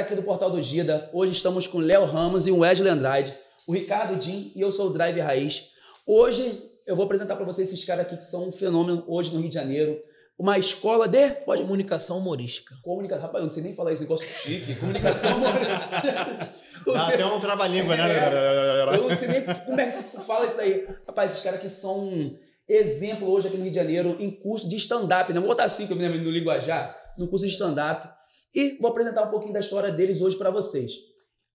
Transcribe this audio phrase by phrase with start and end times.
[0.00, 1.10] galera aqui do Portal do Gida.
[1.12, 3.34] Hoje estamos com Léo Ramos e o Wesley Andrade,
[3.66, 5.68] o Ricardo Din e eu sou o Drive Raiz.
[6.06, 9.40] Hoje eu vou apresentar para vocês esses caras aqui que são um fenômeno hoje no
[9.40, 9.98] Rio de Janeiro.
[10.38, 12.74] Uma escola de pode Comunicação humorística.
[12.82, 13.26] comunicação.
[13.26, 14.74] Rapaz, eu não sei nem falar esse negócio chique.
[14.76, 16.50] Comunicação humorística.
[16.86, 18.96] Dá até um trava-língua, né?
[18.96, 20.88] Eu não sei nem como é que se fala isso aí.
[21.06, 24.66] Rapaz, esses caras aqui são um exemplo hoje aqui no Rio de Janeiro em curso
[24.68, 25.40] de stand-up, né?
[25.40, 28.08] Vou botar assim que eu me lembro no linguajar, no curso de stand-up.
[28.54, 30.92] E vou apresentar um pouquinho da história deles hoje para vocês.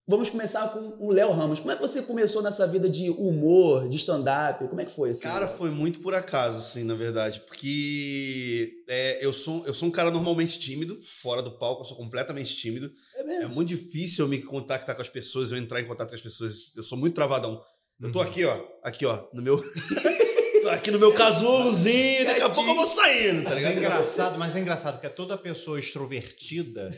[0.07, 1.59] Vamos começar com o Léo Ramos.
[1.59, 4.67] Como é que você começou nessa vida de humor, de stand-up?
[4.67, 5.09] Como é que foi?
[5.09, 5.23] Assim?
[5.23, 7.39] Cara, foi muito por acaso, assim, na verdade.
[7.39, 11.97] Porque é, eu, sou, eu sou um cara normalmente tímido, fora do palco, eu sou
[11.97, 12.91] completamente tímido.
[13.15, 13.43] É mesmo?
[13.45, 16.21] É muito difícil eu me contactar com as pessoas, eu entrar em contato com as
[16.21, 16.71] pessoas.
[16.75, 17.59] Eu sou muito travadão.
[17.99, 18.63] Eu tô aqui, ó.
[18.83, 19.57] Aqui, ó, no meu.
[20.65, 23.77] tô aqui no meu casulozinho, daqui a pouco eu vou saindo, tá É ligado?
[23.77, 26.89] engraçado, mas é engraçado que toda pessoa extrovertida,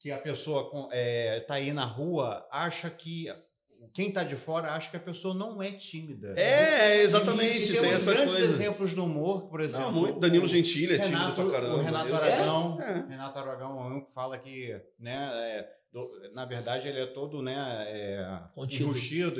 [0.00, 3.26] que a pessoa é, tá aí na rua, acha que.
[3.92, 6.32] Quem tá de fora acha que a pessoa não é tímida.
[6.38, 8.52] É, exatamente, E tem essa grandes coisa.
[8.52, 9.86] exemplos do humor, por exemplo.
[9.86, 10.18] Não, muito.
[10.20, 11.74] Danilo Gentili é tímido Renato, pra caramba.
[11.74, 13.04] o Renato Aragão, É.
[13.10, 17.42] Renato Aragão é um que fala que, né, é, do- na verdade ele é todo,
[17.42, 17.54] né,
[17.88, 18.24] é,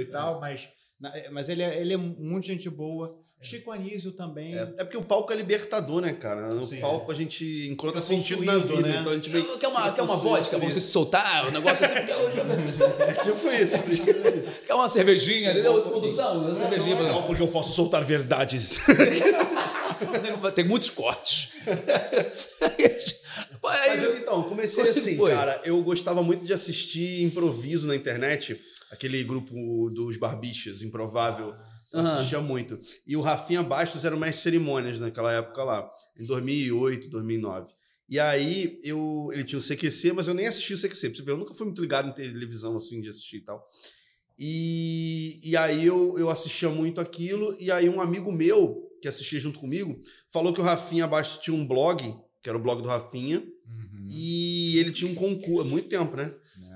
[0.01, 0.69] e tal, mas,
[1.01, 3.17] na- é, mas ele, é, ele é muito gente boa.
[3.43, 4.55] Chico Anísio também.
[4.57, 6.55] É, é porque o palco é libertador, né, cara?
[6.55, 6.81] No Sim.
[6.81, 8.83] palco a gente encontra Fica sentido na vida.
[8.83, 8.99] né?
[9.01, 11.49] Então a gente meio Quer uma, quer uma vodka pra você se soltar?
[11.49, 11.95] Um negócio assim?
[13.03, 14.49] É tipo isso, precisa disso.
[14.67, 15.51] quer uma cervejinha?
[15.51, 15.83] Entendeu?
[15.83, 16.97] Produção, uma cervejinha.
[16.97, 18.79] pra- Não, porque eu posso soltar verdades.
[20.55, 21.51] Tem muitos cortes.
[23.63, 25.31] Mas eu, então, comecei assim, foi?
[25.31, 25.61] cara.
[25.65, 28.61] Eu gostava muito de assistir improviso na internet.
[28.91, 31.55] Aquele grupo dos barbichas, Improvável.
[32.01, 32.79] Assistia muito.
[33.07, 35.91] E o Rafinha Bastos era o mestre de cerimônias naquela época lá.
[36.19, 37.73] Em 2008, 2009.
[38.09, 41.09] E aí, eu, ele tinha o CQC, mas eu nem assisti o CQC.
[41.09, 43.67] Pra você ver, eu nunca fui muito ligado em televisão, assim, de assistir e tal.
[44.39, 47.57] E, e aí, eu, eu assistia muito aquilo.
[47.59, 49.99] E aí, um amigo meu, que assistia junto comigo,
[50.33, 52.03] falou que o Rafinha Bastos tinha um blog,
[52.43, 53.39] que era o blog do Rafinha.
[53.39, 54.05] Uhum.
[54.09, 56.25] E ele tinha um concurso, há muito tempo, né?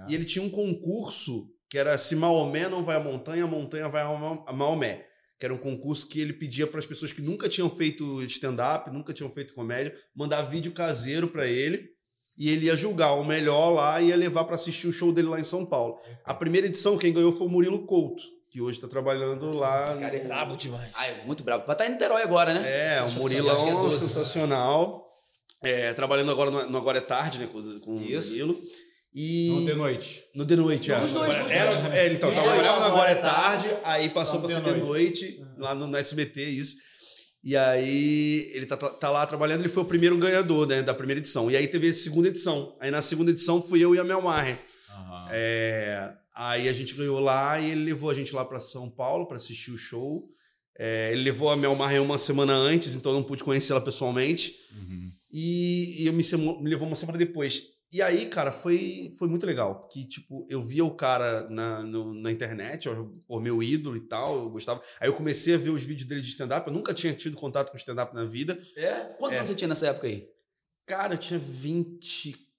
[0.09, 0.13] É.
[0.13, 3.89] E ele tinha um concurso que era se Maomé não vai à montanha, a montanha
[3.89, 5.06] vai a Maomé.
[5.39, 8.91] Que era um concurso que ele pedia para as pessoas que nunca tinham feito stand-up,
[8.91, 11.91] nunca tinham feito comédia, mandar vídeo caseiro para ele.
[12.39, 15.29] E ele ia julgar o melhor lá e ia levar para assistir o show dele
[15.29, 15.99] lá em São Paulo.
[16.25, 19.91] A primeira edição, quem ganhou foi o Murilo Couto, que hoje está trabalhando lá.
[19.91, 20.91] Esse cara é no- Brabo demais.
[20.95, 21.67] Ah, é muito brabo.
[21.67, 22.63] Vai estar em Niterói agora, né?
[22.97, 23.11] é, o.
[23.13, 24.09] Murilão é 12, né?
[24.09, 25.07] sensacional.
[25.63, 27.49] É, trabalhando agora no, no Agora é Tarde, né?
[27.51, 28.29] Com, com Isso.
[28.29, 28.61] o Danilo.
[29.19, 29.49] E.
[29.51, 30.23] No de noite.
[30.35, 31.01] No The Noite, é.
[31.01, 31.95] Nos dois, Agora- nos era, dois.
[31.95, 35.43] é, então, trabalhava no Agora é Tarde, aí passou The ser The Noite.
[35.57, 36.77] Lá no, no SBT, isso.
[37.43, 41.19] E aí ele tá, tá lá trabalhando, ele foi o primeiro ganhador, né, da primeira
[41.19, 41.51] edição.
[41.51, 42.77] E aí teve a segunda edição.
[42.79, 44.59] Aí na segunda edição fui eu e a Mel Maher.
[45.31, 49.27] É, aí a gente ganhou lá e ele levou a gente lá pra São Paulo
[49.27, 50.29] pra assistir o show.
[50.79, 54.55] É, ele levou a Mel Maher uma semana antes, então eu não pude conhecê-la pessoalmente.
[55.33, 56.23] E, e eu me,
[56.63, 57.63] me levou uma semana depois.
[57.93, 59.79] E aí, cara, foi, foi muito legal.
[59.81, 62.89] Porque, tipo, eu via o cara na, no- na internet,
[63.29, 64.83] o meu ídolo e tal, eu gostava.
[65.01, 66.67] Aí eu comecei a ver os vídeos dele de stand-up.
[66.67, 68.59] Eu nunca tinha tido contato com stand-up na vida.
[68.77, 69.15] É?
[69.19, 69.41] Quantos É.
[69.41, 70.29] anos você tinha nessa época aí?
[70.85, 71.39] Cara, eu tinha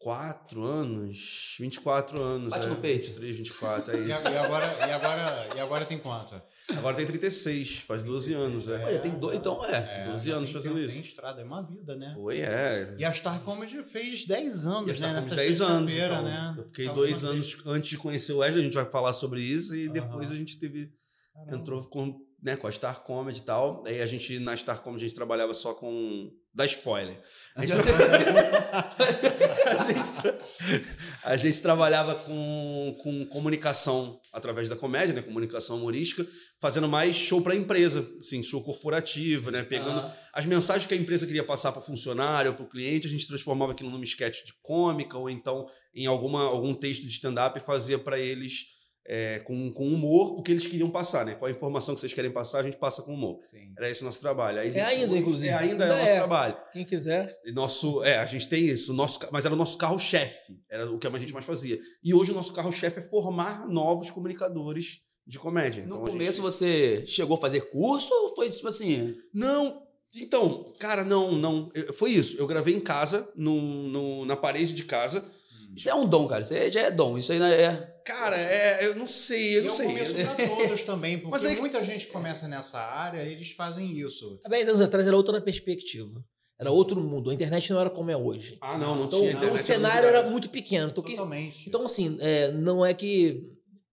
[0.08, 1.56] 24 anos.
[1.60, 2.50] 24 anos.
[2.52, 3.08] Bate é, no peito.
[3.08, 4.28] 23, 24, é E, isso.
[4.28, 6.42] e agora, e, agora, e agora tem quanto?
[6.78, 8.86] Agora tem 36, faz 12 anos, é.
[8.86, 10.06] Olha, tem dois, então é.
[10.10, 10.94] 12 já anos tem fazendo tempo, isso.
[10.94, 12.12] Tem estrada, é uma vida, né?
[12.16, 12.96] Foi, é.
[12.98, 14.96] E a Star Comedy fez 10 anos, E a né?
[14.96, 15.94] Star Nessa Comedy 10 anos.
[15.94, 16.24] então.
[16.24, 16.56] né?
[16.58, 19.42] Eu fiquei Tava dois anos antes de conhecer o Wesley, a gente vai falar sobre
[19.42, 19.94] isso, e Aham.
[19.94, 20.90] depois a gente teve.
[21.34, 21.58] Caramba.
[21.58, 23.84] Entrou com, né, com a Star Comedy e tal.
[23.86, 26.32] Aí a gente, na Star Comedy, a gente trabalhava só com.
[26.54, 27.22] Dá spoiler.
[27.56, 27.78] A gente,
[29.94, 30.38] gente, tra-
[31.26, 35.22] a gente trabalhava com, com comunicação através da comédia, né?
[35.22, 36.26] Comunicação humorística,
[36.60, 39.64] fazendo mais show para empresa, assim, show corporativo, né?
[39.64, 40.14] Pegando Ah.
[40.34, 43.28] as mensagens que a empresa queria passar para o funcionário, para o cliente, a gente
[43.28, 47.62] transformava aquilo numa sketch de cômica ou então em alguma, algum texto de stand-up e
[47.62, 48.77] fazia para eles
[49.08, 51.34] é, com, com humor o que eles queriam passar, né?
[51.36, 53.40] Qual a informação que vocês querem passar, a gente passa com humor.
[53.42, 53.72] Sim.
[53.78, 54.60] Era esse o nosso trabalho.
[54.60, 55.48] Aí É ainda, inclusive.
[55.50, 56.16] É, ainda, é Ainda o nosso é.
[56.16, 56.58] trabalho.
[56.74, 57.34] Quem quiser.
[57.46, 61.00] E nosso, é, a gente tem isso, nosso, mas era o nosso carro-chefe, era o
[61.00, 61.80] que a gente mais fazia.
[62.04, 65.84] E hoje o nosso carro-chefe é formar novos comunicadores de comédia.
[65.86, 69.16] No Então, começo gente- você chegou a fazer curso ou foi tipo assim?
[69.34, 69.82] Não,
[70.16, 71.70] então, cara, não, não.
[71.96, 72.38] Foi isso.
[72.38, 75.30] Eu gravei em casa, no, no- na parede de casa.
[75.76, 76.42] Isso é um dom, cara.
[76.42, 77.18] Isso já é dom.
[77.18, 77.94] Isso aí é.
[78.08, 79.86] Cara, é, eu não sei, eu E não é um sei.
[79.88, 84.40] começo pra todos também, porque Mas aí- muita gente começa nessa área, eles fazem isso.
[84.46, 86.24] Há 10 anos atrás era outra perspectiva.
[86.60, 87.30] Era outro mundo.
[87.30, 88.58] A internet não era como é hoje.
[88.62, 89.62] Ah, não, não Então, tinha então internet.
[89.62, 90.90] o cenário era muito pequeno.
[90.90, 91.68] Então, quem- Totalmente.
[91.70, 93.42] então assim, é, não é que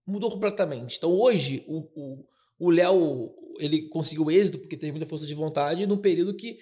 [0.07, 0.97] mudou completamente.
[0.97, 2.25] Então, hoje, o o-
[2.57, 3.29] o Léo,
[3.59, 6.57] ele conseguiu êxito porque teve muita força de vontade num período que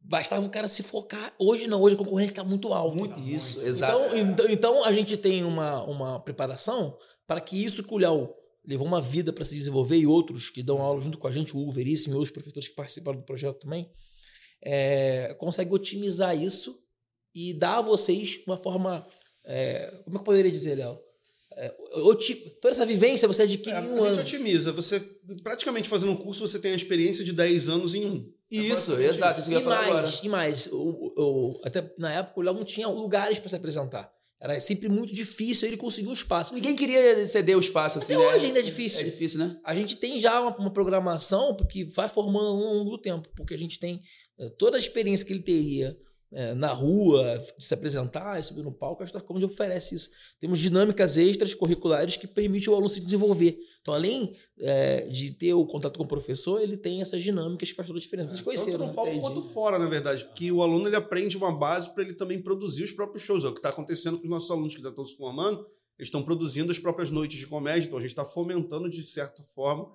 [0.00, 1.32] bastava o cara se focar.
[1.38, 2.96] Hoje não, hoje a concorrência está muito alta.
[2.96, 3.98] Muito isso, exato.
[3.98, 8.32] Então, então, então a gente tem uma, uma preparação para que isso que o Léo
[8.66, 11.54] levou uma vida para se desenvolver e outros que dão aula junto com a gente,
[11.56, 13.90] o Hugo Veríssimo e outros professores que participaram do projeto também,
[14.62, 16.78] é, consegue otimizar isso
[17.34, 19.06] e dar a vocês uma forma.
[19.44, 20.98] é, como é que eu poderia dizer, Léo?
[21.56, 21.68] É,
[22.60, 24.20] toda essa vivência você adquire É, em a um gente ano.
[24.20, 24.72] otimiza.
[24.72, 25.00] Você,
[25.42, 28.32] praticamente fazendo um curso, você tem a experiência de 10 anos em um.
[28.50, 29.40] Isso, basicamente exato.
[29.40, 30.02] Isso que eu E falar agora.
[30.02, 30.76] mais, e mais, o,
[31.16, 34.10] o- até na época o Léo não tinha lugares para se apresentar.
[34.42, 36.54] Era sempre muito difícil ele conseguir um espaço.
[36.54, 38.34] Ninguém queria ceder o espaço assim, Até né?
[38.34, 39.00] hoje ainda é difícil.
[39.00, 39.54] É difícil, né?
[39.62, 43.52] A gente tem já uma, uma programação que vai formando ao longo do tempo, porque
[43.52, 44.00] a gente tem
[44.38, 45.94] eh, toda a experiência que ele teria
[46.32, 50.10] eh, na rua, de se apresentar e subir no palco, a Star Comedy oferece isso.
[50.38, 53.58] Temos dinâmicas extras curriculares que permitem o aluno se desenvolver.
[53.80, 57.74] Então, além eh, de ter o contato com o professor, ele tem essas dinâmicas que
[57.74, 58.30] faz toda a diferença.
[58.30, 58.88] Vocês conheceram, Tanto né?
[58.88, 59.26] no palco Entendi.
[59.26, 60.24] quanto fora, na verdade.
[60.24, 63.42] Porque o aluno ele aprende uma base para ele também produzir os próprios shows.
[63.42, 65.66] É o que está acontecendo com os nossos alunos que já estão se formando.
[65.98, 67.86] Eles estão produzindo as próprias noites de comédia.
[67.86, 69.90] Então a gente está fomentando, de certa forma,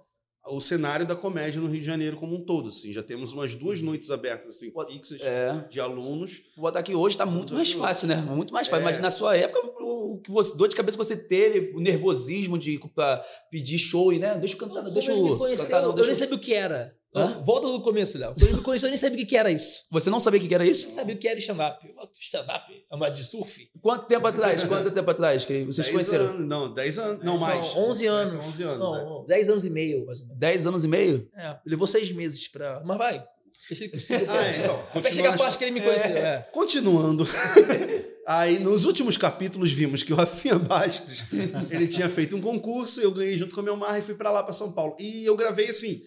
[0.48, 2.70] o cenário da comédia no Rio de Janeiro como um todo.
[2.70, 2.94] Assim.
[2.94, 5.66] Já temos umas duas noites abertas assim, fixas É.
[5.70, 6.44] de alunos.
[6.56, 8.16] Vou botar aqui hoje tá muito mais fácil, né?
[8.16, 8.84] Muito mais fácil.
[8.84, 8.92] É.
[8.92, 12.58] Mas na sua época, o que você, dor de cabeça que você teve, o nervosismo
[12.58, 14.38] de pra pedir show e, né?
[14.38, 16.24] Deixa eu cantar, não, deixa eu conheceu, cantar, não, eu deixa nem eu...
[16.24, 16.96] sabia o que era.
[17.16, 17.42] Hã?
[17.44, 18.36] Volta do começo, Léo.
[18.38, 19.84] Quando me conheceu, eu nem sabia o que que era isso.
[19.90, 20.84] Você não sabia o que que era isso?
[20.84, 21.88] Eu nem sabia o que era stand-up.
[22.20, 22.86] Stand-up?
[22.92, 23.70] Andar de surf?
[23.82, 24.64] Quanto tempo atrás?
[24.64, 26.26] Quanto tempo atrás que vocês 10 conheceram?
[26.26, 27.24] Anos, não, 10 anos.
[27.24, 27.58] Não, mais.
[27.58, 28.34] Não, 11 anos.
[28.34, 28.80] 11 anos.
[28.80, 29.04] Não, é.
[29.06, 30.40] não, 10 anos e meio, mais ou menos.
[30.40, 31.30] 10 anos e meio?
[31.38, 32.84] É, levou seis meses pra.
[32.86, 33.24] Mas vai.
[33.70, 34.28] Deixa ele.
[34.30, 36.16] Ah, é, então, Até chegar a parte que ele me conheceu.
[36.18, 36.48] É.
[36.52, 37.26] Continuando.
[38.28, 41.26] Aí, nos últimos capítulos, vimos que o Rafinha Bastos,
[41.70, 44.32] ele tinha feito um concurso, eu ganhei junto com a meu Mar e fui pra
[44.32, 44.96] lá, pra São Paulo.
[45.00, 46.02] E eu gravei assim,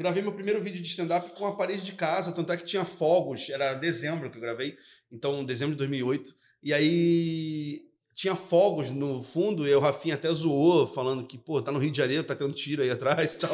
[0.00, 2.86] gravei meu primeiro vídeo de stand-up com a parede de casa, tanto é que tinha
[2.86, 4.74] fogos, era dezembro que eu gravei,
[5.12, 6.34] então dezembro de 2008.
[6.62, 7.82] E aí
[8.14, 11.90] tinha fogos no fundo, e o Rafinha até zoou, falando que, pô, tá no Rio
[11.90, 13.50] de Janeiro, tá tendo tiro aí atrás e tal.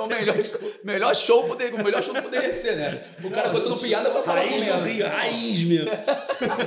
[0.00, 0.36] É o melhor,
[0.84, 3.02] melhor show poder, o melhor show que poderia ser, né?
[3.22, 4.82] O cara contando piada pra falar raiz do.
[4.84, 5.90] Rio, raiz mesmo.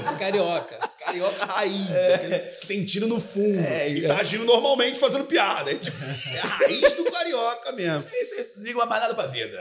[0.02, 0.90] Esse carioca.
[1.00, 1.90] Carioca raiz.
[1.92, 3.60] aquele que tem tiro no fundo.
[3.60, 4.08] É, e é.
[4.08, 5.72] tá agindo normalmente fazendo piada.
[5.72, 8.04] É, tipo, é a raiz do carioca mesmo.
[8.10, 9.58] Você não liga mais nada pra vida.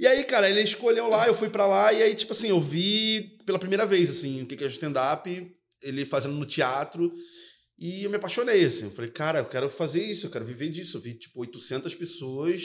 [0.00, 2.58] E aí, cara, ele escolheu lá, eu fui pra lá, e aí, tipo assim, eu
[2.58, 7.12] vi pela primeira vez, assim, o que que é stand-up, ele fazendo no teatro,
[7.80, 8.84] e eu me apaixonei, assim.
[8.84, 10.98] Eu falei, cara, eu quero fazer isso, eu quero viver disso.
[10.98, 12.62] Eu vi, tipo, 800 pessoas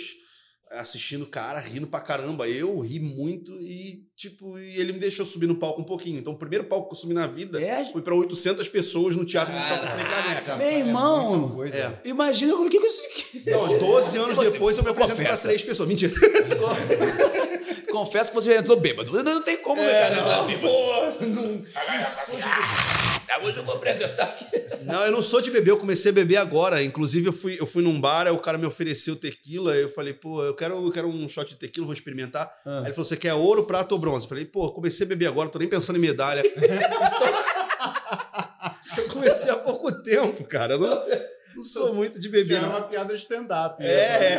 [0.71, 2.49] assistindo o cara, rindo pra caramba.
[2.49, 6.17] Eu ri muito e, tipo, e ele me deixou subir no palco um pouquinho.
[6.19, 7.85] Então, o primeiro palco que eu subi na vida É?
[7.91, 10.55] foi pra 800 pessoas no Teatro do Shopping Frei Caneca.
[10.57, 11.33] Meu irmão.
[11.33, 11.77] É muita coisa.
[12.03, 12.09] É.
[12.09, 13.01] Imagina como que que isso...
[13.45, 15.47] Não, 12 anos Você- depois eu me apresento pra confessa.
[15.47, 15.87] três pessoas.
[15.87, 16.11] Mentira.
[17.95, 19.11] Confesso que você já entrou bêbado.
[19.11, 20.15] Não, não tem como, né, cara?
[20.15, 20.67] não, bêbado.
[20.67, 24.45] pô, não, Ah, tá, hoje eu vou apresentar aqui.
[24.83, 26.83] não, eu não sou de beber, eu comecei a beber agora.
[26.83, 29.75] Inclusive, eu fui, eu fui num bar, aí o cara me ofereceu tequila.
[29.75, 32.51] Eu falei, pô, eu quero, eu quero um shot de tequila, vou experimentar.
[32.65, 32.79] Ah.
[32.79, 34.25] Aí ele falou: você quer ouro, prata ou bronze?
[34.25, 36.43] Eu falei, pô, comecei a beber agora, tô nem pensando em medalha.
[38.95, 40.73] Então, eu comecei há pouco tempo, cara.
[40.73, 41.03] Eu não,
[41.55, 42.57] não sou muito de Já beber.
[42.57, 42.69] é não.
[42.69, 43.81] uma piada de stand-up.
[43.83, 44.37] É, é,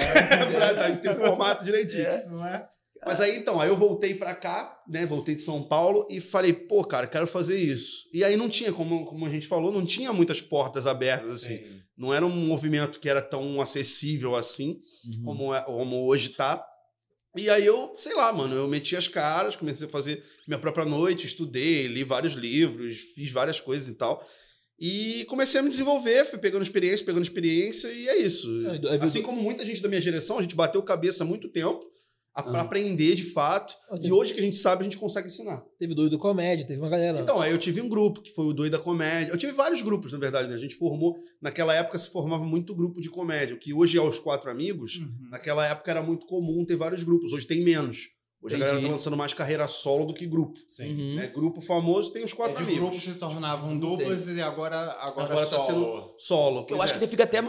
[0.55, 2.05] pra tá, ter o formato direitinho.
[2.31, 2.67] Não é?
[3.07, 5.07] Mas aí então, aí eu voltei pra cá, né?
[5.07, 8.09] Voltei de São Paulo e falei, pô, cara, quero fazer isso.
[8.13, 11.55] E aí não tinha, como, como a gente falou, não tinha muitas portas abertas, assim.
[11.97, 14.77] Não era um movimento que era tão acessível assim,
[15.25, 16.63] como, é- como hoje tá.
[17.37, 20.85] E aí eu, sei lá, mano, eu meti as caras, comecei a fazer minha própria
[20.85, 24.23] noite, estudei, li vários livros, fiz várias coisas e tal.
[24.81, 28.49] E comecei a me desenvolver, fui pegando experiência, pegando experiência, e é isso.
[28.67, 31.81] É, Assim como muita gente da minha geração, a gente bateu cabeça há muito tempo
[32.37, 32.63] a- pra Ah.
[32.63, 33.75] aprender de fato.
[34.03, 35.65] E hoje que a gente sabe, a gente consegue ensinar.
[35.79, 37.19] Teve doido comédia, teve uma galera.
[37.19, 39.33] Então, aí eu tive um grupo, que foi o Doido da Comédia.
[39.33, 40.55] Eu tive vários grupos, na verdade, né?
[40.55, 41.17] A gente formou.
[41.41, 44.97] Naquela época se formava muito grupo de comédia, o que hoje é os quatro amigos.
[44.99, 45.29] Uhum.
[45.31, 47.33] Naquela época era muito comum ter vários grupos.
[47.33, 48.11] Hoje tem menos.
[48.43, 48.91] Hoje a galera Entendi.
[48.91, 50.57] tá lançando mais carreira solo do que grupo.
[50.69, 50.93] Sim.
[50.93, 51.15] Uhum.
[51.17, 51.27] né?
[51.35, 52.81] Grupo famoso tem os É, quatro de amigos.
[52.91, 55.97] grupos se tornavam duplas e agora, agora, Agora é tá solo.
[56.03, 56.67] sendo solo.
[56.69, 56.99] Eu acho é.
[56.99, 57.41] que fica até.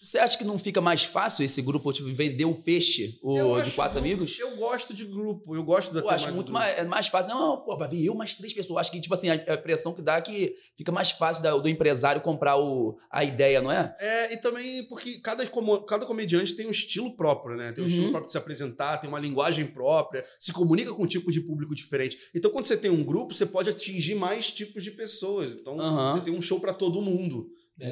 [0.00, 3.54] Você acha que não fica mais fácil esse grupo tipo, vender o peixe o, Eu
[3.56, 4.38] de acho quatro grupo- amigos?
[4.38, 7.28] Eu gosto de grupo, eu gosto da Eu acho muito mais, é mais fácil.
[7.30, 8.80] Não, pô, vai vir eu mais três pessoas.
[8.80, 11.56] Acho que, tipo assim, a, a pressão que dá é que fica mais fácil da-
[11.56, 13.94] do empresário comprar o, a ideia, não é?
[14.00, 17.72] É, e também porque cada, como- cada comediante tem um estilo próprio, né?
[17.72, 17.92] Tem um Uhum.
[17.92, 21.42] estilo próprio de se apresentar, tem uma linguagem própria, se comunica com um tipo de
[21.42, 22.16] público diferente.
[22.34, 25.52] Então, quando você tem um grupo, você pode atingir mais tipos de pessoas.
[25.52, 26.12] Então, Aham.
[26.16, 27.46] você tem um show pra todo mundo.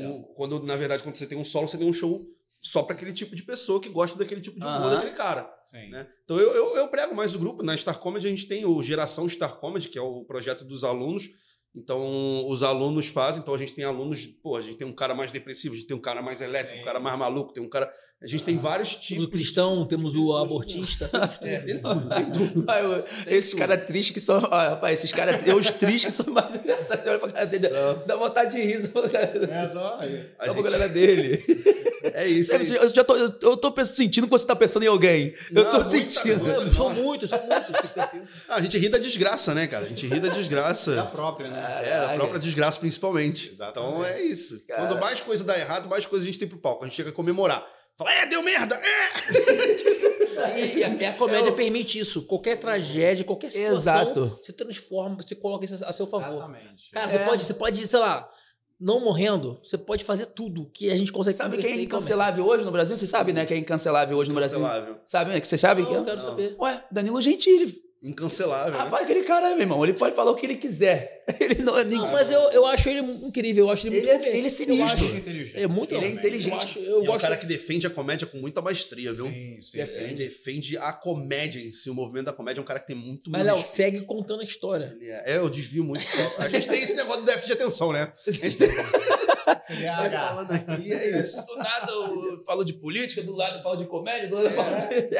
[0.06, 2.94] Um- quando, na verdade, quando você tem um solo, você tem um show só pra
[2.96, 5.48] aquele tipo de pessoa que gosta daquele tipo de humor daquele cara.
[5.90, 6.06] Né?
[6.24, 7.62] Então eu, eu, eu prego mais o grupo.
[7.62, 10.82] Na Star Comedy a gente tem o Geração Star Comedy, que é o projeto dos
[10.84, 11.28] alunos.
[11.76, 15.14] Então os alunos fazem, então a gente tem alunos, pô, a gente tem um cara
[15.14, 17.68] mais depressivo, a gente tem um cara mais elétrico, um cara mais maluco, tem um
[17.68, 17.88] cara.
[18.20, 19.26] A gente tem vários tipos.
[19.26, 21.08] o cristão, temos o abortista.
[21.42, 22.64] É, tem tudo, tem tudo.
[22.68, 24.38] Ah, eu- esses caras tristes que são.
[24.42, 25.36] Ó, rapaz, esses caras.
[25.54, 27.02] Os tristes que são mais engraçados.
[27.04, 27.68] Você olha pra cara dele,
[28.06, 28.82] dá vontade de rir.
[28.82, 30.30] Só pra cara, É só aí.
[30.38, 31.44] A só pra gente- galera dele.
[32.14, 32.52] É isso.
[32.54, 35.34] Eu, eu já tô, eu, eu tô sentindo que você tá pensando em alguém.
[35.50, 36.40] Eu Não, tô muita sentindo.
[36.40, 36.74] coisa.
[36.74, 38.22] São muitos, são muitos esse perfil.
[38.48, 39.84] Ah, a gente ri da desgraça, né, cara?
[39.84, 41.08] A gente ri da Da desgraça.
[41.12, 41.82] própria, né?
[41.84, 43.50] É, a própria desgraça principalmente.
[43.52, 43.90] Exatamente.
[43.92, 44.62] Então é isso.
[44.66, 44.86] Cara.
[44.86, 46.84] Quando mais coisa dá errado, mais coisa a gente tem pro palco.
[46.84, 47.64] A gente chega a comemorar.
[47.96, 48.76] Fala, é, deu merda!
[48.76, 50.58] É!
[50.60, 52.22] E e a comédia permite isso.
[52.22, 54.38] Qualquer tragédia, qualquer situação, Exato.
[54.40, 56.34] você transforma, você coloca isso a seu favor.
[56.34, 56.90] Exatamente.
[56.92, 57.24] Cara, você, É.
[57.24, 58.28] pode, você pode, sei lá,
[58.80, 62.64] não morrendo, você pode fazer tudo que a gente consegue Sabe quem é incancelável hoje
[62.64, 62.96] no Brasil?
[62.96, 63.44] Você sabe, né?
[63.44, 64.58] Quem é incancelável hoje no Brasil?
[64.58, 64.96] Incancelável.
[65.04, 65.40] Sabe, né?
[65.40, 66.00] Que você sabe Não, quem é?
[66.00, 66.56] eu quero saber.
[66.60, 67.87] Ué, Danilo Gentili.
[68.02, 68.72] Incancelável.
[68.72, 68.78] né?
[68.78, 71.16] Rapaz, aquele cara, meu irmão, ele pode falar o que ele quiser.
[71.40, 71.98] Ele não é ninguém.
[71.98, 74.46] Não, mas eu, eu acho ele incrível, eu acho ele, Ele muito é- ele é
[74.46, 74.84] Eu sinistro.
[74.84, 75.58] acho- Muito inteligente.
[75.60, 76.52] É muito Ele é inteligente.
[76.54, 79.26] Eu, acho, eu E é um cara que defende a comédia com muita maestria, viu?
[79.26, 79.78] Sim, sim.
[79.78, 81.90] Ele defende a comédia em si.
[81.90, 84.44] O movimento da comédia é um cara que tem muito Mas, Léo, segue contando a
[84.44, 84.96] história.
[85.02, 86.06] É, é, eu desvio muito.
[86.38, 88.10] A gente tem esse negócio do déficit de atenção, né?
[88.26, 88.68] A gente tem...
[89.54, 91.46] Vai falando aqui, é isso.
[91.46, 94.50] Do nada eu falo de política, do lado eu falo de comédia, do lado eu
[94.50, 94.94] falo de.
[95.14, 95.18] É,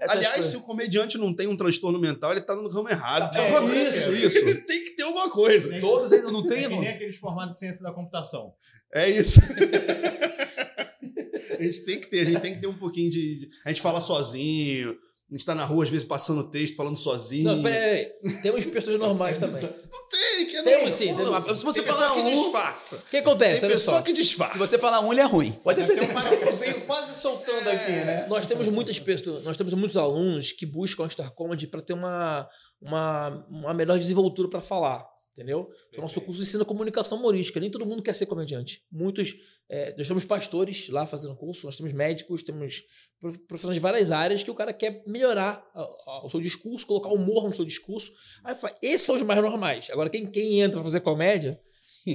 [0.00, 0.50] essas Aliás, coisas.
[0.50, 3.30] se o comediante não tem um transtorno mental, ele tá no ramo errado.
[3.32, 3.76] Tem É, coisa.
[3.76, 4.44] isso, isso.
[4.66, 5.80] tem que ter alguma coisa.
[5.80, 6.80] Todos ainda não É tem, irmão?
[6.80, 8.52] nem aqueles formados de ciência da computação.
[8.94, 9.40] É isso.
[11.58, 13.80] a gente tem que ter, a gente tem que ter um pouquinho de- A gente
[13.82, 14.96] fala sozinho,
[15.30, 17.44] a gente tá na rua, às vezes, passando texto, falando sozinho.
[17.54, 18.10] Não, peraí.
[18.42, 19.62] Temos pessoas normais também.
[19.62, 20.64] Não tem, que não.
[20.64, 21.58] Temos sim, Pô, temos.
[21.58, 22.96] Se você tem falar pessoa que um- disfarça.
[22.96, 23.60] O que acontece?
[23.60, 24.02] Tem pessoa só.
[24.02, 24.52] que disfarça.
[24.54, 25.52] Se você falar um, ele é ruim.
[25.52, 26.40] Pode ter Deve ter um certeza.
[26.40, 28.26] parafusinho quase soltando aqui, né?
[28.30, 31.92] Nós temos muitas pessoas, nós temos muitos alunos que buscam a Star Comedy para ter
[31.92, 32.48] uma,
[32.80, 35.04] uma, uma melhor desenvoltura para falar,
[35.38, 35.70] entendeu?
[35.96, 37.60] O nosso curso ensina comunicação humorística.
[37.60, 38.82] Nem todo mundo quer ser comediante.
[38.90, 39.36] Muitos,
[39.68, 42.82] é, nós temos pastores lá fazendo curso, nós temos médicos, temos
[43.20, 46.86] prof- profissionais de várias áreas que o cara quer melhorar a- a- o seu discurso,
[46.86, 48.10] colocar humor no seu discurso.
[48.42, 49.88] Aí fala, esses são os mais normais.
[49.90, 51.56] Agora, quem, quem entra para fazer comédia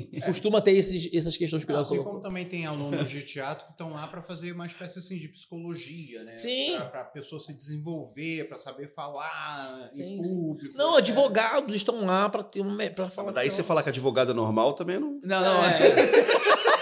[0.25, 3.71] costuma ter esses, essas questões que o Assim como também tem alunos de teatro que
[3.71, 6.33] estão lá para fazer uma espécie assim de psicologia, né?
[6.33, 6.77] Sim.
[6.77, 10.29] Para a pessoa se desenvolver, para saber falar Sim, em sim.
[10.29, 10.77] público.
[10.77, 13.27] Não, advogados estão lá para ter uma para falar.
[13.27, 15.19] Mas daí você falar que advogado é normal também não.
[15.23, 16.53] Não, não, é.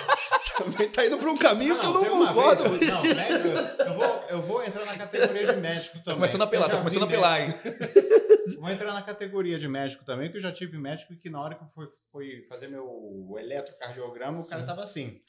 [0.57, 2.69] Também tá indo pra um caminho que eu não concordo.
[2.69, 3.47] vez- não, médico,
[3.83, 6.15] eu, vou, eu vou entrar na categoria de médico também.
[6.15, 7.53] Começando a pelar, tá já começando a pelar, hein?
[8.59, 11.55] Vou entrar na categoria de médico também, que eu já tive médico que na hora
[11.55, 15.19] que eu fui, fui fazer meu eletrocardiograma, o cara tava assim.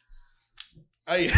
[1.07, 1.29] Aí.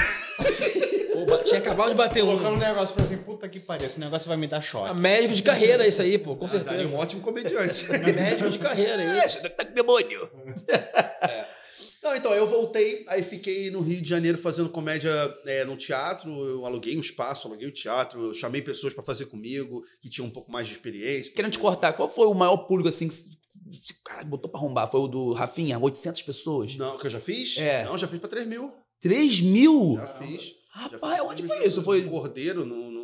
[1.27, 2.59] Pô, tinha acabado de bater Colocando um um.
[2.59, 4.91] negócio e falei assim, puta que pariu, esse negócio vai me dar choque.
[4.91, 6.95] Ah, Médico de carreira, isso aí, pô, com um certeza.
[6.97, 7.89] ótimo comediante.
[8.15, 9.49] Médico de carreira, É, isso.
[9.51, 10.29] tá com demônio.
[12.15, 15.11] Não, então, eu voltei, aí fiquei no Rio de Janeiro fazendo comédia
[15.47, 16.31] é, no teatro.
[16.31, 20.29] Eu aluguei um espaço, aluguei o teatro, eu chamei pessoas pra fazer comigo, que tinham
[20.29, 21.33] um pouco mais de experiência.
[21.33, 23.15] Querendo te cortar, qual foi o maior público assim que.
[24.05, 24.89] Caralho, botou pra arrombar?
[24.89, 25.77] Foi o do Rafinha?
[25.79, 26.77] 800 pessoas?
[26.77, 27.57] Não, que eu já fiz?
[27.59, 27.85] É.
[27.85, 28.73] Não, já fiz pra 3 mil.
[29.01, 29.95] 3 mil?
[29.97, 30.43] Já fiz.
[30.45, 31.83] Já Rapaz, fiz pra onde 3 foi isso?
[31.83, 33.04] Foi- No Cordeiro, no- no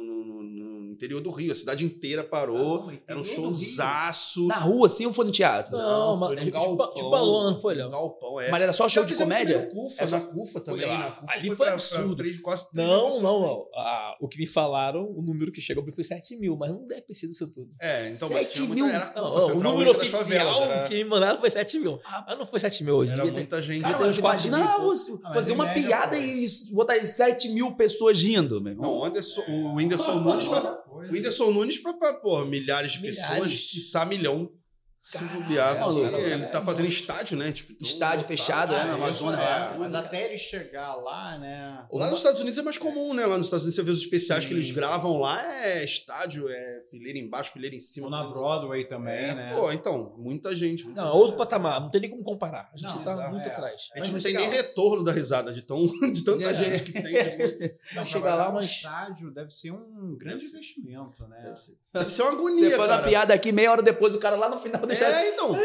[1.00, 1.50] interior do Rio.
[1.50, 2.80] A cidade inteira parou.
[2.82, 4.46] Caramba, Era um showzaço.
[4.46, 5.76] Na rua, assim, ou foi no teatro?
[5.76, 7.90] Não, foi mas num tipo- galpão, tipo balão, não foi, Léo?
[7.90, 8.50] galpão, é.
[8.50, 9.58] Mas era só show de comédia?
[9.60, 10.86] no Cufa, É só- na Cufa também.
[10.86, 10.98] lá.
[10.98, 12.06] Na Cufa Ali foi foi pra- absurdo.
[12.08, 13.66] pra três- quase Não, não, não.
[13.74, 16.86] Ah, o que me falaram, o número que chegou pra foi 7 mil, mas não
[16.86, 17.70] deve ter sido isso tudo.
[17.80, 18.86] É, então, mas Sete tinha mil?
[18.86, 21.98] era Não, não, o número oficial era- que me mandaram foi 7 mil.
[22.26, 23.12] Mas não foi 7 mil hoje.
[23.12, 23.80] Era muita gente.
[24.18, 28.90] Imagina mas fazer em uma piada e botar aí 7 mil pessoas rindo, meu irmão.
[28.90, 30.60] Não, o Anderson, o Whindersson Nunes foi,
[31.08, 33.70] o Whindersson Nunes pra, pô, milhares de pessoas, Milhares.
[33.70, 34.50] quiçá milhão.
[35.02, 37.50] Se bobear, é, ele é, tá fazendo estádio, né?
[37.50, 38.84] Tipo, então, Estádio fechado, né?
[38.84, 39.36] Na Amazônia.
[39.38, 39.76] é, lá.
[39.78, 41.86] mas até ele chegar lá, né?
[41.90, 43.24] Lá nos Estados Unidos é mais comum, né?
[43.24, 46.82] Lá nos Estados Unidos você vê os especiais que eles gravam lá, é estádio, é
[46.90, 48.06] fileira embaixo, fileira em cima.
[48.06, 49.56] Ou na Broadway também, É, né?
[49.56, 50.84] Pô, então, muita gente.
[50.84, 51.20] muita Não, é gente.
[51.22, 52.70] outro patamar, não tem nem como comparar.
[52.72, 53.52] A gente Não, tá exato, muito é.
[53.52, 53.88] atrás.
[53.94, 55.78] A gente Mas não tem nem retorno da risada de, tão,
[56.12, 56.54] de tanta É.
[56.54, 57.74] gente que tem.
[57.94, 60.56] Não, chegar lá, mas- estádio deve ser um grande Deve ser.
[60.58, 61.40] investimento, né?
[61.44, 63.08] Deve ser, deve ser uma agonia, Você faz uma cara.
[63.08, 65.56] piada aqui, meia hora depois, o cara lá no final deixa É, então.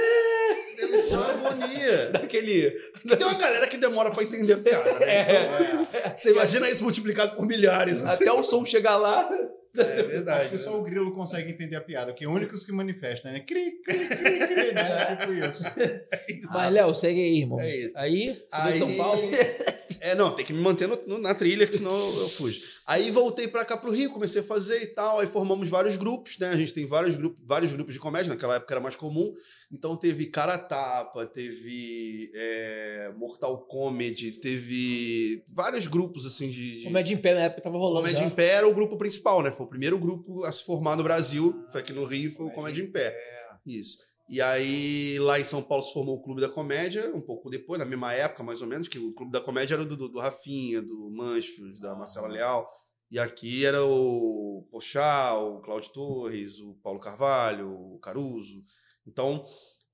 [0.77, 2.05] Deve ser uma agonia.
[2.11, 2.69] daquele.
[2.93, 5.25] Porque tem uma galera que demora pra entender a piada, né?
[5.29, 8.01] Então, Você imagina isso multiplicado por milhares.
[8.01, 8.23] assim.
[8.23, 9.29] Até o som chegar lá.
[9.77, 10.49] É Acho verdade.
[10.49, 13.41] que só o grilo consegue entender a piada, porque é o único que manifesta, né?
[13.45, 15.17] Cri, cri, cri, cri, né?
[15.19, 15.33] Tipo
[16.33, 16.47] isso.
[16.53, 17.59] Mas, Léo, segue aí, irmão.
[17.59, 17.97] É isso.
[17.97, 18.79] Aí, você Aí...
[18.79, 19.21] São Paulo.
[20.07, 22.59] É, não, tem que me manter no- no- na trilha, que senão eu fujo.
[22.85, 25.19] Aí voltei pra cá pro Rio, comecei a fazer e tal.
[25.19, 26.49] Aí formamos vários grupos, né?
[26.49, 29.33] A gente tem vários grupos, vários grupos de comédia, naquela época era mais comum.
[29.71, 36.79] Então teve Cara Tapa, teve é, Mortal Comedy, teve vários grupos assim de.
[36.79, 36.83] de...
[36.83, 38.01] Comédia em pé na época tava rolando.
[38.01, 38.25] Comédia já.
[38.25, 39.51] em Pé era o grupo principal, né?
[39.51, 41.63] Foi o primeiro grupo a se formar no Brasil.
[41.71, 43.17] Foi aqui no Rio, foi o Comédia em Pé.
[43.65, 43.97] Isso.
[44.27, 47.79] E aí, lá em São Paulo se formou o Clube da Comédia, um pouco depois,
[47.79, 50.19] na mesma época, mais ou menos, que o Clube da Comédia era do, do, do
[50.19, 52.67] Rafinha, do Manchos, da Marcela Leal.
[53.11, 58.63] E aqui era o Pochá, o Cláudio Torres, o Paulo Carvalho, o Caruso.
[59.07, 59.43] Então,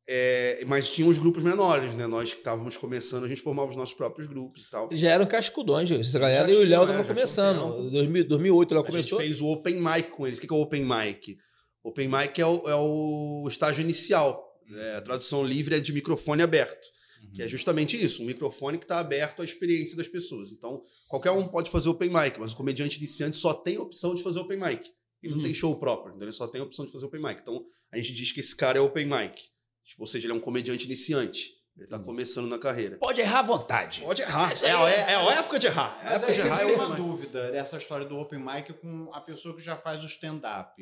[0.08, 2.08] é, mas tinha os grupos menores, né?
[2.08, 4.90] Nós que estávamos começando, a gente formava os nossos próprios grupos e tal.
[4.92, 6.48] Já eram cascudões, essa galera.
[6.48, 7.92] Já e o Léo já tinha começando.
[7.92, 9.20] 2000, 2008 ela A gente começou.
[9.20, 10.38] fez o Open Mic com eles.
[10.40, 11.38] O que que é o Open Mic?
[11.84, 14.50] Open Mic é o, é o estágio inicial.
[14.74, 16.88] É, a tradução livre é de microfone aberto.
[17.34, 20.52] Que é justamente isso, um microfone que está aberto à experiência das pessoas.
[20.52, 24.14] Então, qualquer um pode fazer Open Mic, mas o comediante iniciante só tem a opção
[24.16, 24.86] de fazer Open Mic.
[25.24, 27.40] Ele não tem show próprio, então ele só tem a opção de fazer Open Mic.
[27.42, 29.40] Então, a gente diz que esse cara é Open Mic.
[29.86, 31.62] Tipo, ou seja, ele é um comediante iniciante.
[31.76, 32.98] Ele está começando na carreira.
[32.98, 34.02] Pode errar à vontade.
[34.02, 34.52] Pode errar.
[34.52, 36.00] É, é, é a época de errar.
[36.04, 38.74] É a época de eu errar é tenho uma dúvida dessa história do open mic
[38.74, 40.76] com a pessoa que já faz o stand-up.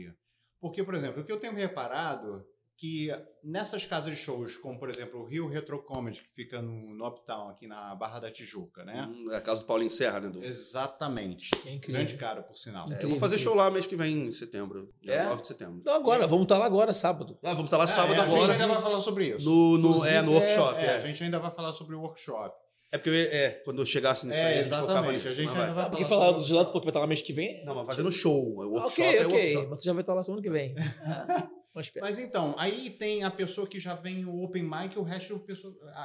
[0.60, 2.46] Porque, por exemplo, o que eu tenho reparado
[2.80, 3.10] que
[3.44, 7.08] nessas casas de shows, como por exemplo o Rio Retro Comedy, que fica no, no
[7.08, 9.06] Uptown, aqui na Barra da Tijuca, né?
[9.06, 10.30] Hum, É a casa do Paulinho Serra, né?
[10.30, 10.42] Do...
[10.42, 11.50] Exatamente.
[11.50, 12.01] Que é incrível.
[12.01, 12.89] Grande cara, por sinal.
[12.89, 14.89] É, eu vou fazer show lá mês que vem, em setembro.
[15.01, 15.24] Dia É?
[15.25, 15.80] 9 de setembro.
[15.80, 17.38] Então agora, vamos estar lá agora, sábado.
[17.44, 18.54] Ah, vamos estar lá sábado é, a gente agora.
[18.54, 19.46] ainda vai falar sobre isso.
[19.46, 20.80] No, no, é, no Inclusive, workshop.
[20.80, 22.56] É, É, a gente ainda vai falar sobre o workshop.
[22.91, 25.15] É porque eu é, quando eu chegasse nisso aí, É, a gente focava exatamente.
[25.15, 25.27] nisso.
[25.27, 25.89] A gente ainda vai.
[25.89, 27.63] Porque do Gelato falou que vai estar lá mês que vem.
[27.63, 28.58] Não, mas fazendo show.
[28.58, 29.36] O workshop ok, é ok.
[29.36, 29.67] workshop.
[29.69, 30.75] Mas você já vai estar lá semana que vem.
[32.02, 35.39] Mas então, aí tem a pessoa que já vem o open mic, o resto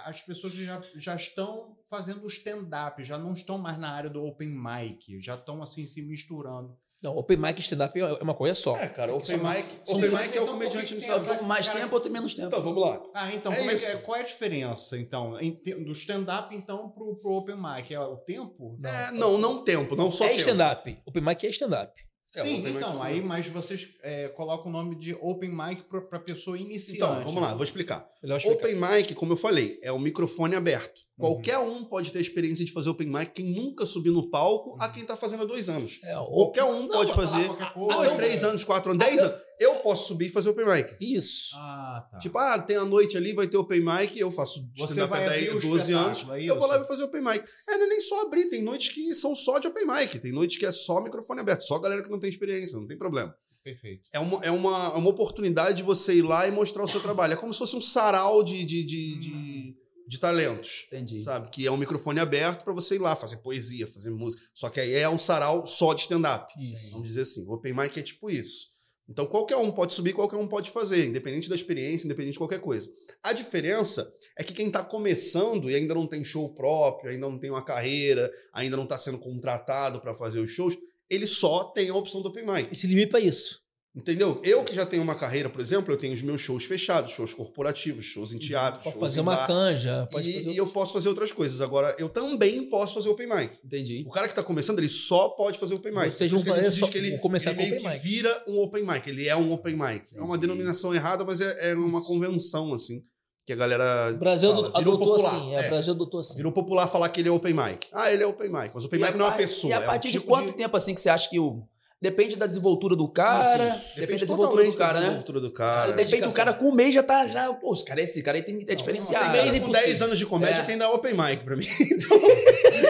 [0.04, 4.22] as pessoas já, já estão fazendo o stand-up, já não estão mais na área do
[4.24, 6.76] open mic, já estão assim se misturando.
[7.04, 8.74] Não, open mic e stand-up é uma coisa só.
[8.78, 11.44] É, cara, open são- mic, são open mic é então, o comediante tem essa- Um
[11.44, 12.48] mais cara- tempo, outro menos tempo.
[12.48, 13.02] Então, vamos lá.
[13.12, 13.98] Ah, então, É como é que- isso.
[13.98, 15.36] qual é a diferença, então,
[15.84, 17.92] do stand-up, então, pro, pro open mic?
[17.92, 18.78] É o tempo?
[18.82, 20.40] É, não, não tempo, não só é tempo.
[20.40, 20.96] stand-up.
[21.06, 21.92] Open mic é stand-up.
[22.36, 25.14] É, o Sim, open mic então, é aí, mas vocês é, colocam o nome de
[25.20, 26.96] open mic pra, pra pessoa iniciante.
[26.96, 28.08] Então, vamos lá, vou explicar.
[28.46, 31.02] Open mic, como eu falei, é um microfone aberto.
[31.16, 31.26] Uhum.
[31.26, 34.70] Qualquer um pode ter a experiência de fazer open mic, quem nunca subiu no palco,
[34.70, 34.76] Uhum.
[34.80, 36.00] a quem tá fazendo há dois anos.
[36.02, 37.96] É, o- Qualquer um pode falar fazer coisa.
[37.96, 39.40] dois, três anos, quatro anos, dez anos.
[39.60, 40.96] Eu posso subir e fazer open mic.
[41.00, 41.50] Isso.
[41.54, 42.18] Ah, tá.
[42.18, 45.24] Tipo, ah, tem a noite ali, vai ter open mic, eu faço Você stand-up vai
[45.24, 47.22] há abrir 10, o 12 anos, espetáculo, é eu vou lá e vou fazer open
[47.22, 47.44] mic.
[47.68, 50.32] É, não é nem só abrir, tem noites que são só de open mic, tem
[50.32, 53.32] noites que é só microfone aberto, só galera que não tem experiência, não tem problema.
[53.62, 54.02] Perfeito.
[54.12, 57.00] É uma, é uma, é uma oportunidade de você ir lá e mostrar o seu
[57.00, 57.32] trabalho.
[57.32, 59.74] É como se fosse um sarau de, de, de, de,
[60.06, 60.84] de talentos.
[60.88, 61.20] Entendi.
[61.20, 61.48] Sabe?
[61.50, 64.42] Que é um microfone aberto para você ir lá fazer poesia, fazer música.
[64.54, 66.52] Só que aí é um sarau só de stand-up.
[66.90, 67.46] Vamos dizer assim.
[67.46, 68.74] O Open Mic é tipo isso.
[69.08, 72.60] Então qualquer um pode subir, qualquer um pode fazer, independente da experiência, independente de qualquer
[72.60, 72.90] coisa.
[73.22, 77.38] A diferença é que quem está começando e ainda não tem show próprio, ainda não
[77.38, 80.78] tem uma carreira, ainda não está sendo contratado para fazer os shows,
[81.10, 82.72] ele só tem a opção do Open Mic.
[82.72, 83.63] E se limita pra isso.
[83.96, 84.40] Entendeu?
[84.42, 87.32] Eu que já tenho uma carreira, por exemplo, eu tenho os meus shows fechados, shows
[87.32, 90.08] corporativos, shows em teatro, Pode fazer uma bar, canja.
[90.10, 91.60] Pode e, fazer e eu posso fazer outras coisas.
[91.60, 93.52] Agora, eu também posso fazer open mic.
[93.64, 94.02] Entendi.
[94.04, 96.10] O cara que tá começando, ele só pode fazer open mic.
[96.10, 98.02] Por isso vão que só- que ele, começar ele com meio open que mic.
[98.02, 99.08] vira um open mic.
[99.08, 100.04] Ele é um open mic.
[100.16, 103.00] É uma denominação errada, mas é, é uma convenção, assim,
[103.46, 104.68] que a galera O Brasil fala.
[104.74, 105.36] adotou popular.
[105.36, 105.54] assim.
[105.54, 105.66] É, É.
[105.66, 106.34] o Brasil adotou assim.
[106.36, 107.86] Virou popular falar que ele é open mic.
[107.92, 108.72] Ah, ele é open mic.
[108.74, 109.70] Mas open E mic não é uma pessoa.
[109.70, 111.62] E a é um partir de tipo quanto tempo assim que você acha que o.
[112.04, 113.66] Depende da desenvoltura do cara.
[113.66, 114.00] Isso.
[114.00, 115.06] Depende, da desenvoltura do cara, né?
[115.06, 115.92] desenvoltura do cara.
[115.92, 117.26] de repente o cara com um mês já tá.
[117.28, 119.24] Já, pô, esse cara, esse cara aí tem, é diferenciado.
[119.24, 119.86] Tem mês é com impossível.
[119.86, 120.64] 10 anos de comédia É.
[120.66, 121.64] que ainda é open mic pra mim.
[121.80, 122.18] Então,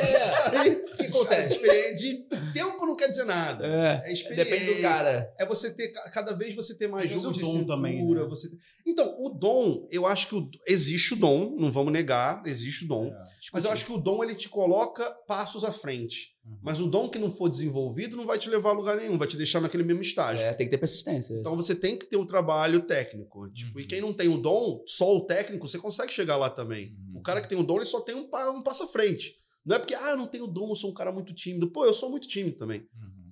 [0.02, 0.70] isso aí.
[0.70, 1.54] O que acontece?
[1.54, 2.00] Diferente.
[2.00, 2.14] De
[2.52, 2.73] tempo não
[3.04, 3.66] quer dizer nada.
[3.66, 4.44] É, É experiência.
[4.44, 5.34] depende do cara.
[5.38, 7.76] É você ter, ca- cada vez você ter mais jogo o de dom cintura.
[7.76, 8.24] também, né?
[8.24, 12.42] você ter- Então, o dom, eu acho que o- existe o dom, não vamos negar,
[12.46, 13.06] existe o dom.
[13.06, 13.22] É.
[13.52, 16.34] Mas eu acho que o dom ele te coloca passos à frente.
[16.62, 19.26] Mas o dom que não for desenvolvido não vai te levar a lugar nenhum, vai
[19.26, 20.44] te deixar naquele mesmo estágio.
[20.44, 21.32] É, tem que ter persistência.
[21.40, 23.48] Então você tem que ter um trabalho técnico.
[23.50, 26.94] Tipo, E quem não tem o dom, só o técnico, você consegue chegar lá também.
[27.14, 29.34] O cara que tem o dom, ele só tem um, um passo à frente.
[29.64, 31.70] Não é porque, ah, eu não tenho dom, eu sou um cara muito tímido.
[31.70, 32.86] Pô, eu sou muito tímido também.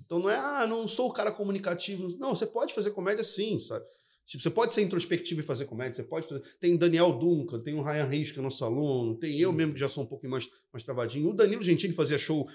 [0.05, 2.09] Então não é, ah, não sou o cara comunicativo.
[2.18, 3.85] Não, você pode fazer comédia sim, sabe?
[4.25, 6.40] Tipo, você pode ser introspectivo e fazer comédia, você pode fazer.
[6.61, 9.81] Tem Daniel Duncan, tem o Ryan Reis, que é nosso aluno, tem eu mesmo que
[9.81, 11.29] já sou um pouquinho mais, mais travadinho.
[11.31, 12.47] O Danilo Gentili fazia show,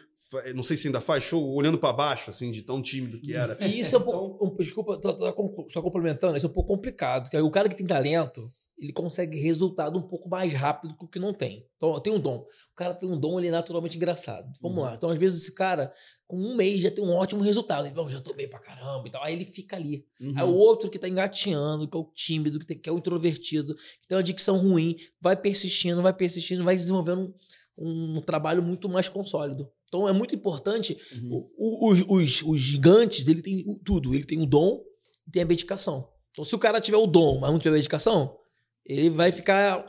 [0.56, 3.58] não sei se ainda faz, show olhando pra baixo, assim, de tão tímido que era.
[3.66, 4.46] E isso é um pouco.
[4.46, 7.24] um- desculpa, tô, tô conclu- só complementando, isso é um pouco complicado.
[7.24, 8.42] Porque o cara que tem talento,
[8.80, 11.66] ele consegue resultado um pouco mais rápido que o que não tem.
[11.78, 12.38] Então, tem um dom.
[12.72, 14.52] O cara tem um dom, ele é naturalmente engraçado.
[14.62, 14.94] Vamos lá.
[14.96, 15.92] Então, às vezes, esse cara,
[16.28, 17.86] com um mês, já tem um ótimo resultado.
[17.88, 19.24] Ele, "Bom, já tô bem pra caramba e tal.
[19.24, 20.06] Aí ele fica ali.
[20.22, 20.34] Uhum.
[20.36, 24.08] Aí o outro que tá engateando, que é o tímido, que, é o introvertido, que
[24.08, 27.34] tem uma dicção ruim, vai persistindo, vai persistindo, vai desenvolvendo
[27.78, 29.68] um, um trabalho muito mais consólido.
[29.88, 30.96] Então é muito importante.
[31.16, 31.50] Uhum.
[31.58, 34.14] o- os, os, os gigantes, ele tem tudo.
[34.14, 34.84] Ele tem o dom
[35.28, 36.08] e tem a dedicação.
[36.32, 38.38] Então, se o cara tiver o dom, mas não tiver dedicação,
[38.88, 39.86] ele vai ficar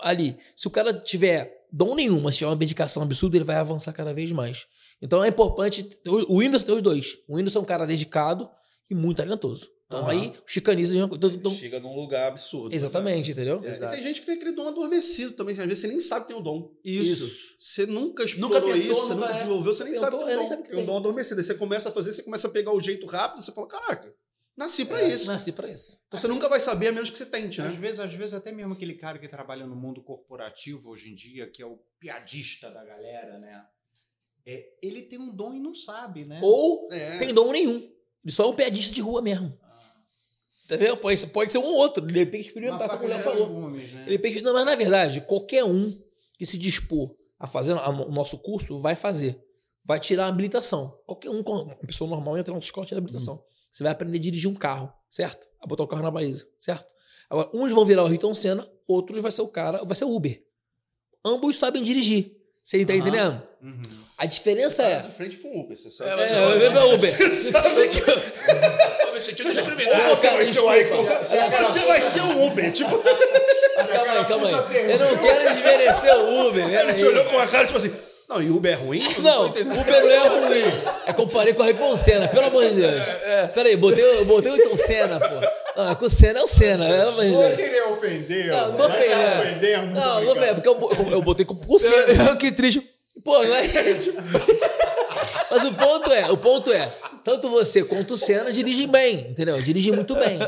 [0.00, 0.36] ali.
[0.54, 4.12] Se o cara tiver dom nenhum, mas tiver uma dedicação absurda, ele vai avançar cada
[4.12, 4.66] vez mais.
[5.02, 5.88] Então é importante.
[6.06, 7.18] O o Whindersson tem os dois.
[7.28, 8.48] O Whindersson é um cara dedicado
[8.90, 9.68] e muito talentoso.
[9.86, 10.10] Então Aham.
[10.10, 10.96] aí o chicaniza.
[10.96, 12.74] Então, então- Chega num lugar absurdo.
[12.74, 13.60] exatamente, entendeu?
[13.62, 13.92] É, Exato.
[13.94, 15.52] E tem gente que tem aquele dom adormecido também.
[15.58, 16.70] Às vezes você nem sabe que tem o dom.
[16.84, 17.30] Isso.
[17.58, 19.34] Você nunca explorou tentou, isso, você nunca nunca é.
[19.34, 20.48] desenvolveu, você nem Tentou, sabe que é, tem nem dom.
[20.56, 21.40] sabe Tem um dom adormecido.
[21.40, 24.12] Aí você começa a fazer, você começa a pegar o jeito rápido, você fala, caraca,
[24.56, 25.26] nasci pra isso.
[25.26, 26.00] Nasci pra isso.
[26.06, 27.78] Então você nunca vai saber a menos que você tente, Às né?
[27.80, 31.48] vezes, às vezes, até mesmo aquele cara que trabalha no mundo corporativo hoje em dia,
[31.50, 33.64] que é o piadista da galera, né?
[34.46, 36.38] É, ele tem um dom e não sabe, né?
[36.42, 37.18] Ou É.
[37.18, 37.76] tem dom nenhum.
[38.22, 39.58] Ele só é um piadista de rua mesmo.
[40.66, 40.96] Entendeu?
[40.96, 42.06] Pode, ser- pode ser um ou outro.
[42.06, 43.46] De repente experimentar, como o Léo falou.
[43.48, 44.04] Gomes, né?
[44.06, 45.92] Ele pensa, não, mas na verdade, qualquer um
[46.38, 49.38] que se dispor a fazer o nosso curso vai fazer.
[49.84, 50.88] Vai tirar a habilitação.
[51.06, 53.44] Qualquer um, uma pessoa normal entra na nossa escola e tira a habilitação.
[53.74, 55.48] Você vai aprender a dirigir um carro, certo?
[55.60, 56.94] A botar o carro na baliza, certo?
[57.28, 60.14] Agora, uns vão virar o Riton Senna, outros vai ser o cara, vai ser o
[60.14, 60.40] Uber.
[61.26, 62.30] Ambos sabem dirigir.
[62.62, 63.00] Você tá Aham.
[63.02, 63.42] entendendo?
[63.60, 63.82] Uhum.
[64.16, 65.00] A diferença Tá é.
[65.00, 66.10] de frente pra um Uber, você sabe.
[66.10, 67.18] É, é, é, é Uber.
[67.18, 67.98] Você sabe que
[69.10, 72.72] ou você vai ser o Ayrton, ou você vai ser um Uber.
[72.72, 74.90] Tipo, Calma aí, calma aí.
[74.92, 76.64] Eu não quero desmerecer o Uber.
[76.64, 77.08] ele te aí.
[77.08, 77.92] olhou com a cara, tipo assim,
[78.28, 79.02] não, e Uber é ruim?
[79.16, 79.80] Eu Não, tô entendendo.
[79.80, 80.82] Uber não é ruim.
[81.06, 83.06] É comparei com a Ripon Senna, pelo amor de Deus.
[83.54, 85.80] Peraí, botei, eu botei o Ayrton Senna, pô.
[85.82, 87.56] Não, com o Senna é o Senna, pelo amor de Não é Deus.
[87.60, 88.78] querer ofender, Não, mano.
[88.78, 89.82] não é ofender.
[89.82, 92.36] Não, não ofender, porque eu, eu botei com o Senna.
[92.36, 92.82] que triste.
[93.24, 94.14] Pô, não é isso.
[95.50, 96.88] Mas o ponto é, o ponto é,
[97.24, 99.60] tanto você quanto o Senna dirigem bem, entendeu?
[99.62, 100.38] Dirigem muito bem.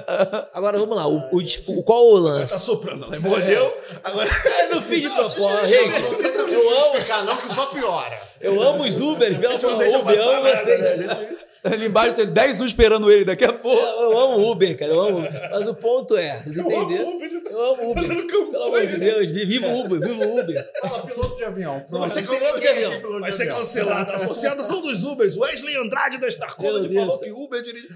[0.55, 2.61] Agora vamos lá, o, o, o- qual o Tá lance?
[2.61, 4.31] soprando, ela mordeu, agora...
[4.63, 6.01] Eu não fiz de propósito, gente.
[6.03, 8.21] Não Eu amo, não, que só piora.
[8.41, 10.99] eu amo os Ubers, amor deixa Uber, eu amo vocês.
[11.07, 11.36] né?
[11.73, 13.81] Ali embaixo tem 10 um esperando ele daqui a pouco.
[13.81, 14.93] Eu, eu amo Uber, cara.
[14.93, 15.49] Eu amo Uber.
[15.51, 17.17] Mas o ponto é, vocês entenderam?
[17.17, 18.03] Uber, já tá Eu amo Uber.
[18.03, 19.07] fazendo campanha, Pelo amor de né?
[19.07, 20.71] Deus, viva o Uber, viva o Uber.
[20.81, 21.85] Fala, piloto de avião.
[21.91, 23.21] Vai ser, Piloto cancelado, de avião.
[23.21, 23.57] Vai ser avião.
[23.59, 24.13] cancelado.
[24.13, 27.05] A Associação dos Ubers, Wesley Andrade da Star Meu College Deus.
[27.05, 27.89] falou que Uber dirige.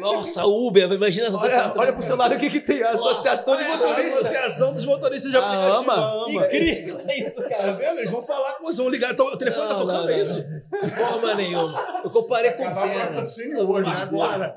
[0.00, 2.82] Nossa, Uber, imagina essa Olha, olha pro seu lado o que, que tem.
[2.82, 4.12] A Associação de É, a Motoristas.
[4.24, 5.78] Associação dos Motoristas de Ah, Aplicativo.
[5.78, 5.94] ama?
[5.94, 6.46] a ama.
[6.46, 7.72] Incrível é isso, Tá cara.
[7.72, 7.98] vendo?
[7.98, 9.12] Eles vão falar com você, vão ligar.
[9.12, 10.44] Então, o telefone tá Não, tocando, não, é não, isso?
[10.82, 12.00] De forma nenhuma.
[12.04, 12.72] Eu comparei com o
[13.08, 13.20] Senna.
[13.20, 14.54] raciocínio hoje, agora.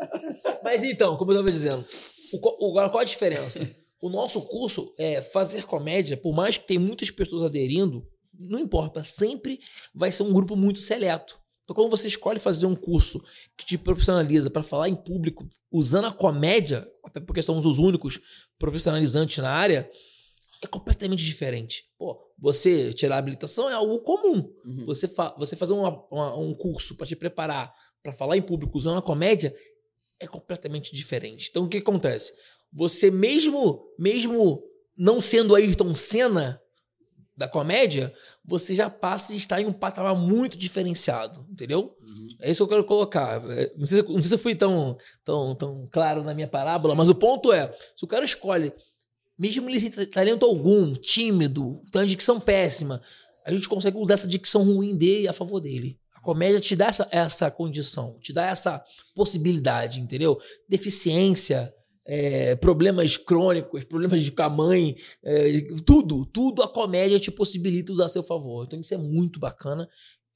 [0.63, 1.85] Mas então, como eu estava dizendo,
[2.33, 3.67] o, o- agora qual a diferença?
[4.01, 8.05] O nosso curso é fazer comédia, por mais que tem muitas pessoas aderindo,
[8.37, 9.59] não importa, sempre
[9.93, 11.39] vai ser um grupo muito seleto.
[11.63, 13.19] Então, quando você escolhe fazer um curso
[13.57, 18.19] que te profissionaliza para falar em público usando a comédia, até porque somos os únicos
[18.59, 19.89] profissionalizantes na área,
[20.61, 21.83] é completamente diferente.
[21.97, 24.47] Pô, você tirar a habilitação é algo comum.
[24.65, 24.85] Uhum.
[24.85, 27.73] Você, fa você fazer uma- uma- um curso para te preparar
[28.05, 29.53] para falar em público usando a comédia
[30.19, 31.47] é completamente diferente.
[31.49, 32.31] Então o que acontece?
[32.71, 34.61] Você mesmo mesmo
[34.95, 36.61] não sendo Ayrton Senna
[37.35, 38.13] da comédia,
[38.45, 41.97] você já passa a estar em um patamar muito diferenciado, entendeu?
[42.41, 43.41] É isso que eu quero colocar.
[43.51, 46.47] É, Não sei, se- não sei se eu fui tão, tão, tão claro na minha
[46.47, 48.71] parábola, mas o ponto é, se o cara escolhe,
[49.37, 53.01] mesmo ele sem talento algum, tímido, tem uma dicção péssima,
[53.43, 55.99] a gente consegue usar essa dicção ruim dele a favor dele.
[56.25, 58.83] A comédia te dá essa, essa condição, te dá essa
[59.13, 60.39] possibilidade, entendeu?
[60.67, 61.71] Deficiência,
[62.03, 67.93] é, problemas crônicos, problemas de com a mãe, é, tudo, tudo a comédia te possibilita
[67.93, 68.65] usar a seu favor.
[68.65, 69.87] Então isso é muito bacana.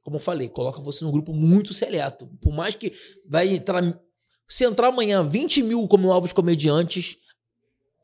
[0.04, 2.28] como eu falei, coloca você num grupo muito seleto.
[2.40, 2.94] Por mais que
[3.28, 3.82] vai entrar.
[4.48, 7.18] Se entrar amanhã 20 mil como novos comediantes,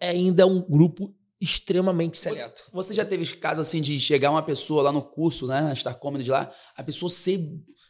[0.01, 2.63] ainda é um grupo extremamente seleto.
[2.71, 5.97] Você já teve caso assim de chegar uma pessoa lá no curso, né, na Star
[5.97, 7.39] Comedy lá, a pessoa ser,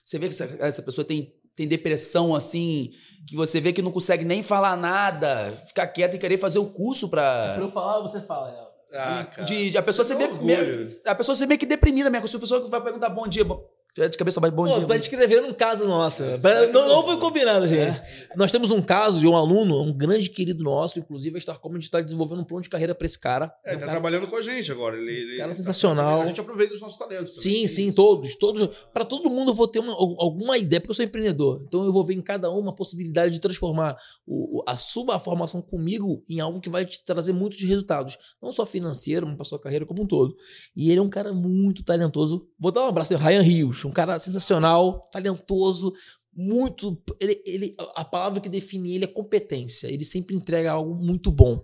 [0.05, 2.91] você vê que essa, essa pessoa tem, tem depressão assim,
[3.27, 6.65] que você vê que não consegue nem falar nada, ficar quieta e querer fazer o
[6.67, 7.53] curso pra...
[7.55, 8.57] Pra eu falar, você fala, né?
[8.93, 9.43] Ah, cara.
[9.47, 12.09] de, de a pessoa Isso ser é meio, meio- a pessoa ser meio que deprimida
[12.09, 13.61] mesmo, se a pessoa vai perguntar bom dia, bom,
[13.97, 14.87] de cabeça baixa, bom Pô, dia.
[14.87, 16.21] tá descrevendo um caso nosso.
[16.41, 18.01] Pra- não, não foi combinado, gente.
[18.35, 21.85] Nós temos um caso de um aluno, um grande querido nosso, inclusive a Star Comedy
[21.85, 23.53] está desenvolvendo um plano de carreira pra esse cara.
[23.65, 24.97] É, um tá cara- trabalhando com a gente agora.
[24.97, 26.19] Ele, ele Cara ele tá- sensacional.
[26.21, 27.35] a gente aproveita os nossos talentos.
[27.35, 27.61] também.
[27.61, 28.67] Sim, sim, todos, todos.
[28.93, 31.61] Para todo mundo eu vou ter uma, al- alguma ideia, porque eu sou empreendedor.
[31.65, 33.95] Então eu vou ver em cada um uma possibilidade de transformar
[34.27, 38.17] o, a sua formação comigo em algo que vai te trazer muitos resultados.
[38.43, 40.35] Não só financeiro, mas para sua carreira como um todo.
[40.75, 42.45] E ele é um cara muito talentoso.
[42.59, 45.93] Vou dar um abraço Ryan Rios, um cara sensacional, talentoso,
[46.35, 47.01] muito.
[47.19, 49.87] Ele, ele, a palavra que define ele é competência.
[49.87, 51.63] Ele sempre entrega algo muito bom.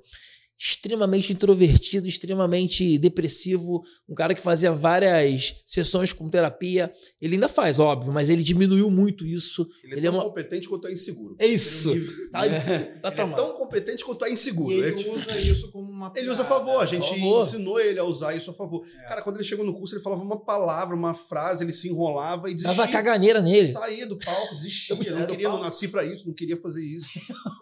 [0.63, 6.93] Extremamente introvertido, extremamente depressivo, um cara que fazia várias sessões com terapia.
[7.19, 9.67] Ele ainda faz, óbvio, mas ele diminuiu muito isso.
[9.83, 11.35] Ele é Ele é tão uma- competente quanto é inseguro.
[11.39, 11.89] É isso.
[12.31, 14.71] Tá, tá Ele é tão competente quanto é inseguro.
[14.71, 16.59] E É ele tipo- usa isso como uma Ele usa a piada.
[16.63, 17.43] favor, a gente favor.
[17.43, 18.85] ensinou ele a usar isso a favor.
[19.07, 22.51] Cara, quando ele chegou no curso, ele falava uma palavra, uma frase, ele se enrolava
[22.51, 22.75] e desistia.
[22.77, 23.71] Tava caganeira nele.
[23.71, 24.93] Saía do palco, desistia.
[24.95, 27.07] Estamos Não queria, não nasci pra isso, não queria fazer isso.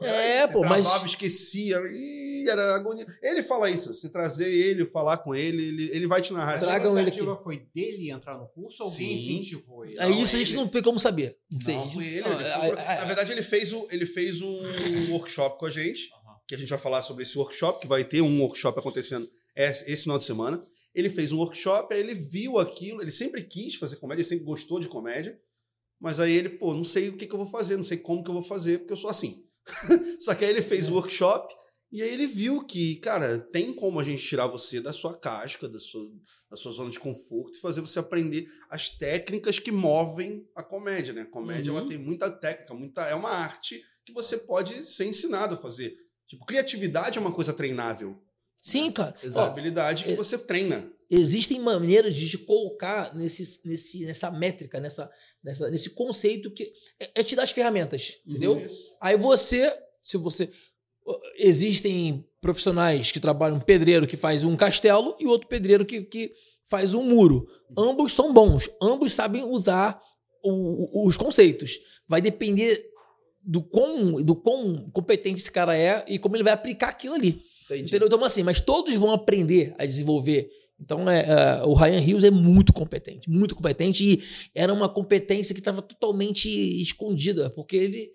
[0.01, 0.85] É, Você pô, mas.
[0.85, 1.77] travava, esquecia.
[1.91, 2.79] Ih, era
[3.21, 3.93] Ele fala isso.
[3.93, 6.53] Se trazer ele, falar com ele, ele, ele vai te narrar.
[6.53, 9.33] Mas a Tragam ele iniciativa foi dele entrar no curso ou alguém Sim.
[9.39, 9.99] incentivou ele?
[9.99, 11.37] É isso a gente não tem como saber.
[11.49, 11.75] Não sei.
[11.93, 12.21] Foi ele.
[12.21, 15.65] Não, ele a- procurou- a- Na verdade, ele fez, o, ele fez um workshop com
[15.65, 16.09] a gente,
[16.47, 20.03] que a gente vai falar sobre esse workshop, que vai ter um workshop acontecendo esse
[20.03, 20.59] final de semana.
[20.95, 24.45] Ele fez um workshop, aí ele viu aquilo, ele sempre quis fazer comédia, ele sempre
[24.45, 25.39] gostou de comédia,
[26.01, 28.23] mas aí ele, pô, não sei o que, que eu vou fazer, não sei como
[28.23, 29.45] que eu vou fazer, porque eu sou assim.
[30.19, 31.53] Só que aí ele fez o workshop
[31.91, 35.67] e aí ele viu que, cara, tem como a gente tirar você da sua casca,
[35.67, 36.09] da sua,
[36.49, 41.13] da sua zona de conforto e fazer você aprender as técnicas que movem a comédia,
[41.13, 41.21] né?
[41.21, 41.79] A comédia, Uhum.
[41.79, 45.95] ela tem muita técnica, muita, é uma arte que você pode ser ensinado a fazer.
[46.27, 48.21] Tipo, criatividade é uma coisa treinável.
[48.61, 49.13] Sim, cara.
[49.23, 50.91] É Ó, uma habilidade que é- você treina.
[51.09, 55.09] existem maneiras de te colocar nesse, nesse, nessa métrica, nessa,
[55.43, 58.59] nessa, nesse conceito que é, é te dar as ferramentas, entendeu?
[58.59, 58.95] Isso.
[59.01, 59.73] Aí você,
[60.03, 60.51] se você.
[61.37, 66.31] Existem profissionais que trabalham, um pedreiro que faz um castelo e outro pedreiro que, que
[66.69, 67.47] faz um muro.
[67.77, 69.99] Ambos são bons, ambos sabem usar
[70.43, 71.77] o- o- os conceitos.
[72.07, 72.81] Vai depender
[73.43, 77.35] do quão, do quão competente esse cara é e como ele vai aplicar aquilo ali.
[77.65, 77.83] Entendi.
[77.89, 78.07] Entendeu?
[78.07, 80.49] Então, assim, mas todos vão aprender a desenvolver.
[80.79, 84.23] Então, é, é, o Ryan Hills é muito competente, muito competente, e
[84.55, 86.47] era uma competência que estava totalmente
[86.81, 88.09] escondida, porque ele,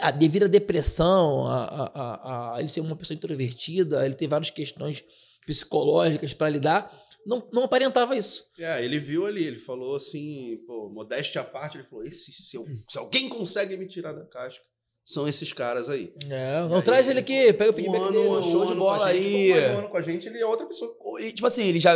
[0.00, 1.64] a, devido à depressão, a,
[1.94, 5.02] a, a- ele ser uma pessoa introvertida, ele ter várias questões
[5.46, 6.92] psicológicas para lidar,
[7.26, 8.44] não, não aparentava isso.
[8.58, 12.56] É, ele viu ali, ele falou assim, pô, modéstia à parte, ele falou: Esse, se,
[12.56, 14.64] eu- se alguém consegue me tirar da casca,
[15.04, 16.12] são esses caras aí.
[16.28, 18.28] É, não aí, traz ele aqui, pega o Um feedback ano, dele.
[18.28, 19.52] um show de ano bola gente, aí.
[19.74, 20.96] um ano com a gente, ele é outra pessoa.
[21.20, 21.94] E, tipo assim, ele já.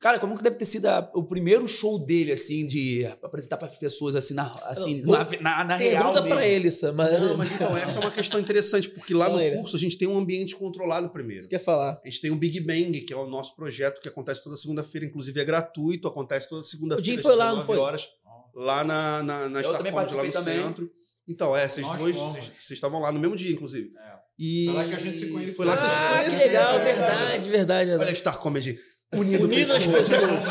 [0.00, 3.68] Cara, como que deve ter sido a- o primeiro show dele, assim, de apresentar para
[3.68, 6.36] pessoas, assim, na, assim, na, na, na real Pergunta mesmo.
[6.38, 6.92] pra ele, Sam.
[6.92, 9.54] Mas, Não, mas então, essa é uma questão interessante, porque lá Fala no aí.
[9.56, 11.42] curso a gente tem um ambiente controlado primeiro.
[11.42, 12.00] Você quer falar?
[12.02, 15.06] A gente tem o Big Bang, que é o nosso projeto que acontece toda segunda-feira,
[15.06, 17.02] inclusive é gratuito, acontece toda segunda-feira.
[17.02, 17.78] O Jim às foi lá, não 19 foi?
[17.78, 18.08] horas,
[18.54, 20.62] lá na, na, na Eu Star também Comedy, lá no também.
[20.62, 20.90] centro.
[21.28, 23.90] Então, é, vocês dois, vocês, estavam lá no mesmo dia, inclusive.
[23.96, 24.20] É.
[24.42, 25.54] E Foi lá que a gente se conheceu.
[25.54, 26.84] Foi lá que vocês se Ah, que legal, É.
[26.84, 27.90] verdade, verdade.
[27.90, 28.78] Olha a Star Comedy
[29.14, 30.44] unindo, Unindo as pessoas.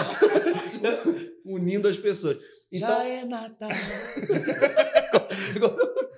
[1.45, 2.37] unindo as pessoas.
[2.71, 3.69] Então, Já é Natal.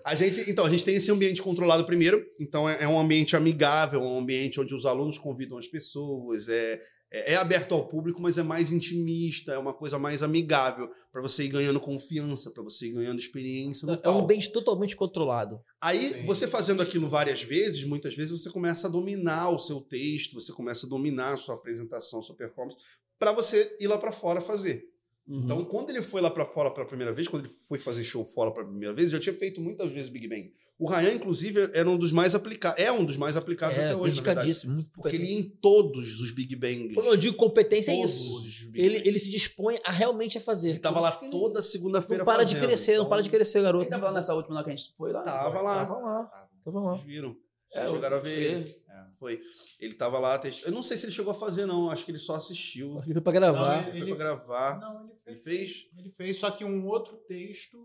[0.04, 2.26] A gente, então, a gente tem esse ambiente controlado primeiro.
[2.40, 6.50] Então, é, é um ambiente amigável, um ambiente onde os alunos convidam as pessoas.
[6.50, 10.90] É, é, é aberto ao público, mas é mais intimista, é uma coisa mais amigável
[11.12, 14.20] para você ir ganhando confiança, para você ir ganhando experiência no É um palco.
[14.22, 15.62] ambiente totalmente controlado.
[15.82, 16.24] Aí, Sim.
[16.26, 20.54] você fazendo aquilo várias vezes, muitas vezes você começa a dominar o seu texto, você
[20.54, 22.78] começa a dominar a sua apresentação, a sua performance,
[23.20, 24.91] para você ir lá para fora fazer.
[25.32, 25.42] Uhum.
[25.44, 28.26] Então, quando ele foi lá pra fora pela primeira vez, quando ele foi fazer show
[28.26, 30.52] fora pela primeira vez, já tinha feito muitas vezes Big Bang.
[30.78, 33.96] O Ryan, inclusive, era um dos mais aplicados, é um dos mais aplicados É, até
[33.96, 34.74] hoje, dedicadíssimo.
[34.74, 36.94] Muito Porque ele ia em todos os Big Bangs.
[36.96, 38.36] Quando eu digo competência, é todos isso.
[38.38, 39.08] os Big Ele, Bangs.
[39.08, 40.72] ele se dispõe a realmente a fazer.
[40.72, 42.68] Ele tava lá isso ele toda segunda-feira Não para de fazendo.
[42.68, 43.84] crescer, não Então, para de crescer, garoto.
[43.84, 45.22] Ele tava lá nessa última lá que a gente foi lá?
[45.22, 45.86] Tava lá.
[45.86, 46.32] Tava lá.
[46.66, 46.92] Tava lá.
[46.96, 47.38] Vocês viram.
[47.72, 48.82] Vocês É, chegaram a ver ele.
[49.20, 49.40] Foi.
[49.80, 51.92] Ele tava lá, eu não sei se ele chegou a fazer, não.
[51.92, 52.98] Acho que ele só assistiu.
[52.98, 53.78] Acho que foi pra gravar.
[53.78, 54.80] Não, Foi Ele- pra gravar.
[54.80, 55.72] Não, ele Ele fez.
[55.72, 55.86] fez?
[55.98, 57.78] Ele fez, só que um outro texto.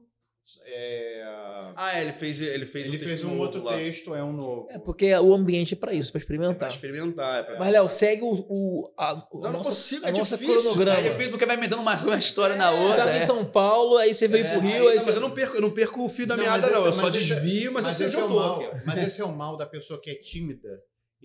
[0.64, 1.24] É,
[1.74, 3.72] Ah, é, ele fez, ele fez ele um fez texto um outro lá.
[3.76, 4.68] texto, é um novo.
[4.70, 6.70] É porque o ambiente é pra isso, pra É pra experimentar.
[6.70, 7.40] experimentar.
[7.40, 7.58] É pra...
[7.58, 10.60] Mas, Léo, segue o, o, a, Não, não nossa, consigo, a é nossa difícil.
[10.62, 10.98] cronograma.
[10.98, 12.96] Aí depois porque vai emendando uma, uma história na Você outra.
[12.98, 13.18] tava é.
[13.18, 15.06] em São Paulo, aí você veio É, pro Rio, Aí, aí, não, você...
[15.06, 16.78] mas eu não perco, eu não perco o fio da Não, meada, não.
[16.78, 18.62] esse- Eu só desvio, mas, mas eu esse sei é o mal.
[18.86, 20.68] Mas esse é o mal da pessoa que é tímida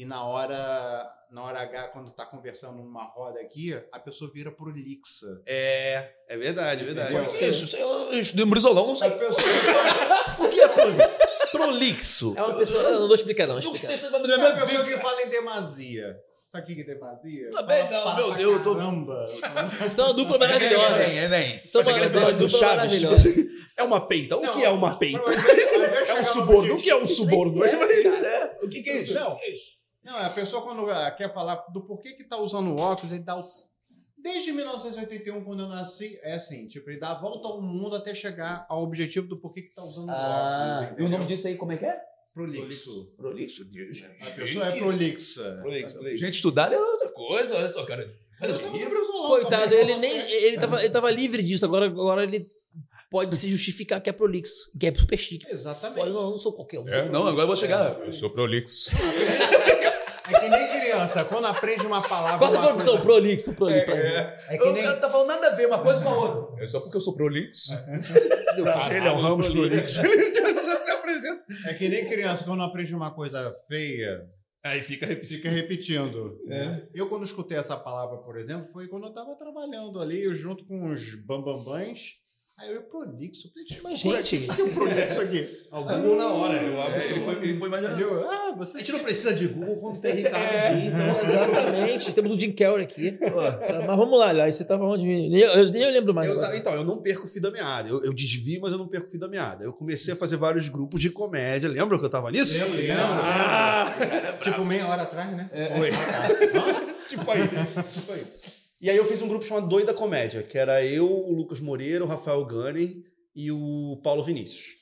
[0.01, 4.51] e na hora, na hora H, quando tá conversando numa roda aqui, a pessoa vira
[4.51, 5.27] prolixa.
[5.45, 7.13] É, é verdade, é verdade.
[7.13, 7.29] Entendeu?
[7.31, 7.75] Que isso?
[7.77, 9.11] Eu, eu estudei um brisolão, não A sei.
[9.11, 9.35] pessoa,
[10.39, 11.51] O que é prolixo?
[11.51, 12.33] prolixo?
[12.35, 12.83] É uma pessoa...
[12.83, 13.55] Eu não vou explicar, não.
[13.59, 16.17] Não sei se é lembrar a pessoa que fala em demasia.
[16.51, 17.49] Sabe o que é demasia?
[17.51, 19.25] Também Fala- não, fala meu Deus, eu tô- Caramba.
[19.87, 21.03] Isso é uma dupla maravilhosa.
[21.03, 21.59] É, nem.
[21.63, 23.29] São Mas aquele uma do dupla Chaves, tipo maravilhosa.
[23.29, 24.35] assim, é uma peita.
[24.37, 25.21] O Não, que é uma peita?
[26.07, 26.73] É um no suborno.
[26.75, 27.61] O que é um suborno?
[28.61, 29.13] O que, que é isso?
[30.03, 30.17] Não.
[30.17, 33.43] A pessoa quando ah, quer falar do porquê que tá usando óculos, ele dá o...
[34.17, 38.13] Desde 1981, quando eu nasci, é assim, tipo, ele dá a volta ao mundo até
[38.13, 40.99] chegar ao objetivo do porquê que tá usando Ah, óculos.
[40.99, 41.99] e o nome disso aí como é que é?
[42.33, 43.13] Prolixo.
[43.17, 43.65] Prolixo.
[43.65, 44.03] Deus.
[44.21, 45.57] A pessoa é prolixa.
[45.61, 46.23] Prolixo, prolixo.
[46.23, 48.09] Gente estudada é outra coisa, olha só, cara.
[49.27, 50.11] Coitado, ele nem.
[50.17, 52.43] Ele tava, ele tava livre disso, agora, agora ele
[53.11, 55.45] pode se justificar que é prolixo, que é super chique.
[55.51, 55.99] Exatamente.
[55.99, 56.87] Olha, não, eu não sou qualquer um.
[56.89, 57.99] É, não, agora eu vou chegar.
[58.05, 58.89] Eu sou prolixo.
[60.33, 62.37] É que nem criança, quando aprende uma palavra.
[62.39, 62.93] Qual a uma profissão?
[62.93, 63.85] coisa- Prolixo, prolixo.
[63.85, 64.01] pra mim.
[64.47, 64.83] É que O nem.
[64.83, 66.63] cara tá falando nada a ver uma coisa com a outra.
[66.63, 67.71] É só porque eu sou prolixo.
[68.95, 69.99] Ele é o Ramos prolixo.
[70.05, 71.43] Ele já, se apresenta.
[71.67, 74.21] É que nem criança, quando aprende uma coisa feia,
[74.63, 75.35] Aí fica repetindo.
[75.37, 76.37] fica repetindo.
[76.93, 80.65] Eu, quando escutei essa palavra, por exemplo, foi quando eu tava trabalhando ali, eu junto
[80.65, 82.21] com os bambambãs.
[82.59, 83.49] Aí eu, prolixo.
[83.81, 85.47] Mas, gente- que tem um prolixo aqui?
[85.71, 86.61] O Google na hora.
[86.61, 87.83] Eu abro, Ele foi, ele foi mais.
[87.85, 88.77] Ah, A você.
[88.79, 91.21] gente não precisa de Google quando tem Ricardo Dinho, então.
[91.23, 92.13] Exatamente.
[92.13, 93.17] Temos o Jim Carrey aqui.
[93.87, 94.53] Mas vamos lá, Léo.
[94.53, 95.05] Você tava onde?
[95.05, 96.27] Nem eu, eu nem eu lembro mais.
[96.27, 96.49] Eu agora.
[96.51, 97.89] ta- então, eu não perco o fio da meada.
[97.89, 99.63] Eu, eu desvio, mas eu não perco o fio da meada.
[99.63, 101.67] Eu comecei a fazer vários grupos de comédia.
[101.67, 102.59] Lembra que eu tava nisso?
[102.59, 103.85] Lembro, lembro, Ah,
[104.43, 105.49] Tipo, meia hora atrás, né?
[105.75, 105.89] Foi.
[107.07, 107.41] tipo aí.
[107.91, 108.23] Tipo aí.
[108.81, 112.03] E aí eu fiz um grupo chamado Doida Comédia, que era eu, o Lucas Moreira,
[112.03, 114.81] o Rafael Gunning e o Paulo Vinícius.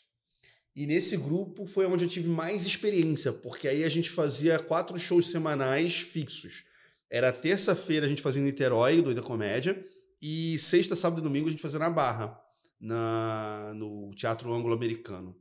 [0.74, 4.98] E nesse grupo foi onde eu tive mais experiência, porque aí a gente fazia quatro
[4.98, 6.64] shows semanais fixos.
[7.12, 9.84] Era terça-feira a gente fazia em Niterói, o Doida Comédia,
[10.22, 12.40] e sexta, sábado e domingo a gente fazia na Barra,
[12.80, 15.36] na, no Teatro Anglo-Americano.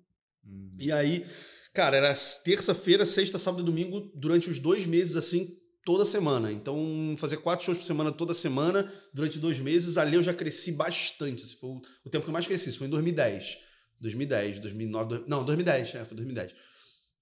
[0.81, 1.25] E aí,
[1.73, 5.57] cara, era terça-feira, sexta, sábado e domingo durante os dois meses, assim,
[5.89, 6.53] toda semana.
[6.53, 10.73] Então, fazer quatro shows por semana toda semana, durante dois meses, ali eu já cresci
[10.73, 11.43] bastante.
[11.45, 13.57] Esse foi o, tempo que eu mais cresci, isso foi em 2010.
[13.99, 16.55] 2010, 2009, dois- não, 2010, é, foi 2010.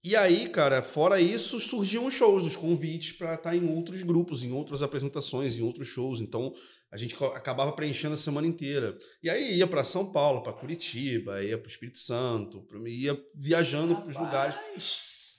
[0.03, 4.43] E aí, cara, fora isso, surgiam os shows, os convites para estar em outros grupos,
[4.43, 6.19] em outras apresentações, em outros shows.
[6.19, 6.53] Então,
[6.91, 8.97] a gente acabava preenchendo a semana inteira.
[9.23, 13.95] E aí ia para São Paulo, para Curitiba, ia para o Espírito Santo, ia viajando
[13.95, 14.55] para os lugares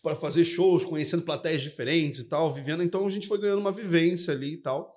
[0.02, 2.82] para fazer shows, conhecendo plateias diferentes e tal, vivendo.
[2.82, 4.96] Então a gente foi ganhando uma vivência ali e tal.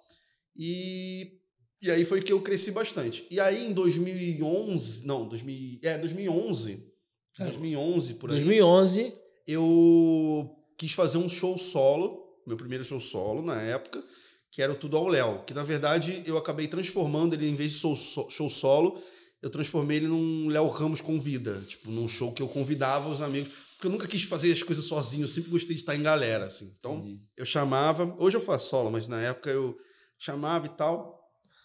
[0.56, 1.40] E,
[1.82, 3.26] e aí foi que eu cresci bastante.
[3.32, 6.92] E aí em 2011, não, 2000, é, 2011,
[7.40, 9.14] 2011 por aí, 2011.
[9.48, 14.04] eu quis fazer um show solo, meu primeiro show solo na época,
[14.52, 17.72] que era o Tudo ao Léo, que na verdade eu acabei transformando ele em vez
[17.72, 17.96] de show,
[18.30, 19.02] show solo,
[19.42, 23.50] eu transformei ele num Léo Ramos convida, tipo, num show que eu convidava os amigos,
[23.82, 26.46] porque eu nunca quis fazer as coisas sozinho, eu sempre gostei de estar em galera,
[26.46, 26.72] assim.
[26.78, 29.76] Então, eu chamava, hoje eu faço solo, mas na época eu
[30.20, 31.20] chamava e tal.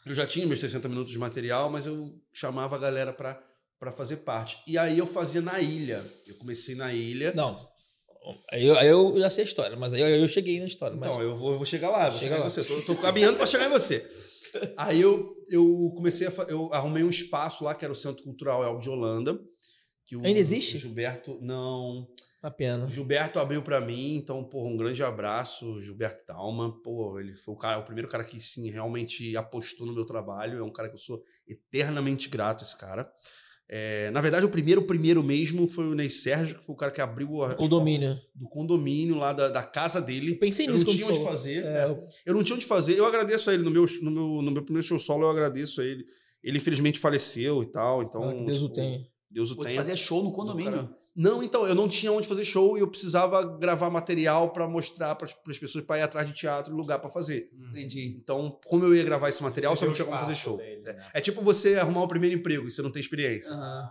[0.07, 3.38] Eu já tinha meus 60 minutos de material, mas eu chamava a galera pra
[3.79, 4.57] para fazer parte.
[4.66, 6.02] E aí eu fazia na ilha.
[6.26, 7.35] Eu comecei na ilha.
[7.37, 7.61] Não.
[8.50, 10.96] Aí eu, aí eu já sei a história, mas aí eu, eu cheguei na história.
[10.96, 11.22] Então, mas...
[11.22, 12.46] eu vou, eu vou chegar lá, vou Chega chegar lá.
[12.46, 12.64] em você.
[12.64, 14.11] Tô, tô caminhando para chegar em você.
[14.79, 16.33] Aí eu, eu comecei a.
[16.48, 19.38] Eu arrumei um espaço lá, que era o Centro Cultural Elbo de Holanda.
[20.07, 20.79] Que o, Ainda existe?
[20.79, 21.38] Gilberto.
[21.42, 22.07] Não.
[22.42, 22.88] Uma pena.
[22.88, 26.81] Gilberto abriu para mim, então, pô, um grande abraço, Gilberto Talma.
[26.83, 30.61] Pô, ele foi o, cara, o primeiro cara que, sim, realmente apostou no meu trabalho.
[30.61, 33.11] É um cara que eu sou eternamente grato, esse cara.
[33.69, 36.79] É, na verdade, o primeiro, o primeiro mesmo foi o Ney Sérgio, que foi o
[36.79, 38.16] cara que abriu a, Condomínio.
[38.33, 40.33] do condomínio lá da, da casa dele.
[40.33, 41.64] Eu pensei eu nisso não quando tinha onde fazer.
[41.64, 42.09] É, é.
[42.25, 42.97] Eu não tinha onde fazer.
[42.97, 45.81] Eu agradeço a ele no meu, no meu, no meu primeiro show solo, eu agradeço
[45.81, 46.07] a ele.
[46.45, 48.31] Ele infelizmente faleceu e tal, então.
[48.31, 49.05] Ah, que Deus o tipo, tenha.
[49.37, 49.83] Deus o Você tenha.
[49.83, 50.88] fazia show no condomínio.
[51.16, 55.14] Não, então, eu não tinha onde fazer show e eu precisava gravar material pra mostrar
[55.14, 57.48] pras as pessoas pra ir atrás de teatro e lugar pra fazer.
[57.70, 58.18] Entendi.
[58.22, 60.57] Então, como eu ia gravar esse material, Você só não tinha como fazer show.
[60.59, 60.92] dele, É.
[60.92, 61.02] né?
[61.14, 63.52] É tipo você arrumar o primeiro emprego e você não tem experiência.
[63.55, 63.88] Aham.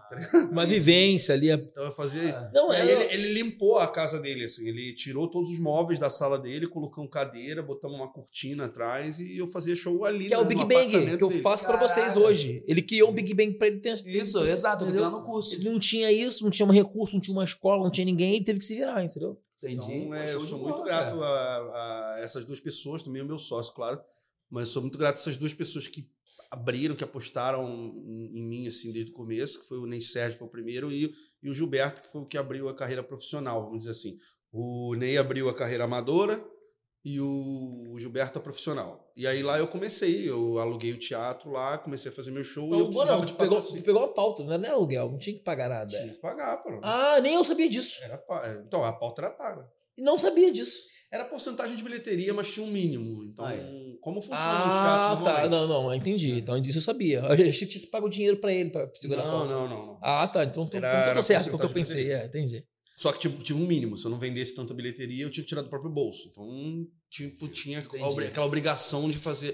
[0.51, 1.49] Uma vivência ali.
[1.49, 2.47] é- Então eu fazia isso.
[2.53, 6.09] Não, é- ele, ele limpou a casa dele, assim, ele tirou todos os móveis da
[6.09, 10.28] sala dele, colocamos cadeira, botamos uma cortina atrás e eu fazia show ali.
[10.28, 11.41] Que é o né, Big Bang, que eu dele.
[11.41, 12.61] faço pra vocês hoje.
[12.67, 13.95] Ele criou um Big Bang pra ele ter.
[14.05, 15.55] Isso, exato, lá no curso.
[15.55, 18.36] Ele não tinha isso, não tinha um recurso, não tinha uma escola, não tinha ninguém,
[18.36, 19.41] ele teve que se virar, entendeu?
[19.57, 19.93] Entendi.
[19.93, 23.39] Então, é, eu sou muito bola, grato a, a essas duas pessoas, também o meu
[23.39, 23.99] sócio, claro.
[24.49, 26.07] Mas sou muito grato a essas duas pessoas que
[26.51, 27.68] abriram, que apostaram
[28.05, 30.91] em, em mim, assim, desde o começo, que foi o Ney Sérgio, foi o primeiro,
[30.91, 31.11] e,
[31.41, 34.18] e o Gilberto, que foi o que abriu a carreira profissional, vamos dizer assim.
[34.51, 36.45] O Ney abriu a carreira amadora
[37.06, 39.12] e o Gilberto a profissional.
[39.16, 42.76] E aí lá eu comecei, eu aluguei o teatro lá, comecei a fazer meu show
[42.76, 43.84] e eu precisava não, de pegou, patrocínio.
[43.84, 45.86] pegou a pauta, não era aluguel, não tinha que pagar nada.
[45.88, 46.80] Tinha que pagar, pô.
[46.82, 47.95] Ah, nem eu sabia disso.
[48.01, 49.70] Era pa- Então, a pauta era paga.
[49.95, 50.82] E não sabia disso.
[51.12, 53.24] Era porcentagem de bilheteria, mas tinha um mínimo.
[53.24, 53.64] Então, Ah, é.
[54.01, 55.47] como funciona Ah, teatros tá.
[55.47, 55.51] normalmente?
[55.51, 56.32] Não, não, entendi.
[56.39, 57.20] Então disso eu sabia.
[57.45, 59.47] Eu achei que tinha pago dinheiro pra ele, pra segurar a Não, pauta.
[59.53, 59.99] não, não, não.
[60.01, 60.43] Ah, tá.
[60.43, 62.12] Então, então, Era- então era tô certo com o que eu pensei.
[62.12, 62.66] É, entendi.
[62.96, 63.98] Só que tipo, tinha um mínimo.
[63.98, 66.28] Se eu não vendesse tanta bilheteria, eu tinha que tirar do próprio bolso.
[66.32, 69.52] Então, tipo, tinha obri- aquela obrigação de fazer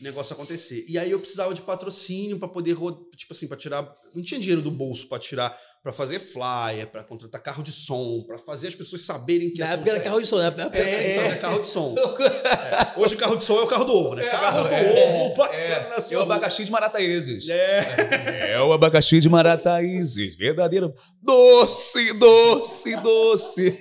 [0.00, 0.84] o negócio acontecer.
[0.88, 2.76] E aí eu precisava de patrocínio pra poder,
[3.16, 3.92] tipo assim, para tirar.
[4.14, 8.22] Não tinha dinheiro do bolso pra tirar, pra fazer flyer, pra contratar carro de som,
[8.26, 10.52] pra fazer as pessoas saberem que Na época era carro de som, né?
[10.56, 11.94] Na época É, é, carro de som.
[11.98, 13.00] É.
[13.00, 14.22] Hoje o carro de som é o carro do ovo, né?
[14.24, 16.34] carro do ovo, passando na É sua o rua.
[16.36, 17.48] abacaxi de Marataízes.
[17.48, 18.52] É.
[18.52, 23.80] É o abacaxi de Marataízes, verdadeiro doce, doce, doce.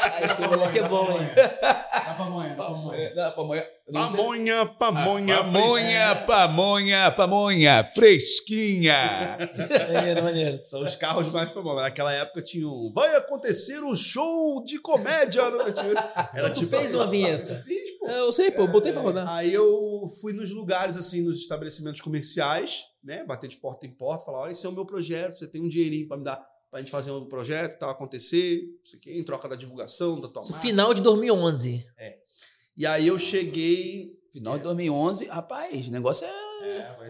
[0.00, 1.28] Ah, esse moleque é bom, hein?
[1.36, 3.12] Dá pra amanhã, dá pra amanhã.
[3.14, 3.66] Não, pamonha.
[3.90, 9.38] não sei- Pamonha, pamonha, Pamonha, pamonha, pamonha, fresquinha.
[9.94, 10.58] Maneiro, maneiro.
[10.64, 11.82] São os carros mais famosos.
[11.82, 12.92] Naquela época tinha um.
[12.94, 15.48] Vai acontecer um show de comédia.
[15.50, 15.60] no-"
[16.34, 16.70] Era Tu tipo.
[16.76, 17.52] fez uma vinheta?
[17.52, 18.06] Eu fiz, pô.
[18.06, 19.28] É, eu sei, pô, eu botei pra rodar.
[19.28, 23.24] Aí eu fui nos lugares, assim, nos estabelecimentos comerciais, né?
[23.24, 25.68] Bater de porta em porta, falar: olha, esse é o meu projeto, você tem um
[25.68, 29.46] dinheirinho pra me dar pra gente fazer um projeto tal acontecer, isso aqui, em troca
[29.46, 30.66] da divulgação, da tua Isso marca.
[30.66, 31.86] final de 2011.
[32.76, 34.18] E aí eu cheguei.
[34.32, 36.30] Final de 2011, rapaz, o negócio é.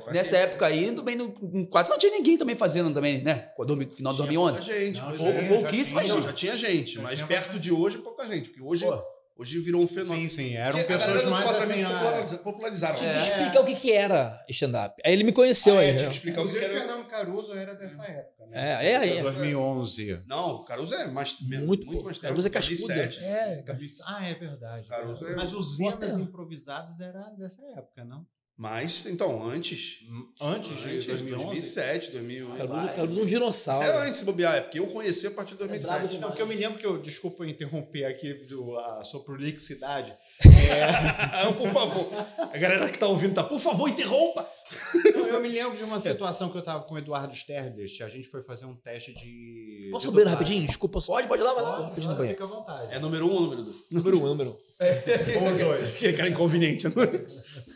[0.09, 1.31] É, Nessa ter- época aí, também não,
[1.66, 3.51] quase não tinha ninguém também fazendo também, né?
[3.57, 4.59] Final de Tinha 2011.
[4.61, 5.39] pouca gente, Não, pois já é.
[5.39, 6.23] tinha, pouquíssima tinha.
[6.23, 7.61] já tinha gente, mas tinha perto bastante.
[7.62, 8.49] de hoje, pouca gente.
[8.51, 9.03] Porque hoje, Pô.
[9.39, 10.29] hoje virou um fenômeno.
[10.31, 10.57] Sim, sim.
[10.57, 11.83] Eram Porque pessoas mais assim.
[11.85, 12.95] ah, populariza- popularizaram.
[12.99, 13.20] Tive que É.
[13.20, 15.01] explicar o que, que era stand-up.
[15.05, 15.89] Aí ele me conheceu Ah, aí.
[15.89, 15.99] é, né?
[15.99, 16.87] tinha que explicar o que Inclusive, era.
[16.87, 18.85] Fernando Caruso era dessa época, né?
[18.85, 19.23] É, é aí.
[19.23, 20.23] 2011.
[20.27, 22.20] Não, o Caruso é mais, Muito, muito mais tempo.
[22.29, 22.87] Caruso é cascudo.
[22.89, 23.25] 2007.
[23.25, 23.64] É,
[24.07, 24.89] Ah, é verdade.
[24.89, 26.20] Caruso é- Mas os terra.
[26.20, 28.27] improvisados era dessa época, não?
[28.57, 30.01] Mas, então, antes.
[30.41, 31.45] Antes de Antes, 2011?
[31.47, 32.57] 2007, 2008.
[32.59, 33.89] Caruso, Caruso é um dinossauro.
[33.89, 36.19] Até antes de bobear, é porque eu conheci a partir de 2007.
[36.19, 40.13] Não, porque eu me lembro que eu, desculpa eu interromper aqui do, a sua prolixidade.
[40.73, 42.09] Ah, por favor.
[42.53, 44.49] A galera que tá ouvindo tá, por favor, interrompa.
[45.15, 48.03] Não, eu me lembro de uma situação que eu tava com o Eduardo Sterblich.
[48.03, 49.89] A gente foi fazer um teste de.
[49.93, 50.33] Posso de beber dublagem.
[50.33, 50.67] rapidinho?
[50.67, 51.01] Desculpa.
[51.01, 51.73] Pode, pode ir lá, vai lá.
[51.73, 52.29] Pode, Rapidinho pode.
[52.31, 52.95] Fica à vontade.
[52.95, 53.77] É número um ou número dois?
[53.91, 54.73] Número um, número um.
[55.45, 55.97] Ou os dois.
[55.97, 56.87] Aquele cara inconveniente.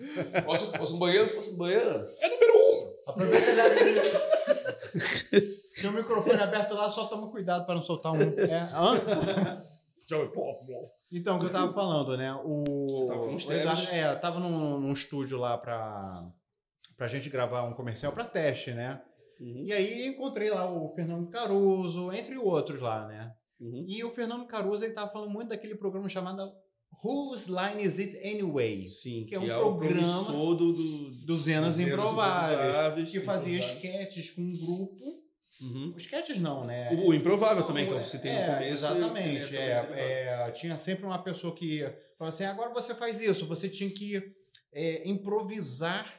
[0.00, 0.04] É
[0.40, 1.28] número Posso, posso no banheiro?
[1.34, 1.90] Posso no banheiro?
[1.90, 3.10] é número um.
[3.10, 5.48] Aproveita ele.
[5.78, 8.20] Tinha o microfone aberto lá, só toma cuidado para não soltar um.
[8.20, 9.58] É, hã?
[11.12, 12.34] Então, o que eu tava falando, né?
[12.44, 13.06] O.
[13.06, 16.00] Tava o Eduardo- é, eu tava num, num estúdio lá pra,
[16.96, 19.00] pra gente gravar um comercial pra teste, né?
[19.40, 19.64] Uhum.
[19.66, 23.32] E aí encontrei lá o Fernando Caruso, entre outros lá, né?
[23.60, 23.84] Uhum.
[23.86, 26.42] E o Fernando Caruso, ele tava falando muito daquele programa chamado
[27.04, 28.88] Whose Line Is It Anyway?
[28.88, 33.58] Sim, Que é um programa o promissor do, do, Dos Zenas Improváveis, Improváveis, que fazia
[33.58, 35.28] esquetes com um grupo.
[35.60, 35.94] Uhum.
[35.96, 36.90] Esquetes não, né?
[36.92, 38.72] O, o improvável também, que eu citei é, no começo.
[38.72, 39.56] Exatamente.
[39.56, 39.94] É, derivado.
[39.94, 41.80] é, tinha sempre uma pessoa que
[42.16, 44.22] falava assim: agora você faz isso, você tinha que
[44.72, 46.12] é, improvisar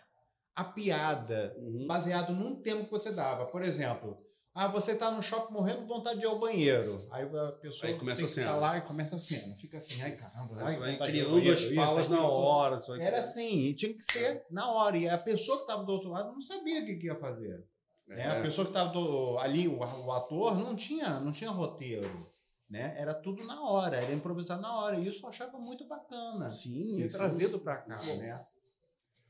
[0.56, 1.88] a piada Uhum.
[1.88, 3.46] baseado num tema que você dava.
[3.46, 4.18] Por exemplo,
[4.64, 7.08] ah, você tá no shopping morrendo de vontade de ir ao banheiro.
[7.12, 8.48] Aí a pessoa Aí começa tem a que cena.
[8.48, 9.56] ficar lá e começa a cena.
[9.56, 12.80] Fica assim, ai caramba, ai, vai criando banheiro, as isso, falas aquilo, na hora.
[13.00, 14.98] Era assim, e tinha que ser na hora.
[14.98, 17.66] E a pessoa que estava do outro lado não sabia o que, que ia fazer.
[18.08, 18.26] né?
[18.28, 18.42] A É.
[18.42, 18.92] pessoa que estava
[19.40, 22.28] ali, o, o ator, não tinha, não tinha roteiro.
[22.70, 22.94] Né?
[23.00, 24.98] Era tudo na hora, era improvisar na hora.
[25.00, 26.52] E isso eu achava muito bacana.
[26.52, 27.18] Sim, Ter sim.
[27.18, 28.40] trazido pra cá, né?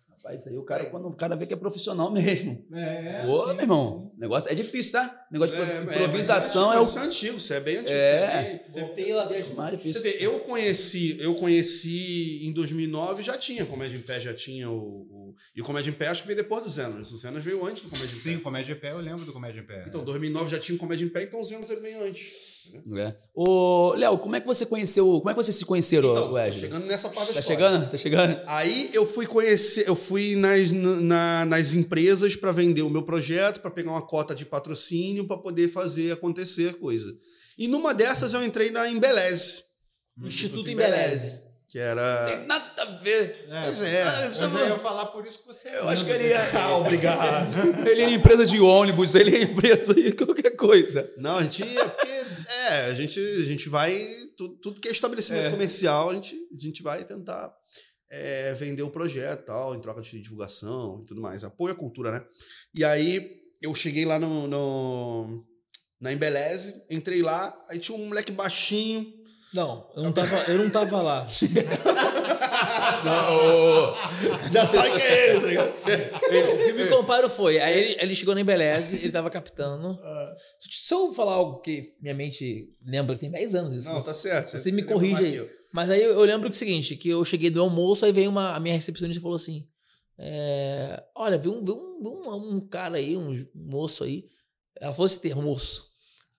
[0.09, 2.65] Rapaz, isso aí o cara, quando o cara vê que é profissional mesmo.
[2.73, 5.25] É, Ô, meu irmão, negócio é difícil, tá?
[5.29, 6.83] O negócio de É, é, improvisação mas é, o.
[6.85, 7.91] Isso é antigo, isso é bem antigo.
[7.97, 8.61] É.
[8.67, 9.55] É bem- Voltei lá dentro.
[9.55, 10.01] mais Você difícil.
[10.03, 14.75] vê, eu conheci, eu conheci em 2009, já tinha Comédia em Pé, já tinha o,
[14.77, 17.11] o- E o Comédia em Pé acho que veio depois do Zenas.
[17.11, 18.29] O Zenas veio antes do Comédia em Pé.
[18.31, 19.85] Sim, Comédia em Pé, eu lembro do Comédia em Pé.
[19.87, 22.48] Então, 2009 já tinha o Comédia em Pé, então o Zenas ele veio antes.
[22.97, 23.15] É.
[23.33, 25.05] Ô, Léo, como é que você conheceu.
[25.19, 26.61] Como é que vocês se conheceram, Então, Wesley?
[26.61, 27.43] chegando nessa parte Tá história.
[27.43, 27.89] chegando?
[27.91, 28.41] Tá chegando?
[28.47, 33.59] Aí eu fui conhecer, eu fui nas, na- nas empresas para vender o meu projeto,
[33.61, 37.11] para pegar uma cota de patrocínio, para poder fazer acontecer coisa.
[37.57, 39.63] E numa dessas eu entrei na Embeleze,
[40.21, 41.41] Instituto Embeleze.
[41.69, 42.25] que era.
[42.25, 43.45] Tem nada a ver.
[43.65, 44.25] Pois é.
[44.27, 46.39] Eu já ia falar por isso que você Eu acho que ele ia.
[46.59, 47.85] Ah, obrigado.
[47.87, 51.09] Ele é empresa de ônibus, ele é empresa de qualquer coisa.
[51.17, 51.63] Não, a gente.
[51.63, 52.08] É, porque,
[52.49, 54.05] é, a gente, a gente vai.
[54.37, 57.53] Tudo, tudo que é estabelecimento comercial, a gente, a gente vai tentar
[58.09, 61.43] é, vender o projeto tal, em troca de divulgação e tudo mais.
[61.43, 62.25] Apoio à cultura, né?
[62.73, 63.23] E aí
[63.61, 65.45] eu cheguei lá no, no-
[66.01, 69.05] na Embeleze, entrei lá, aí tinha um moleque baixinho.
[69.53, 71.25] Não, eu não tava, eu não tava lá.
[74.51, 75.73] Já sabe que é ele, tá ligado?
[76.71, 79.99] O me comparo foi, aí ele, ele chegou na Embeleze, ele tava captando.
[80.03, 80.35] Ah.
[80.59, 83.89] Se eu falar algo que minha mente lembra, tem 10 anos isso.
[83.93, 84.51] Não, tá certo.
[84.57, 85.49] Você me lembra corrige aí.
[85.73, 88.29] Mas aí eu, lembro que é o seguinte, que eu cheguei do almoço, aí veio
[88.29, 89.67] uma, a minha recepcionista e falou assim,
[90.17, 94.25] é, olha, viu um, um, um, um cara aí, um, um moço aí,
[94.79, 95.88] ela falou esse termo, moço,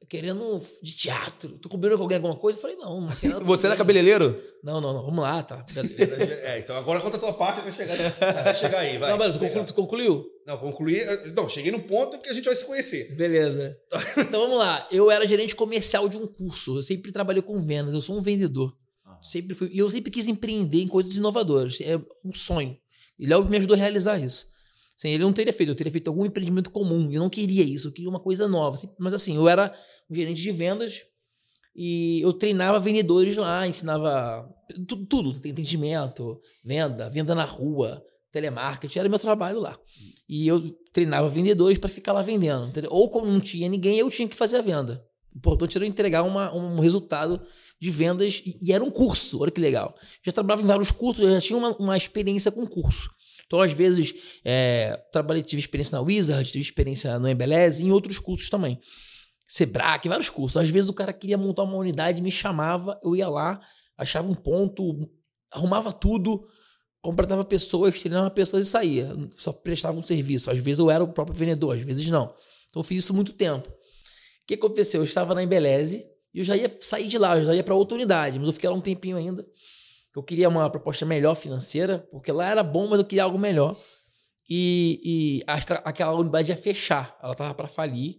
[0.09, 2.59] querendo de teatro, tu combinando com alguém alguma coisa?
[2.59, 4.43] Eu falei, não, não quero nada Você era cabeleireiro?
[4.63, 5.65] Não, não, não, vamos lá, tá.
[6.43, 9.11] É, então agora conta a tua parte até chegar, até chegar aí, vai.
[9.11, 10.27] não, beleza, tu, conclu, tu concluiu?
[10.47, 10.99] Não, concluí.
[11.37, 13.15] Não, cheguei no ponto que a gente vai se conhecer.
[13.15, 13.77] Beleza.
[14.19, 14.89] Então vamos lá.
[14.91, 16.79] Eu era gerente comercial de um curso.
[16.79, 17.95] Eu sempre trabalhei com vendas.
[17.95, 18.75] Eu sou um vendedor.
[19.23, 19.69] Sempre fui.
[19.73, 21.79] E eu sempre quis empreender em coisas inovadoras.
[21.81, 22.77] É um sonho.
[23.19, 24.47] E Léo me ajudou a realizar isso.
[25.01, 25.71] Sem ele não teria feito.
[25.71, 27.11] Eu teria feito algum empreendimento comum.
[27.11, 27.89] Eu não queria isso.
[27.89, 28.79] Eu queria uma coisa nova.
[28.99, 29.75] Mas assim, eu era
[30.11, 31.01] um gerente de vendas
[31.75, 34.47] e eu treinava vendedores lá, ensinava
[34.87, 39.79] tu- tudo, atendimento, venda, venda na rua, telemarketing, era meu trabalho lá.
[40.29, 40.61] E eu
[40.93, 42.67] treinava vendedores para ficar lá vendendo.
[42.69, 42.91] entendeu?
[42.93, 45.03] Ou como não tinha ninguém, eu tinha que fazer a venda.
[45.35, 47.41] O importante era eu entregar uma, um resultado
[47.81, 49.95] de vendas e, e era um curso, olha que legal.
[50.23, 53.09] Já trabalhava em vários cursos, já tinha uma, uma experiência com curso.
[53.51, 57.91] Então, às vezes, é, trabalhei, tive experiência na Wizard, tive experiência no Embeleze e em
[57.91, 58.81] outros cursos também.
[59.45, 60.57] Sebrae, vários cursos.
[60.57, 63.61] Às vezes o cara queria montar uma unidade, me chamava, eu ia lá,
[63.99, 65.11] achava um ponto,
[65.53, 66.47] arrumava tudo,
[67.03, 69.11] contratava pessoas, treinava pessoas e saía.
[69.37, 70.49] Só prestava um serviço.
[70.49, 72.33] Às vezes eu era o próprio vendedor, às vezes não.
[72.69, 73.69] Então eu fiz isso muito tempo.
[73.69, 73.73] O
[74.47, 75.01] que aconteceu?
[75.01, 77.75] Eu estava na Embeleze e eu já ia sair de lá, eu já ia para
[77.75, 79.45] outra unidade, mas eu fiquei lá um tempinho ainda.
[80.15, 83.77] Eu queria uma proposta melhor financeira, porque lá era bom, mas eu queria algo melhor.
[84.49, 88.17] E, e acho que aquela unidade ia fechar, ela tava para falir.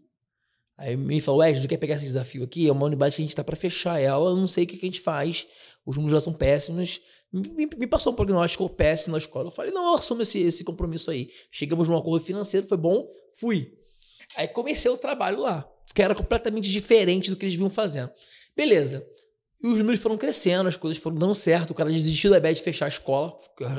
[0.78, 2.68] Aí me falou, Wesley, tu quer pegar esse desafio aqui?
[2.68, 4.78] É uma unidade que a gente tá para fechar ela, eu não sei o que,
[4.78, 5.46] que a gente faz.
[5.86, 7.02] Os números já são péssimos.
[7.32, 9.48] Me, me- me passou um prognóstico péssimo na escola.
[9.48, 11.28] Eu falei, não, eu assumo esse, esse compromisso aí.
[11.52, 13.06] Chegamos num acordo financeiro, foi bom,
[13.38, 13.74] fui.
[14.38, 18.10] Aí comecei o trabalho lá, que era completamente diferente do que eles vinham fazendo.
[18.56, 19.06] Beleza.
[19.64, 21.72] E os números foram crescendo, as coisas foram dando certo.
[21.72, 23.36] O cara desistiu da ideia de fechar a escola,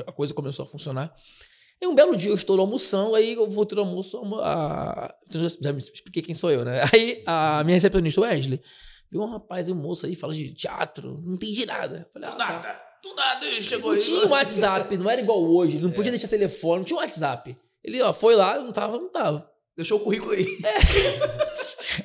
[0.07, 1.13] a coisa começou a funcionar.
[1.81, 4.15] E um belo dia eu estou almoção, aí eu vou ter o almoço.
[4.17, 5.13] almo- A...
[5.61, 6.81] já- me expliquei quem sou eu, né?
[6.93, 8.61] Aí a minha recepcionista, Wesley,
[9.11, 12.07] viu um rapaz, um moço aí, fala de teatro, não entendi nada.
[12.13, 12.85] Falei, ah, tá.
[13.03, 14.01] Do nada, ele chegou Não aí.
[14.01, 17.01] tinha um WhatsApp, não era igual hoje, ele não podia deixar telefone, não tinha um
[17.01, 17.53] WhatsApp.
[17.83, 19.51] Ele, ó, foi lá, não tava, não tava.
[19.75, 20.45] Deixou o currículo aí.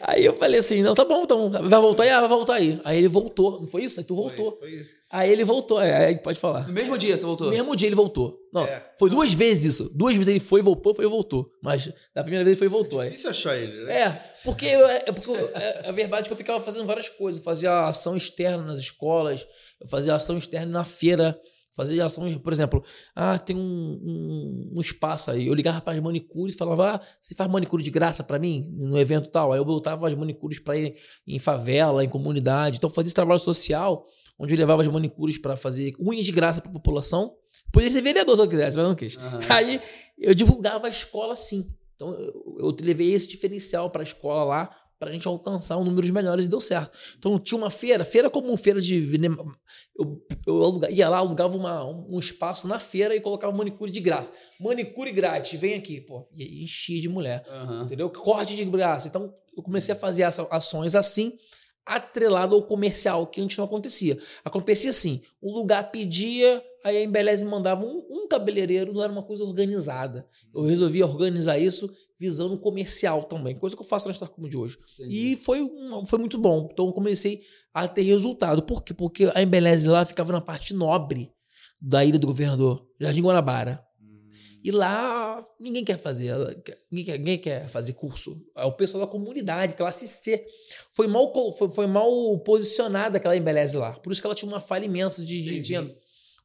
[0.02, 2.10] Aí eu falei assim, não, tá bom, então, vai voltar aí?
[2.10, 2.78] Ah, vai voltar aí.
[2.84, 3.98] Aí ele voltou, não foi isso?
[3.98, 4.50] Aí tu voltou.
[4.58, 4.92] Foi, foi isso.
[5.10, 6.66] Aí ele voltou, é, aí pode falar.
[6.66, 7.46] No mesmo dia você voltou?
[7.46, 8.38] No mesmo dia ele voltou.
[8.52, 8.92] Não, É.
[8.98, 9.90] foi duas vezes isso.
[9.94, 11.50] Duas vezes ele foi, voltou, foi e voltou.
[11.62, 13.00] Mas da primeira vez ele foi e voltou.
[13.00, 13.08] Aí.
[13.08, 13.98] Difícil achar ele, né?
[14.00, 14.10] É,
[14.44, 17.38] porque, eu, é, porque eu- é, a verdade é que eu ficava fazendo várias coisas.
[17.40, 19.46] Eu fazia ação externa nas escolas,
[19.80, 21.38] eu fazia ação externa na feira,
[21.70, 22.82] fazia ação, por exemplo,
[23.14, 25.46] ah, tem um, um, um espaço aí.
[25.46, 28.64] Eu ligava para as manicures e falava, ah, você faz manicure de graça para mim
[28.76, 29.52] no evento tal.
[29.52, 30.96] Aí eu botava as manicures para ir
[31.26, 32.78] em favela, em comunidade.
[32.78, 34.04] Então eu fazia esse trabalho social,
[34.38, 37.34] onde eu levava as manicures para fazer unha de graça para a população.
[37.72, 39.18] Podia ser vereador se eu quisesse, mas não quis.
[39.50, 39.80] Aí
[40.18, 41.74] eu divulgava a escola assim.
[41.94, 45.84] Então eu, eu levei esse diferencial para a escola lá para a gente alcançar um
[45.84, 46.96] números melhores e deu certo.
[47.18, 49.06] Então tinha uma feira, feira como feira de.
[49.96, 54.32] Eu, eu ia lá, alugava uma, um espaço na feira e colocava manicure de graça.
[54.60, 56.26] Manicure grátis, vem aqui, pô.
[56.34, 57.44] E aí enchia de mulher.
[57.48, 57.82] Aham.
[57.84, 58.10] Entendeu?
[58.10, 59.08] Corte de graça.
[59.08, 61.32] Então eu comecei a fazer essa- ações assim,
[61.86, 64.18] atrelado ao comercial, que antes não acontecia.
[64.44, 69.22] Acontecia assim: o lugar pedia, aí a Embeleze mandava um, um cabeleireiro, não era uma
[69.22, 70.26] coisa organizada.
[70.54, 71.88] Eu resolvi organizar isso
[72.18, 74.76] visando o comercial também, coisa que eu faço na Star Comedy hoje.
[75.08, 75.60] E foi,
[76.06, 76.68] foi muito bom.
[76.72, 77.40] Então eu comecei
[77.72, 78.62] a ter resultado.
[78.62, 78.92] Por quê?
[78.92, 81.32] Porque a Embeleze lá ficava na parte nobre
[81.80, 83.84] da ilha do governador, Jardim Guanabara.
[84.64, 86.34] E lá ninguém quer fazer,
[86.90, 88.36] ninguém quer, ninguém quer fazer curso.
[88.56, 90.44] É o pessoal da comunidade, classe C.
[90.90, 93.92] Foi mal, foi, foi mal posicionada aquela embeleze lá.
[93.92, 95.74] Por isso que ela tinha uma falha imensa de, de, de.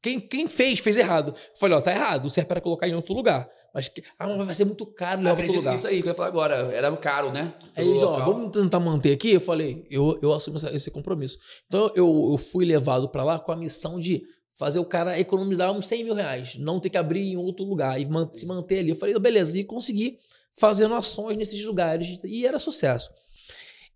[0.03, 1.29] Quem, quem fez, fez errado.
[1.35, 2.25] Eu Falei, ó, tá errado.
[2.25, 3.49] O certo era colocar em outro lugar.
[3.73, 3.89] Mas,
[4.19, 5.71] ah, mas vai ser muito caro levar pra outro lugar.
[5.73, 6.55] nisso aí que eu ia falar agora.
[6.75, 7.53] Era caro, né?
[7.75, 9.31] Aí eles, ó, vamos tentar manter aqui.
[9.31, 11.39] Eu falei, eu, eu assumo essa- esse compromisso.
[11.67, 14.21] Então eu, eu fui levado pra lá com a missão de
[14.55, 17.99] fazer o cara economizar uns 100 mil reais, não ter que abrir em outro lugar
[17.99, 18.89] e man- se manter ali.
[18.91, 20.19] Eu falei, beleza, e consegui
[20.55, 23.09] fazendo ações nesses lugares e era sucesso.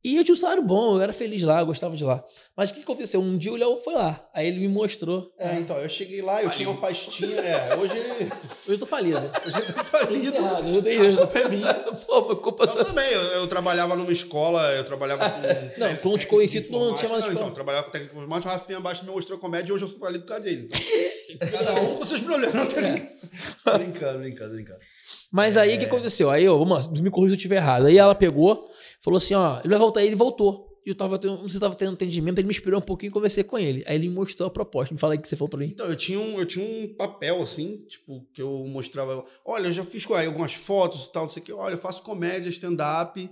[0.04, 2.24] E eu tinha um salário bom, eu era feliz lá, eu gostava de lá.
[2.56, 3.20] Mas o que aconteceu?
[3.20, 5.34] Um dia o Léo foi lá, aí ele me mostrou.
[5.38, 7.36] É, então, eu cheguei lá, eu tinha uma pastinha.
[7.36, 7.94] É, hoje,
[8.68, 9.18] Hoje eu tô falido.
[9.46, 10.38] hoje eu tô falido.
[10.38, 11.28] Errado, eu dei isso.
[12.08, 15.80] Pô, foi culpa Eu também, eu, eu trabalhava numa escola, eu trabalhava com.
[15.80, 18.14] Não, quando eu te conheci, tu não tinha mais Não, então, eu trabalhava com técnico
[18.16, 20.44] de informática, o Rafinha abaixo me mostrou comédia e hoje eu sou falido por causa
[20.44, 20.70] dele.
[21.30, 22.54] Então, cada um com seus problemas.
[22.54, 23.10] Não, tô brincando.
[23.78, 24.80] brincando, brincando, brincando.
[25.32, 26.30] Mas aí o que aconteceu?
[26.30, 27.88] Aí, ó, vamos lá, me corrija se eu estiver errado.
[27.88, 28.70] Aí ela pegou,
[29.02, 30.66] falou assim: ó, ele vai voltar, aí ele voltou.
[30.86, 33.44] E eu tava tendo, se tava tendo entendimento, ele me esperou um pouquinho e conversei
[33.44, 33.84] com ele.
[33.88, 34.94] Aí ele me mostrou a proposta.
[34.94, 35.66] Me fala aí o que você falou pra mim.
[35.66, 39.26] Então, eu tinha, um, eu tinha um papel, assim, tipo, que eu mostrava.
[39.46, 41.52] Olha, eu já fiz algumas fotos e tal, não sei o que.
[41.52, 43.30] Olha, eu faço comédia, stand-up,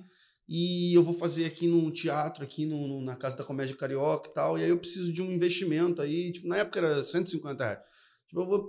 [0.49, 4.29] e eu vou fazer aqui no teatro, aqui no, no- na Casa da Comédia Carioca
[4.29, 4.59] e tal.
[4.59, 6.33] E aí eu preciso de um investimento aí.
[6.33, 7.79] Tipo, na época era 150 reais.
[8.35, 8.67] Tipo, eu vou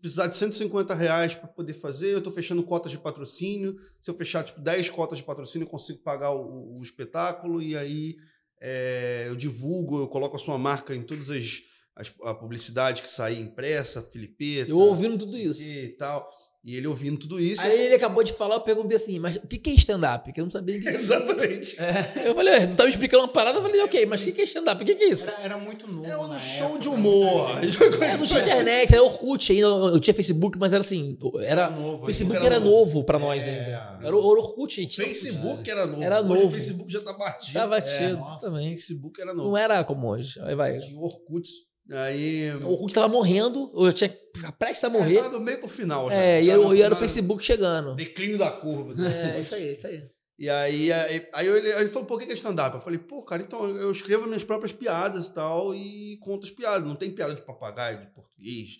[0.00, 2.12] precisar de 150 reais para poder fazer.
[2.12, 3.76] Eu tô fechando cotas de patrocínio.
[4.00, 7.60] Se eu fechar, tipo, 10 cotas de patrocínio, eu consigo pagar o, o espetáculo.
[7.60, 8.16] E aí
[8.60, 11.62] é, eu divulgo, eu coloco a sua marca em todas as,
[11.96, 14.70] as- a publicidade que sair impressa, Filipeta.
[14.70, 15.60] Eu ouvindo tudo isso.
[15.62, 16.28] E tal.
[16.66, 17.62] E ele ouvindo tudo isso.
[17.62, 20.32] Aí ele acabou de falar, eu perguntei assim, mas o que que é stand-up?
[20.32, 21.76] Que eu não sabia que Exatamente.
[21.80, 22.28] é.
[22.28, 24.32] Eu falei, ué, tu tava me explicando uma parada, eu falei, ok, mas o que
[24.32, 24.82] que é stand-up?
[24.82, 25.30] O que que é isso?
[25.30, 26.04] Era, era muito novo.
[26.04, 26.94] É um na show época, de né?
[26.96, 27.48] humor.
[27.98, 31.62] Vai É, não tinha internet, era Orkut ainda, eu tinha Facebook, mas era assim, era,
[31.66, 32.76] Era novo, o Facebook era era novo.
[32.76, 33.98] novo pra nós ainda.
[34.02, 36.02] Era o Orkut, tinha Facebook era novo.
[36.02, 36.46] Era Hoje novo.
[36.46, 37.52] O Facebook já tá batido.
[37.52, 38.44] Tá batido nossa.
[38.46, 38.70] também.
[38.70, 39.50] Facebook era novo.
[39.50, 40.40] Não era como hoje.
[40.42, 40.76] Aí vai.
[40.76, 41.48] Tinha o Orkut.
[41.90, 42.50] Aí.
[42.62, 44.10] O Orkut tava morrendo, eu tinha
[44.58, 45.16] prestes a É, morrer.
[45.18, 46.08] tava do meio pro final.
[46.10, 46.16] já.
[46.16, 47.94] É, e Tava eu, e era o Facebook chegando.
[47.94, 48.94] Declínio da curva.
[49.06, 50.02] É, isso aí, isso aí.
[50.38, 52.74] E aí, aí, aí eu- ele, ele falou, que que é stand-up?
[52.76, 56.50] Eu falei, pô, cara, então eu escrevo minhas próprias piadas e tal, e conto as
[56.50, 56.86] piadas.
[56.86, 58.76] Não tem piada de papagaio, de português,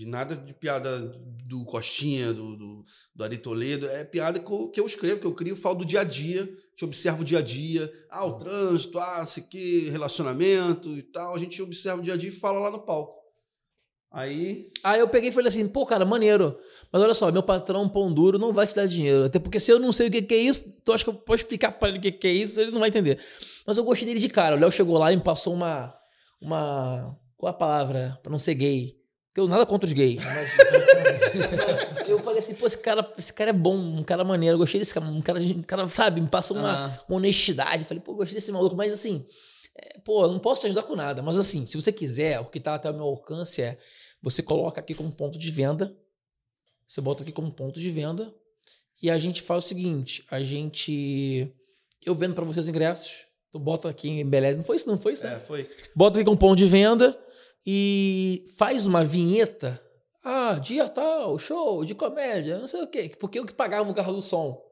[0.00, 0.98] de nada de piada
[1.44, 2.84] do Costinha, do, do,
[3.14, 3.86] do Ari Toledo.
[3.86, 6.48] É piada que eu, que eu escrevo, que eu crio, falo do dia a dia,
[6.74, 7.92] te observo o dia a dia.
[8.08, 11.36] Ah, o trânsito, ah, sei que, relacionamento e tal.
[11.36, 13.20] A gente observa o dia a dia e fala lá no palco.
[14.10, 16.56] Aí, Aí eu peguei e falei assim, pô, cara, maneiro.
[16.90, 19.24] Mas olha só, meu patrão pão duro não vai te dar dinheiro.
[19.24, 21.14] Até porque se eu não sei o que que é isso, tu acha que eu
[21.14, 23.22] posso explicar pra ele o que que é isso, ele não vai entender.
[23.66, 24.56] Mas eu gostei dele de cara.
[24.56, 25.92] O Léo chegou lá e me passou uma.
[26.40, 27.04] Uma.
[27.36, 28.18] Qual a palavra?
[28.22, 28.99] Pra não ser gay.
[29.30, 30.20] Porque eu nada contra os gays.
[30.24, 30.50] Mas...
[32.08, 34.54] eu falei assim, pô, esse cara, esse cara é bom, um cara maneiro.
[34.54, 35.06] Eu gostei desse cara.
[35.06, 37.04] Um cara, um cara sabe, me passou uma, Ah.
[37.08, 37.82] uma honestidade.
[37.82, 38.74] Eu falei, pô, eu gostei desse maluco.
[38.74, 39.24] Mas assim,
[39.76, 41.22] é, pô, eu não posso te ajudar com nada.
[41.22, 43.78] Mas assim, se você quiser, o que tá até o meu alcance é
[44.20, 45.96] você coloca aqui como ponto de venda.
[46.88, 48.34] Você bota aqui como ponto de venda.
[49.00, 51.54] E a gente faz o seguinte: a gente.
[52.04, 53.26] Eu vendo pra você os ingressos.
[53.52, 54.58] Tu bota aqui em Beleza.
[54.58, 55.34] Não foi isso, não foi isso, né?
[55.34, 55.70] é, foi.
[55.94, 57.16] Bota aqui como ponto de venda
[57.66, 59.80] e faz uma vinheta.
[60.24, 63.14] Ah, dia tal, show de comédia, não sei o quê.
[63.18, 64.62] Porque eu que pagava o carro do som.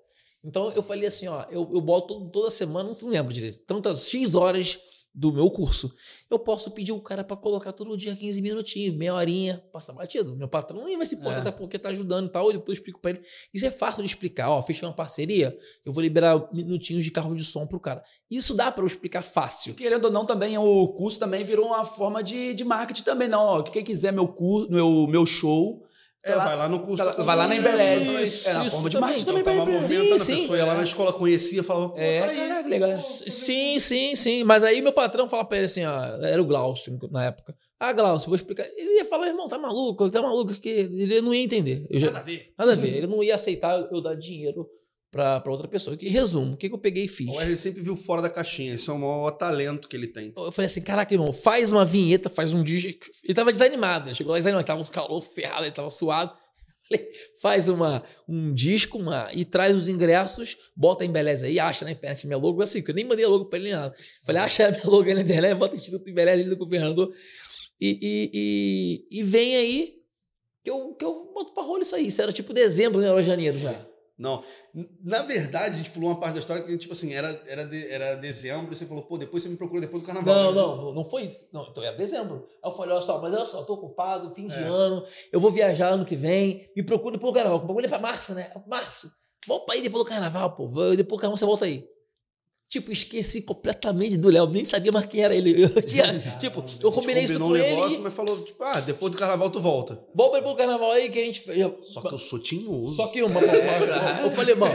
[0.44, 4.34] Então eu falei assim, ó, eu, eu boto toda semana, não lembro direito, tantas X
[4.34, 4.78] horas
[5.18, 5.92] do meu curso.
[6.30, 10.36] Eu posso pedir o cara pra colocar todo dia 15 minutinhos, meia horinha, passa batido.
[10.36, 11.40] Meu patrão nem vai se importar, É.
[11.40, 12.50] até porque tá ajudando e tal.
[12.50, 13.20] E depois eu explico pra ele.
[13.52, 14.48] Isso é fácil de explicar.
[14.50, 18.02] Ó, fechei uma parceria, eu vou liberar minutinhos de carro de som pro cara.
[18.30, 19.74] Isso dá pra eu explicar fácil.
[19.74, 23.40] Querendo ou não, também o curso também virou uma forma de, de marketing também, não.
[23.42, 25.82] Ó, quem quiser meu curso, meu, meu show.
[26.24, 26.96] É, vai lá no curso.
[26.96, 28.22] tá lá- vai lá na Embeleze.
[28.22, 30.36] Isso, É isso forma de marketing também também Tava movimentando, sim, a sim.
[30.42, 32.34] pessoa ia lá na escola, conhecia, falava, pô, É, tá.
[32.34, 32.96] Caraca, legal.
[32.96, 34.44] Sim, sim, sim.
[34.44, 35.94] Mas aí meu patrão fala pra ele assim, ó,
[36.24, 37.54] era o Glaucio na época.
[37.80, 38.66] Ah, Glaucio, vou explicar.
[38.76, 41.86] Ele ia falar, irmão, tá maluco, tá maluco, que ele não ia entender.
[41.92, 42.52] Já- Nada a ver.
[42.58, 42.96] nada a ver.
[42.96, 44.68] Ele não ia aceitar eu dar dinheiro
[45.10, 45.96] pra, pra outra pessoa.
[45.96, 47.28] Que resumo, o que, que eu peguei e fiz?
[47.28, 48.74] O Wesley sempre viu fora da caixinha.
[48.74, 50.32] Isso é o maior talento que ele tem.
[50.36, 53.06] Eu falei assim, caraca, irmão, faz uma vinheta, faz um disco.
[53.24, 56.32] Ele tava desanimado, ele chegou lá desanimado, tava um calor ferrado, ele tava suado.
[56.88, 57.06] Falei,
[57.42, 61.90] faz uma, um disco uma, e traz os ingressos, bota em beleza aí, acha na
[61.90, 63.94] internet minha logo, assim, porque eu nem mandei logo pra ele nem nada.
[64.24, 67.12] Falei, acha a minha logo aí na internet, bota Instituto em beleza ali do governador
[67.80, 68.30] e, e,
[69.12, 69.98] e, e vem aí
[70.64, 72.06] que eu, que eu boto pra rola isso aí.
[72.06, 73.08] Isso era tipo dezembro, né?
[73.08, 73.86] Era janeiro já.
[74.18, 74.42] Não.
[75.04, 77.86] Na verdade, a gente pulou uma parte da história que, tipo assim, era, era, de-
[77.92, 80.34] era dezembro e você falou, pô, depois você me procura depois do carnaval.
[80.34, 81.30] Não, não, não, não foi.
[81.52, 82.44] Não, então era dezembro.
[82.64, 84.62] Aí eu falei, olha só, mas olha só, tô ocupado, fim de É.
[84.64, 87.58] ano, eu vou viajar ano que vem, me procura depois do carnaval.
[87.62, 88.50] O bagulho é pra março, né?
[88.66, 89.08] Março.
[89.46, 90.66] Vamos pra ir depois do carnaval, pô.
[90.66, 91.86] Depois do carnaval você volta aí.
[92.68, 95.62] Tipo, esqueci completamente do Léo, nem sabia mais quem era ele.
[95.62, 96.04] Eu tinha,
[96.38, 97.74] tipo, eu combinei isso combinou com um ele.
[97.76, 99.96] negócio, mas falou, tipo, ah, depois do carnaval tu volta.
[99.96, 101.40] Pra depois do carnaval aí que a gente.
[101.40, 101.66] fez.
[101.84, 102.94] Só que eu sou tinhoso.
[102.94, 104.68] Só que uma, uma- eu falei, bom,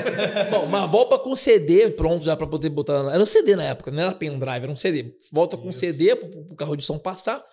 [0.49, 2.93] bom, mas volta com CD pronto já pra poder botar.
[3.13, 5.15] Era um CD na época, não era pendrive, era um CD.
[5.31, 7.45] Volta com CD pro, pro carro de som passar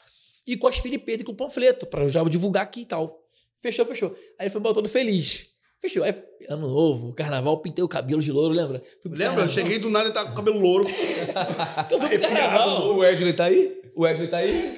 [0.46, 3.20] e com as filipetas e com o panfleto pra eu já divulgar aqui e tal.
[3.60, 4.08] Fechou, fechou.
[4.38, 5.49] Aí ele foi botando feliz.
[5.80, 6.04] Fechou.
[6.04, 6.14] Aí,
[6.48, 8.82] ano novo, carnaval, pintei o cabelo de louro, lembra?
[9.02, 9.42] Fui Lembra?
[9.42, 10.86] Eu cheguei do nada e tava com o cabelo louro.
[11.90, 12.90] Eu fui pro carnaval.
[12.94, 13.80] O Wesley tá aí?
[13.96, 14.74] O Wesley tá aí?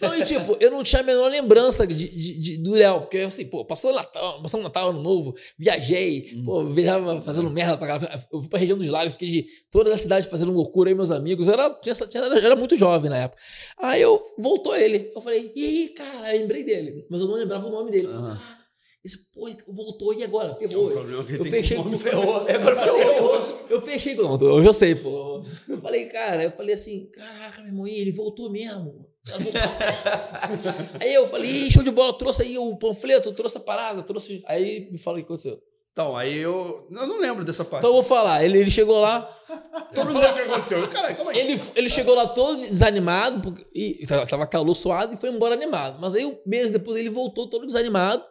[0.00, 3.18] Não, e tipo, eu não tinha a menor lembrança de, de- de- do Léo, porque
[3.18, 7.86] assim, pô, passou Natal, passou um Natal, Ano Novo, viajei, pô, viajava fazendo merda pra
[7.86, 8.24] caralho.
[8.32, 11.10] Eu fui pra região dos lagos, fiquei de toda a cidade fazendo loucura aí, meus
[11.10, 11.48] amigos.
[11.48, 13.40] Eu era, tinha, tinha- era muito jovem na época.
[13.78, 15.10] Aí eu voltou ele.
[15.14, 18.06] Eu falei, e aí, cara, eu lembrei dele, mas eu não lembrava o nome dele.
[18.06, 18.58] Eu falei, ah,
[19.06, 20.54] esse pô, voltou e agora?
[20.56, 20.90] Ferrou.
[20.92, 22.48] É um eu fechei com ferrou.
[22.48, 23.64] É, agora ferrou.
[23.70, 24.14] Eu fechei.
[24.14, 25.42] Não, hoje eu sei, pô.
[25.68, 29.06] Eu falei, cara, eu falei assim, caraca, meu irmão, ele voltou mesmo.
[29.26, 29.52] Voltou.
[31.00, 34.42] aí eu falei, "Ih, show de bola, trouxe aí o panfleto, trouxe a parada, trouxe.
[34.46, 35.60] Aí me fala o que aconteceu.
[35.92, 36.86] Então, aí eu.
[36.90, 37.78] Eu não lembro dessa parte.
[37.80, 39.22] Então eu vou falar, ele, ele chegou lá.
[39.94, 40.86] todo Fala o que aconteceu.
[40.88, 41.38] Caralho, calma aí.
[41.38, 45.54] ele, ele chegou lá todo desanimado, porque, e tava- tava calor suado e foi embora
[45.54, 45.98] animado.
[46.00, 48.22] Mas aí, um mês depois, ele voltou todo desanimado.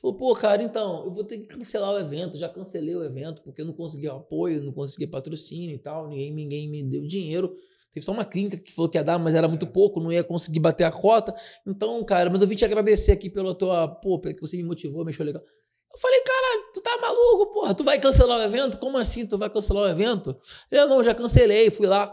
[0.00, 2.38] Falou, pô, cara, então, eu vou ter que cancelar o evento.
[2.38, 6.08] Já cancelei o evento porque eu não consegui apoio, não consegui patrocínio e tal.
[6.08, 7.54] Ninguém, ninguém me deu dinheiro.
[7.92, 10.24] Teve só uma clínica que falou que ia dar, mas era muito pouco, não ia
[10.24, 11.34] conseguir bater a cota.
[11.66, 15.04] Então, cara, mas eu vim te agradecer aqui pela tua, pô, que você me motivou,
[15.04, 15.42] me achou legal.
[15.42, 17.74] Eu falei, caralho, tu tá maluco, porra?
[17.74, 18.78] Tu vai cancelar o evento?
[18.78, 20.34] Como assim tu vai cancelar o evento?
[20.70, 22.10] Eu não, já cancelei, fui lá.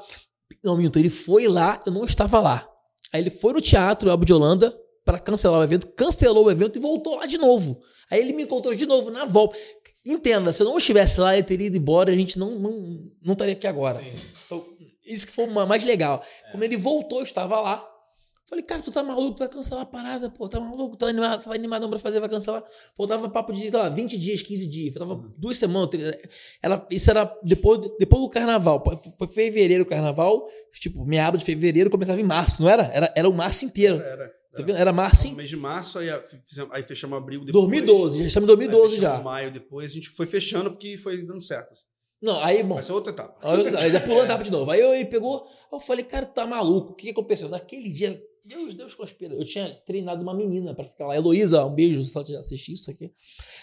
[0.62, 2.68] Não, Milton, ele foi lá, eu não estava lá.
[3.14, 4.78] Aí ele foi no teatro Albo de Holanda
[5.08, 7.80] para cancelar o evento, cancelou o evento e voltou lá de novo.
[8.12, 9.58] Aí ele me encontrou de novo na volta.
[10.06, 12.72] Entenda, se eu não estivesse lá, ele teria ido embora, a gente não, não,
[13.24, 14.02] não estaria aqui agora.
[14.46, 14.64] Então,
[15.06, 16.22] isso que foi o mais legal.
[16.52, 17.86] Como ele voltou, eu estava lá.
[18.50, 21.44] Falei, cara, tu tá maluco, tu vai cancelar a parada, pô, tá maluco, tá animado,
[21.44, 22.64] tá animadão pra fazer, vai cancelar.
[22.96, 25.90] Faltava papo de, sei lá, 20 dias, 15 dias, faltava duas semanas.
[25.90, 26.16] três-
[26.64, 28.82] Ela, isso era depois, depois do carnaval,
[29.18, 30.48] foi fevereiro o carnaval,
[30.80, 32.84] tipo, meado de fevereiro, começava em março, não era?
[32.94, 34.02] Era, era o março inteiro.
[34.02, 34.37] Era.
[34.58, 34.78] Tá vendo?
[34.78, 36.08] Era março, No em mês de março, aí,
[36.46, 37.66] fizemos- aí fechamos abril depois.
[37.66, 39.24] 2012, já estamos em Aí 2012 fechamos já.
[39.24, 41.74] maio depois, a gente foi fechando porque foi dando certo.
[42.20, 43.38] Não, aí, bom, Vai ser outra etapa.
[43.80, 44.72] Aí já pulou a etapa de novo.
[44.72, 46.94] Aí eu, ele pegou, eu falei, cara, tu tá maluco.
[46.94, 47.48] O que, que aconteceu?
[47.48, 49.36] Naquele dia, Deus, Deus conspira.
[49.36, 51.16] Eu tinha treinado uma menina pra ficar lá.
[51.16, 53.12] Heloísa, um beijo se ela te assistir isso aqui.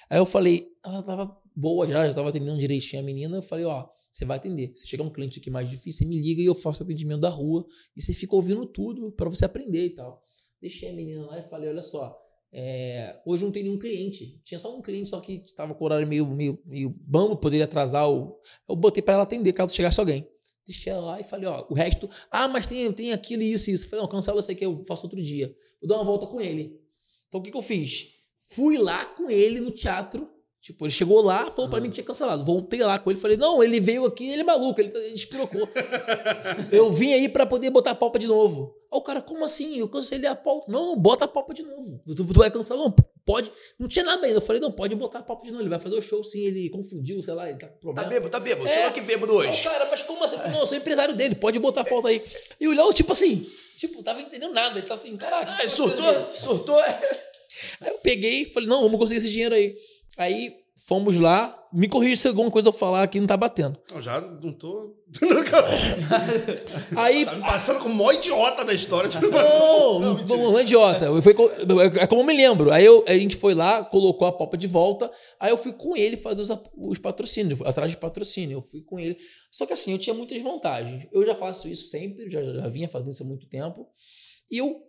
[0.08, 3.38] Aí eu falei, ela tava boa já, já tava atendendo direitinho a menina.
[3.38, 4.72] Eu falei, ó, você vai atender.
[4.76, 7.30] Se chegar um cliente aqui mais difícil, você me liga e eu faço atendimento da
[7.30, 7.66] rua.
[7.96, 10.22] E você fica ouvindo tudo pra você aprender e tal.
[10.64, 12.18] Deixei a menina lá e falei, olha só,
[12.50, 14.40] é, hoje não tem nenhum cliente.
[14.42, 17.66] Tinha só um cliente, só que tava com o horário meio, meio, meio bambo, poderia
[17.66, 18.40] atrasar o.
[18.66, 20.26] Eu botei pra ela atender caso chegasse alguém.
[20.66, 22.08] Deixei ela lá e falei, ó, o resto.
[22.30, 23.90] Ah, mas tem, tem aquilo e isso e isso.
[23.90, 25.54] Falei, não, cancela isso aí que eu faço outro dia.
[25.82, 26.80] Vou dar uma volta com ele.
[27.28, 28.20] Então o que, que eu fiz?
[28.38, 30.30] Fui lá com ele no teatro.
[30.64, 32.42] Tipo, ele chegou lá, falou pra mim que tinha cancelado.
[32.42, 35.68] Voltei lá com ele, falei, não, ele veio aqui, ele é maluco, ele, ele despirocou.
[36.72, 38.74] eu vim aí pra poder botar a palpa de novo.
[38.90, 39.78] Aí o cara, como assim?
[39.78, 40.72] Eu cancelei a palpa.
[40.72, 42.00] Não, não, bota a palpa de novo.
[42.06, 42.82] Tu, tu vai cancelar?
[42.82, 42.96] Não,
[43.26, 43.52] pode.
[43.78, 44.38] Não tinha nada ainda.
[44.38, 45.62] Eu falei, não, pode botar a palpa de novo.
[45.64, 48.08] Ele vai fazer o show sim, ele confundiu, sei lá, ele tá com Tá problema.
[48.08, 48.66] bêbado, tá bêbado.
[48.66, 48.72] É.
[48.72, 49.62] Chegou aqui bêbado Não, hoje.
[49.64, 50.36] cara, mas como assim?
[50.50, 52.22] Não, eu sou empresário dele, pode botar a pauta aí.
[52.58, 53.46] E o Léo, tipo assim,
[53.76, 54.78] tipo, tava entendendo nada.
[54.78, 55.52] Ele tava assim, caraca.
[55.52, 56.80] Ah, que surtou, surtou.
[57.80, 59.76] Aí eu peguei e falei, não, vamos conseguir esse dinheiro aí.
[60.18, 60.52] Aí
[60.86, 63.78] fomos lá, me corrija se alguma coisa eu falar aqui não tá batendo.
[63.94, 64.94] Eu já não tô.
[66.96, 67.24] Aí.
[67.24, 69.08] tá me passando como o maior idiota da história.
[69.20, 70.38] Não, não, mentira.
[70.38, 71.04] não, é idiota.
[71.06, 71.50] Eu fui co-
[72.00, 72.70] é como eu me lembro.
[72.72, 75.10] Aí eu, a gente foi lá, colocou a palpa de volta.
[75.40, 78.58] Aí eu fui com ele fazer os, os patrocínios, atrás de patrocínio.
[78.58, 79.16] Eu fui com ele.
[79.50, 81.06] Só que assim, eu tinha muitas vantagens.
[81.12, 83.86] Eu já faço isso sempre, já, já vinha fazendo isso há muito tempo.
[84.50, 84.80] E eu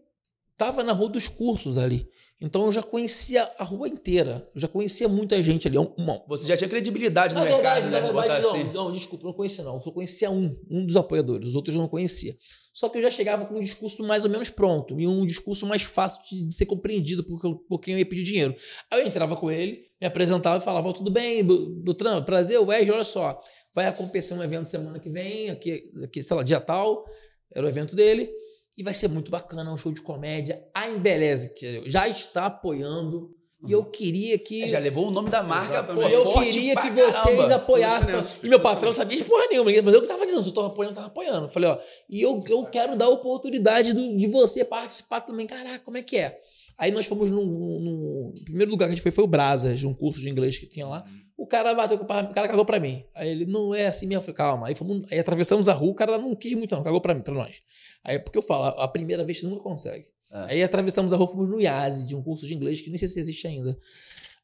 [0.57, 2.07] tava na rua dos cursos ali.
[2.41, 4.49] Então eu já conhecia a rua inteira.
[4.53, 5.77] Eu já conhecia muita gente ali.
[5.77, 8.13] Um, um, Você já tinha credibilidade no na verdade, mercado, na né?
[8.13, 8.73] Botar verdade, não, assim.
[8.73, 9.75] não, desculpa, não conhecia não.
[9.75, 12.35] Eu só conhecia um, um dos apoiadores, os outros eu não conhecia.
[12.73, 15.65] Só que eu já chegava com um discurso mais ou menos pronto e um discurso
[15.65, 18.53] mais fácil de, ser compreendido por, por quem eu ia pedir dinheiro.
[18.91, 22.91] Aí eu entrava com ele, me apresentava e falava, "Ó, tudo bem, Butran, prazer, Wesley,
[22.91, 23.41] olha só,
[23.73, 27.05] vai acontecer um evento semana que vem, aqui, aqui sei lá, dia tal,
[27.53, 28.29] era o evento dele,
[28.77, 30.63] e vai ser muito bacana, um show de comédia.
[30.73, 33.31] A Embeleze, que já está apoiando,
[33.67, 34.63] E eu queria que.
[34.63, 37.55] É, já levou o nome da marca, pô, eu forte queria que vocês caramba.
[37.55, 37.99] apoiassem.
[38.01, 40.43] Estou nessa, E meu estou patrão sabia de porra nenhuma, mas eu que tava dizendo,
[40.43, 41.49] se eu tô apoiando, tava apoiando.
[41.49, 45.47] Falei, ó, e eu, eu quero dar a oportunidade do- de você participar também.
[45.47, 46.37] Caraca, como é que é?
[46.77, 49.93] Aí nós fomos no, no- primeiro lugar que a gente foi foi o Brasas, um
[49.95, 51.03] curso de inglês que tinha lá.
[51.37, 53.03] O cara bateu, com o cara cagou pra mim.
[53.13, 54.19] Aí ele, não é assim mesmo.
[54.19, 54.67] Eu falei, calma.
[54.67, 57.21] Aí, fomos, aí atravessamos a rua, o cara não quis muito, não, cagou pra mim,
[57.21, 57.61] pra nós.
[58.03, 60.05] Aí, porque eu falo, a primeira vez você nunca consegue.
[60.31, 60.53] É.
[60.53, 63.07] Aí atravessamos a rua, fomos no IASE, de um curso de inglês que nem sei
[63.09, 63.77] se existe ainda.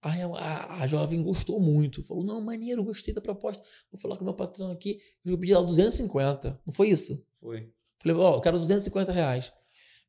[0.04, 2.04] Aí a, a- a jovem gostou muito.
[2.04, 3.64] Falou, não, maneiro, gostei da proposta.
[3.92, 5.00] Vou falar com o meu patrão aqui.
[5.24, 6.60] Eu pedi ela 250.
[6.66, 7.24] Não foi isso?
[7.40, 7.70] Foi.
[8.02, 9.52] Falei, ó, eu quero 250 reais.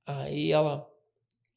[0.06, 0.84] Aí ela,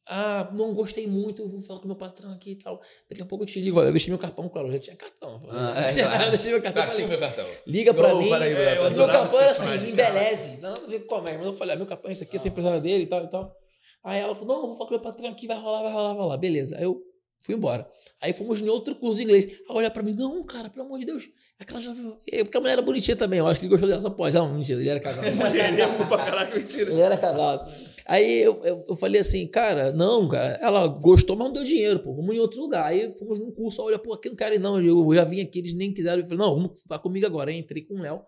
[0.08, 2.80] ah, não gostei muito, vou falar com o meu patrão aqui e tal.
[3.10, 3.82] Daqui a pouco eu te ligo.
[3.82, 5.42] Eu deixei meu cartão, claro, eu já tinha cartão.
[5.50, 6.30] Ah, é, claro.
[6.32, 7.46] deixei meu cartão Tá falei, meu cartão.
[7.66, 8.30] liga pra mim.
[8.30, 10.62] peraí, E peraí, meu cartão era assim, embeleze.
[10.62, 11.38] Não, não vi como é.
[11.38, 13.24] Mas eu falei, ah, meu cartão é esse aqui, eu sou empresário dele e tal
[13.24, 13.56] e tal.
[14.04, 16.22] Aí ela falou, não, vou falar com meu patrão aqui, vai rolar, vai rolar, vai
[16.24, 16.38] rolar.
[16.38, 16.78] Beleza.
[16.78, 17.02] Aí eu
[17.42, 17.88] fui embora.
[18.22, 19.46] Aí fomos em outro curso de inglês.
[19.46, 21.24] Aí olha pra mim, não, cara, pelo amor de Deus.
[21.60, 21.92] Aquela já...
[22.32, 24.36] é, Porque a mulher era bonitinha também, eu acho que ele gostou dessa pós.
[24.36, 25.26] Não, mentira, ele era casado.
[25.56, 26.92] Ele é pra caraca, mentira.
[26.92, 27.72] Ele era casado.
[28.08, 30.60] Aí eu, eu, eu falei assim, cara, não, cara.
[30.62, 32.16] Ela gostou, mas não deu dinheiro, pô.
[32.16, 32.86] Vamos em outro lugar.
[32.86, 34.80] Aí fomos num curso, olha, pô, aqui não quero ir, não.
[34.80, 36.22] Eu já vim aqui, eles nem quiseram.
[36.22, 37.50] Eu falei, não, vamos lá comigo agora.
[37.50, 38.22] Aí entrei com o Léo.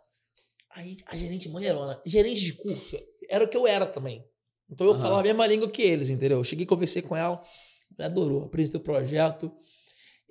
[0.76, 2.02] Aí a gerente maneirona.
[2.06, 2.98] Gerente de curso
[3.30, 4.24] era o que eu era também.
[4.70, 5.02] Então eu Aham.
[5.02, 6.40] falava a mesma língua que eles, entendeu?
[6.40, 7.42] Eu cheguei, conversei com ela,
[7.98, 9.52] ela adorou, apresentei o projeto.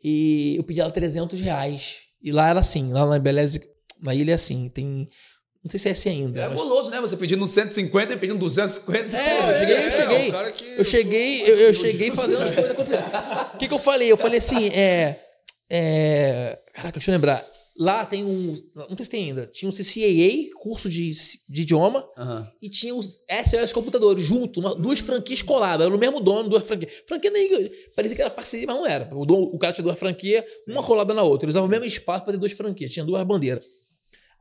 [0.05, 1.99] E eu pedi ela 300 reais.
[2.23, 3.61] E lá era assim, lá na Beleza,
[4.01, 5.09] na ilha é assim, tem.
[5.67, 6.41] Não sei se é assim ainda.
[6.43, 7.01] É mas- goloso, né?
[7.01, 9.17] Você pedindo 150 e pedindo 250.
[9.17, 10.53] é, eu cheguei, eu é, cheguei.
[10.53, 13.47] que- eu cheguei, eu, eu cheguei fazendo as coisas complicadas.
[13.55, 14.13] O que, que eu falei?
[14.13, 15.19] Eu falei assim, é.
[15.69, 17.45] é caraca, deixa eu lembrar.
[17.79, 18.63] Lá tem um.
[18.89, 19.45] Não sei se tem ainda.
[19.53, 21.13] Tinha um CCAA, curso de,
[21.49, 22.49] de idioma, Aham.
[22.63, 25.85] e tinha os SOS Computadores junto, uma- duas franquias coladas.
[25.85, 26.93] Era o mesmo dono, duas franquias.
[27.07, 27.49] Franquia nem.
[27.95, 29.09] Parecia que era parceria, mas não era.
[29.13, 31.45] O, dono- o cara tinha duas franquias, uma colada na outra.
[31.45, 33.65] Eles usavam o mesmo espaço para ter duas franquias, tinha duas bandeiras.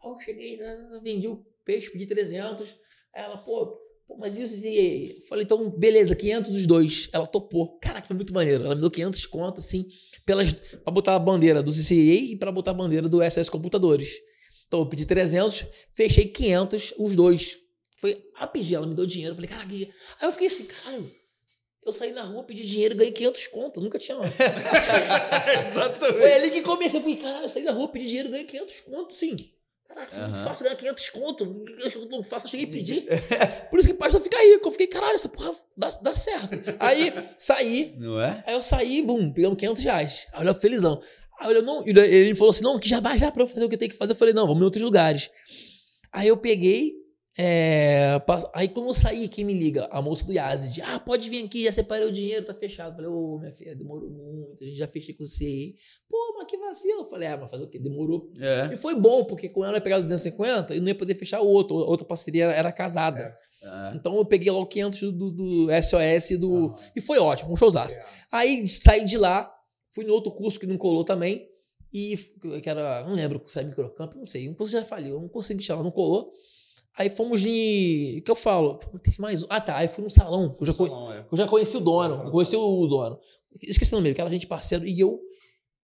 [0.06, 2.70] Aí eu cheguei, ah, vendi o peixe, pedi 300.
[3.16, 3.78] Aí ela, pô,
[4.08, 5.18] pô, mas e o CCAA?
[5.18, 7.10] Eu falei, então, beleza, 500 dos dois.
[7.12, 7.80] Ela topou.
[7.80, 8.64] Caraca, foi muito maneiro.
[8.64, 9.88] Ela me deu 500 conto, assim,
[10.26, 14.14] pelas, pra botar a bandeira do CCAA e pra botar a bandeira do SS Computadores.
[14.68, 17.58] Então, eu pedi 300, fechei 500, os dois.
[17.98, 19.32] Foi rapidinho, ela me deu dinheiro.
[19.32, 19.92] Eu falei, caraca, aí
[20.22, 21.10] eu fiquei assim, caralho.
[21.86, 23.80] Eu saí na rua, pedi dinheiro e ganhei 500 conto.
[23.80, 24.18] Nunca tinha.
[25.62, 26.20] Exatamente.
[26.20, 27.00] Foi ali que comecei.
[27.00, 29.36] Eu falei, caralho, eu saí na rua, pedi dinheiro, ganhei 500 conto, sim.
[29.96, 31.66] Caraca, não faço ganhar 500 conto.
[31.94, 33.06] Eu não faço, eu cheguei a pedir.
[33.72, 34.68] Por isso que o pastor fica rico.
[34.68, 36.50] Eu fiquei, caralho, essa porra dá, dá certo.
[36.80, 37.96] Aí, saí.
[37.98, 38.44] Não é?
[38.46, 40.28] Aí eu saí, bum, pegamos 500 reais.
[40.34, 41.02] Aí eu felizão.
[41.40, 43.70] Aí eu não, ele falou assim, não, que já vai já pra eu fazer o
[43.70, 44.12] que tem que fazer.
[44.12, 45.30] Eu falei, não, vamos em outros lugares.
[46.12, 46.94] Aí eu peguei,
[47.38, 48.22] é,
[48.54, 49.88] aí quando eu saí, quem me liga?
[49.92, 50.82] A moça do Yazid.
[50.82, 52.92] Ah, pode vir aqui, já separei o dinheiro, tá fechado.
[52.92, 55.74] Eu falei, ô, minha filha, demorou muito, a gente já fechei com você.
[56.10, 57.02] Pô, mas que vacilo.
[57.02, 57.78] Eu falei, ah, mas fazer o quê?
[57.78, 58.32] Demorou.
[58.40, 58.74] É.
[58.74, 61.48] E foi bom, porque com ela ia pegar 250, eu não ia poder fechar o
[61.48, 61.76] outro.
[61.76, 63.38] Outra parceria era, era casada.
[63.62, 63.94] É.
[63.96, 66.74] Então eu peguei logo 500 do, do SOS e do.
[66.96, 68.00] E foi ótimo, um showzaço.
[68.32, 69.54] Aí saí de lá,
[69.94, 71.50] fui no outro curso que não colou também.
[71.94, 72.18] E
[72.62, 74.50] que era, não lembro, era microcampo, não sei.
[74.50, 76.34] Um curso já faliu, não consegui chamar, não colou.
[76.98, 78.20] Aí fomos em.
[78.20, 78.76] O que eu falo?
[79.04, 79.48] Teve mais um.
[79.50, 79.78] Ah, tá.
[79.78, 80.56] Aí fui num salão.
[80.60, 81.26] Eu já, conhe- Salão, é.
[81.32, 82.24] eu já conheci o dono.
[82.26, 83.20] Eu conheci o dono.
[83.62, 84.86] Esqueci o nome dele, que era gente parceiro.
[84.86, 85.20] E eu,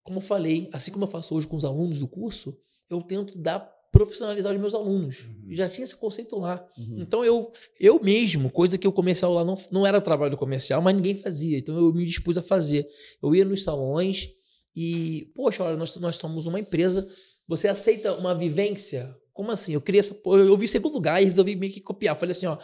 [0.03, 2.57] como eu falei, assim como eu faço hoje com os alunos do curso,
[2.89, 3.59] eu tento dar
[3.91, 5.29] profissionalizar os meus alunos.
[5.47, 6.65] E Já tinha esse conceito lá.
[7.01, 10.81] Então eu, eu mesmo, coisa que o comercial lá não, não era trabalho do comercial,
[10.81, 11.57] mas ninguém fazia.
[11.57, 12.87] Então eu me dispus a fazer.
[13.21, 14.29] Eu ia nos salões
[14.73, 17.05] e, poxa, olha, nós, nós somos uma empresa.
[17.49, 19.13] Você aceita uma vivência?
[19.41, 19.73] Como assim?
[19.73, 22.15] Eu queria Eu vi segundo lugar e resolvi meio que copiar.
[22.15, 22.57] Falei assim, ó.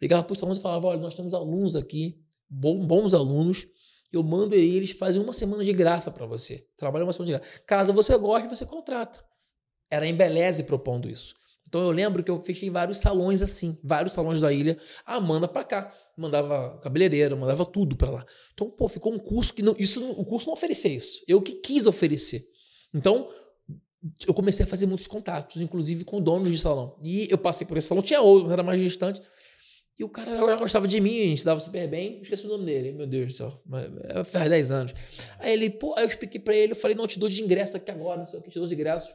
[0.00, 2.16] Ligava para os salões e falava: olha, nós temos alunos aqui,
[2.48, 3.66] bom- bons alunos.
[4.12, 6.64] Eu mando eles, fazem uma semana de graça para você.
[6.76, 7.60] Trabalham uma semana de graça.
[7.66, 9.20] Caso você goste, você contrata.
[9.90, 11.34] Era em Beleze propondo isso.
[11.68, 14.78] Então eu lembro que eu fechei vários salões assim, vários salões da ilha.
[15.04, 15.92] Ah, manda pra cá.
[16.16, 18.26] Mandava cabeleireira, mandava tudo pra lá.
[18.52, 21.22] Então, pô, ficou um curso que não, isso, o curso não oferecia isso.
[21.28, 22.42] Eu que quis oferecer.
[22.94, 23.28] Então,
[24.26, 26.98] eu comecei a fazer muitos contatos, inclusive com donos de salão.
[27.02, 29.20] E eu passei por esse salão, tinha outro, era mais distante.
[29.98, 32.22] E o cara já gostava de mim, a gente dava super bem.
[32.22, 33.62] Esqueci o nome dele, meu Deus do céu.
[34.04, 34.94] é, Faz 10 anos.
[35.38, 37.42] Aí ele, pô, aí eu expliquei pra ele, eu falei, não, eu te dou de
[37.42, 39.14] ingresso aqui agora, não sei o que, te dou de ingresso.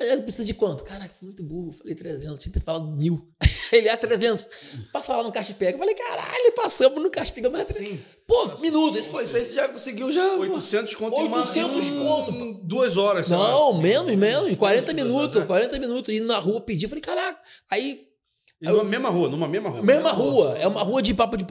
[0.00, 0.82] Aí ele precisa de quanto?
[0.82, 1.68] Caraca, foi muito burro.
[1.68, 3.32] Eu falei 300, tinha que ter falado mil.
[3.72, 4.46] Ele é 300.
[4.92, 5.72] Passa lá no caixa pega.
[5.72, 7.98] Eu falei, caralho, passamos no caixa pega mais 300.
[8.26, 8.96] Pô, minuto.
[8.98, 10.34] Esse foi Isso aí você já conseguiu já.
[10.36, 12.30] 800 conto em uma- 800 em conto.
[12.32, 13.50] em Duas horas, sei lá.
[13.50, 14.54] Não, menos, menos.
[14.56, 15.46] 40 Duas minutos, horas, é.
[15.46, 16.14] 40 minutos.
[16.14, 16.88] Indo na rua pedir.
[16.88, 17.38] Falei, caraca.
[17.70, 18.06] Aí
[18.62, 19.82] E numa mesma rua, numa mesma rua.
[19.82, 20.58] Mesma rua.
[20.58, 21.44] É uma rua de papo de.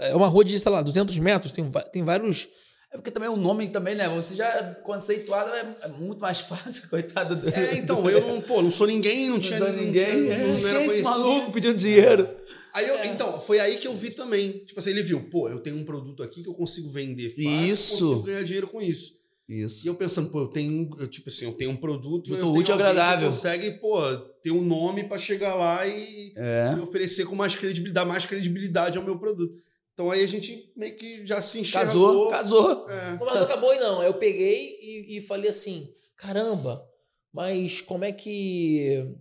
[0.00, 1.52] É uma rua de, sei lá, 200 metros.
[1.52, 2.48] Tem, tem vários.
[2.90, 4.08] É porque também o nome também, né?
[4.08, 7.48] Você já conceituado é, é muito mais fácil, coitado do.
[7.48, 10.22] É, então, eu não, pô, não sou ninguém, não tinha sou ninguém.
[10.22, 10.38] Não, é.
[10.38, 12.28] não, não era é esse maluco pedindo dinheiro.
[12.74, 14.52] Aí eu, então, foi aí que eu vi também.
[14.52, 17.72] Tipo assim, ele viu, pô, eu tenho um produto aqui que eu consigo vender fácil,
[17.72, 18.08] Isso.
[18.08, 19.18] consigo ganhar dinheiro com isso.
[19.48, 19.88] E Isso.
[19.88, 22.72] eu pensando, pô, eu tenho, eu, tipo assim, eu tenho um produto, tenho útil e
[22.72, 23.28] alguém que agradável.
[23.28, 23.98] consegue, pô,
[24.42, 26.74] ter um nome pra chegar lá e, É.
[26.76, 29.54] e oferecer com mais credibilidade, dar mais credibilidade ao meu produto.
[29.98, 32.28] Então aí a gente meio que já se Casou, enxergou.
[32.28, 32.88] casou.
[32.88, 33.18] É.
[33.18, 34.00] Mas não acabou aí, não.
[34.00, 36.80] Eu peguei e, e falei assim: caramba,
[37.32, 39.12] mas como é que.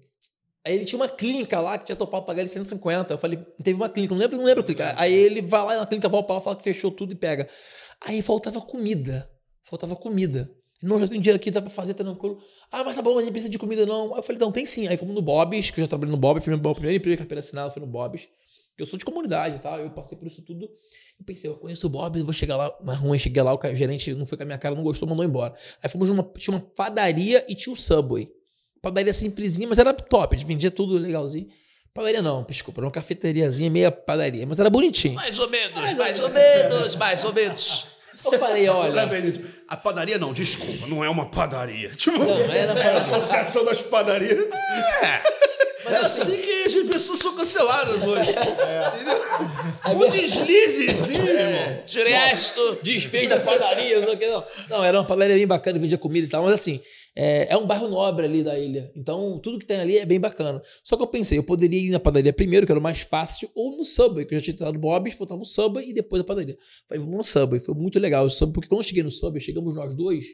[0.63, 3.11] Aí ele tinha uma clínica lá que tinha topado pagar ele 150.
[3.11, 4.93] Eu falei, teve uma clínica, não lembro, não lembro a clínica.
[4.99, 7.49] Aí ele vai lá na clínica, volta pra lá, fala que fechou tudo e pega.
[8.01, 9.28] Aí faltava comida.
[9.63, 10.47] Faltava comida.
[10.84, 12.38] Não, já tem dinheiro aqui, dá pra fazer, tá tranquilo.
[12.71, 14.13] Ah, mas tá bom, mas nem precisa de comida, não.
[14.13, 14.88] Aí eu falei, não, tem sim.
[14.88, 17.15] Aí fomos no Bob's, que eu já trabalhei no Bob's, fui no Bob's, primeiro emprego
[17.15, 18.28] de carteira assinada foi no Bob's.
[18.78, 19.78] Eu sou de comunidade, tá?
[19.78, 20.65] Eu passei por isso tudo.
[21.19, 22.71] Eu pensei, eu conheço o Bob, vou chegar lá.
[22.84, 25.25] Mas ruim, cheguei lá, o gerente não foi com a minha cara, não gostou, mandou
[25.25, 25.53] embora.
[25.82, 26.23] Aí fomos numa.
[26.38, 28.32] Tinha uma padaria e tinha o Subway.
[28.82, 31.47] Padaria simplesinha, mas era top, vendia tudo legalzinho.
[31.93, 35.15] Padaria não, desculpa, era uma cafeteriazinha, meia padaria, mas era bonitinho.
[35.15, 37.88] Mais ou menos, mais ou menos, mais ou menos.
[38.23, 39.05] Eu falei, Outra olha.
[39.07, 41.89] vez, a padaria não, desculpa, não é uma padaria.
[41.97, 44.38] Tipo, Não, era é a associação das padarias.
[44.38, 45.46] É,
[45.89, 48.31] é assim que as pessoas são canceladas hoje.
[48.31, 50.05] Entendeu?
[50.05, 51.83] Um deslizezinho, irmão.
[51.85, 52.79] Direto.
[52.83, 54.43] desfez da padaria, não sei o que, não.
[54.69, 56.81] Não, era uma padaria bem bacana, vendia comida e tal, mas assim,
[57.19, 58.91] é, é um bairro nobre ali da ilha.
[58.95, 60.61] Então, tudo que tem ali é bem bacana.
[60.83, 63.49] Só que eu pensei, eu poderia ir na padaria primeiro, que era o mais fácil,
[63.55, 66.23] ou no Subway, que eu já tinha tentado Bob's, voltava no Subway e depois a
[66.23, 66.55] padaria.
[66.88, 67.59] Falei, vamos no Subway.
[67.59, 70.25] Foi muito legal o Subway, porque quando eu cheguei no Subway, chegamos nós dois,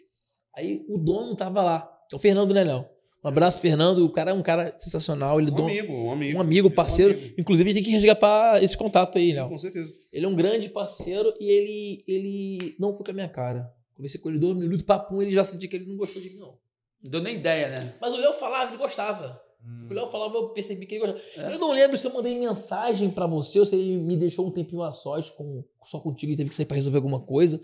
[0.58, 1.90] aí o dono tava lá.
[2.12, 2.93] É o Fernando Nenel.
[3.24, 4.04] Um abraço, Fernando.
[4.06, 5.40] O cara é um cara sensacional.
[5.40, 6.38] Ele é Um amigo, um amigo.
[6.38, 7.14] um amigo, parceiro.
[7.14, 7.36] Um amigo.
[7.38, 9.48] Inclusive, a gente tem que resgatar esse contato aí, Léo.
[9.50, 9.94] Com certeza.
[10.12, 13.72] Ele é um grande parceiro e ele, ele não foi com a minha cara.
[13.96, 16.40] Conversei com ele dois minutos, papum, ele já sentia que ele não gostou de mim,
[16.40, 16.58] não.
[17.04, 17.94] Não deu nem ideia, né?
[18.02, 19.42] Mas o Léo falava, ele gostava.
[19.90, 21.52] O Léo falava, eu percebi que ele gostava.
[21.54, 24.52] Eu não lembro se eu mandei mensagem pra você ou se ele me deixou um
[24.52, 27.62] tempinho a sós com, só contigo e teve que sair pra resolver alguma coisa.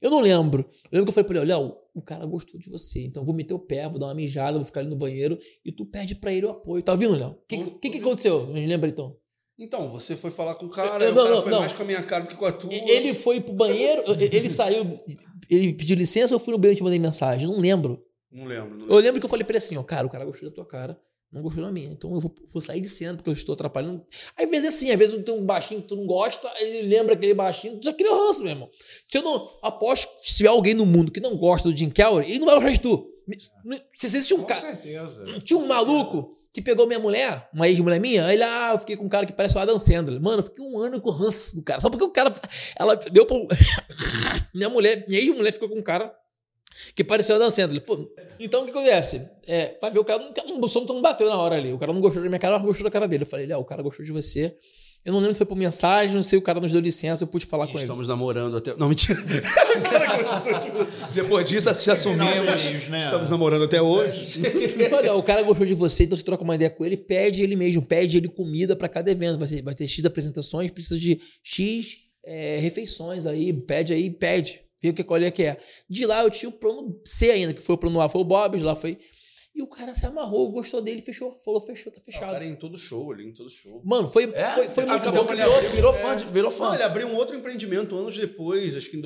[0.00, 0.62] Eu não lembro.
[0.90, 3.26] Eu lembro que eu falei pra ele, Léo, o cara gostou de você, então eu
[3.26, 5.84] vou meter o pé, vou dar uma mijada, vou ficar ali no banheiro e tu
[5.84, 6.82] pede pra ele o apoio.
[6.82, 7.30] Tá ouvindo, Léo?
[7.30, 8.46] O que, que, que aconteceu?
[8.46, 9.16] Me lembra então.
[9.58, 11.58] Então, você foi falar com o cara, Eu- o não, cara não, foi não.
[11.60, 12.72] mais com a minha cara do que com a tua.
[12.72, 14.86] Ele foi pro banheiro, ele saiu,
[15.50, 17.48] ele pediu licença ou eu fui no banheiro e te mandei mensagem?
[17.48, 18.00] Não lembro.
[18.30, 18.68] Não lembro.
[18.70, 18.96] Não Eu lembro.
[19.00, 20.96] lembro que eu falei pra ele assim, ó, cara, o cara gostou da tua cara,
[21.32, 21.90] não gostou da minha.
[21.90, 24.04] Então eu vou, vou sair de cena porque eu estou atrapalhando.
[24.36, 26.88] Às vezes é assim, às vezes tem um baixinho que tu não gosta, aí ele
[26.88, 28.70] lembra aquele baixinho, tu já cria ranço, meu irmão.
[29.06, 31.90] Se eu não aposto que se tiver alguém no mundo que não gosta do Jim
[31.90, 33.10] Kelly, ele não vai gostar de tu.
[33.94, 34.60] Se existe um Com cara.
[34.60, 35.24] certeza.
[35.44, 38.96] Tinha um maluco que pegou minha mulher, uma ex-mulher minha, aí ele, ah, eu fiquei
[38.96, 40.20] com um cara que parece o Adam Sandler.
[40.20, 41.80] Mano, eu fiquei um ano com o ranço do cara.
[41.80, 42.34] Só porque o cara.
[42.78, 43.36] Ela deu pra.
[44.54, 46.12] minha mulher, minha ex-mulher ficou com um cara
[46.94, 47.82] que parecia o Adam Sandler.
[47.82, 48.08] Pô,
[48.40, 49.28] então o que acontece?
[49.46, 50.18] É, vai ver, o cara,
[50.48, 51.72] não- o som não bateu na hora ali.
[51.72, 53.22] O cara não gostou da minha cara, mas gostou da cara dele.
[53.24, 54.54] Eu falei, Léo, o cara gostou de você.
[55.04, 57.28] Eu não lembro se foi por mensagem, não sei, o cara nos deu licença, eu
[57.28, 57.82] pude falar com ele.
[57.82, 58.74] Estamos namorando até.
[58.74, 59.16] Não, mentira.
[59.22, 61.04] o cara gostou de você.
[61.14, 62.28] Depois disso, se assumimos.
[62.30, 63.04] Finalmente, né?
[63.04, 64.42] Estamos namorando até hoje.
[64.76, 66.96] Eu falei, ó, o cara gostou de você, então você troca uma ideia com ele,
[66.96, 69.38] pede ele mesmo, pede ele comida pra cada evento.
[69.38, 74.60] Vai ter, vai ter X apresentações, precisa de X é, refeições aí, pede aí, pede.
[74.84, 75.58] O que qual é que é.
[75.90, 78.24] De lá eu tinha o plano C ainda, que foi o plano A, foi o
[78.24, 78.98] Bob, de lá foi.
[79.54, 81.36] E o cara se amarrou, gostou dele, fechou.
[81.44, 82.30] Falou, fechou, tá O fechado.
[82.30, 83.82] cara é em todo show, ele em todo show.
[83.84, 84.50] Mano, foi, É?
[84.54, 85.34] foi, foi muito Acabou bom.
[85.34, 85.98] virou, abriu- virou é.
[86.00, 86.74] fã, de- virou Não, fã.
[86.74, 89.00] ele abriu um outro empreendimento anos depois, acho que em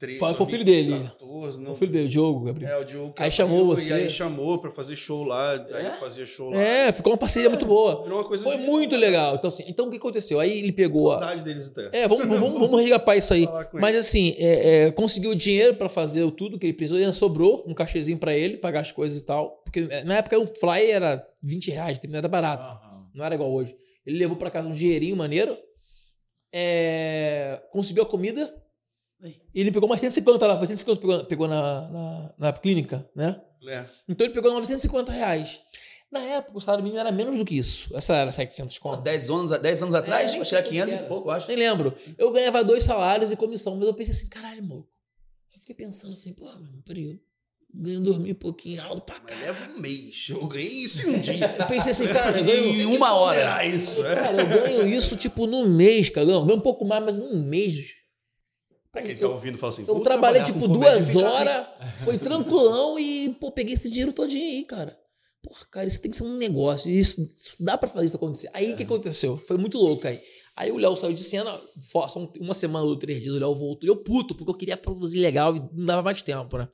[0.00, 0.18] 2013.
[0.18, 0.90] Foi- foi o filho dele.
[0.90, 1.72] 2014, não.
[1.72, 2.70] O filho dele, o Diogo, Gabriel.
[2.70, 3.12] É, o Diogo.
[3.12, 3.90] que Aí chamou abriu, você.
[3.90, 5.52] E aí chamou pra fazer show lá.
[5.74, 6.56] Aí fazia show lá.
[6.58, 8.04] É, ficou uma parceria muito boa.
[8.44, 9.34] Foi de- muito legal.
[9.34, 10.38] Então, assim, então o que aconteceu?
[10.40, 12.02] Aí ele pegou a, deles até.
[12.02, 12.80] É, vamos, vamos, vamos
[13.16, 13.46] isso aí.
[13.74, 17.64] Mas assim, é, é, conseguiu dinheiro pra fazer o tudo que ele precisou, ainda sobrou
[17.66, 19.60] um cachezinho pra ele, pagar as coisas e tal.
[19.64, 22.64] Porque é, na época um fly era 20 reais, não era barato.
[22.66, 23.06] Aham.
[23.14, 23.76] Não era igual hoje.
[24.06, 25.56] Ele levou pra casa um dinheirinho maneiro,
[26.54, 28.54] é, conseguiu a comida,
[29.54, 33.40] ele pegou mais 150 lá, foi 150 pegou, pegou na, na, na clínica, né?
[33.66, 33.84] É.
[34.08, 35.60] Então ele pegou 950 reais.
[36.10, 37.94] Na época o salário mínimo era menos do que isso.
[37.94, 39.02] Essa era 700 Pô, conto.
[39.02, 41.48] 10 anos, 10 anos atrás, nem acho que era sei 500 quanto e pouco, acho.
[41.48, 41.94] Nem lembro.
[42.16, 44.88] Eu ganhava dois salários e comissão, mas eu pensei assim, caralho, maluco.
[45.52, 47.20] Eu fiquei pensando assim, pô, mano, peraí,
[47.74, 49.46] ganho dormir um pouquinho alto pra Mas caralho.
[49.46, 50.26] leva um mês.
[50.30, 51.56] Eu ganhei isso em um dia.
[51.58, 52.64] Eu pensei assim, cara, eu ganho.
[52.80, 53.36] Em uma hora.
[53.38, 54.06] Ponderar isso.
[54.06, 54.14] É.
[54.14, 56.26] Cara, eu ganho isso tipo num mês, cara.
[56.30, 57.97] Eu ganho um pouco mais, mas num mês.
[58.98, 59.84] Pra quem tá ouvindo, fala assim.
[59.86, 61.66] Eu trabalhei tipo duas horas,
[62.04, 64.96] foi tranquilão e, pô, peguei esse dinheiro todinho aí, cara.
[65.42, 66.90] Porra, cara, isso tem que ser um negócio.
[66.90, 67.20] Isso
[67.60, 68.50] dá pra fazer isso acontecer.
[68.54, 69.36] Aí o que aconteceu?
[69.36, 70.18] Foi muito louco aí.
[70.56, 73.54] Aí o Léo saiu de cena, só um- uma semana ou três dias, o Léo
[73.54, 73.86] voltou.
[73.88, 76.68] E eu puto, porque eu queria produzir legal e não dava mais tempo, né?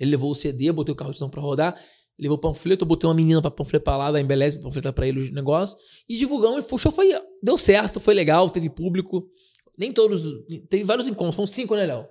[0.00, 1.80] Ele levou o CD, botei o carro de som pra rodar,
[2.18, 5.06] levou o panfleto, eu botei uma menina pra panfletar lá, da Embeleze, pra panfletar pra
[5.06, 5.80] ele os negócios.
[6.08, 7.08] E divulgamos, e o show foi,
[7.40, 9.24] deu certo, foi legal, teve público.
[9.76, 10.22] Nem todos,
[10.68, 12.06] teve vários encontros, foram cinco, né, Léo?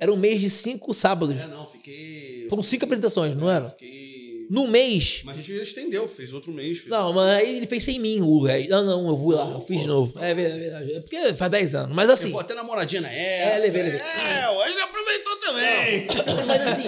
[0.00, 1.36] Era, um mês de cinco sábados.
[1.38, 2.46] É, não, fiquei.
[2.48, 3.68] Foram cinco apresentações, não era?
[3.70, 4.16] Fiquei.
[4.48, 6.78] No mês, Mas a gente estendeu, fez outro mês.
[6.78, 6.88] Fez...
[6.88, 8.20] não, mas aí ele fez sem mim.
[8.20, 8.44] O.
[8.68, 10.16] Não, não, eu vou lá, eu fiz de novo.
[10.20, 10.92] É verdade, é verdade.
[10.92, 11.96] É porque faz 10 anos.
[11.96, 12.26] Mas assim.
[12.26, 13.58] Levou até namoradinha na É, época.
[13.58, 14.00] levei, levei.
[14.00, 16.06] É, ele aproveitou também.
[16.46, 16.84] Mas assim,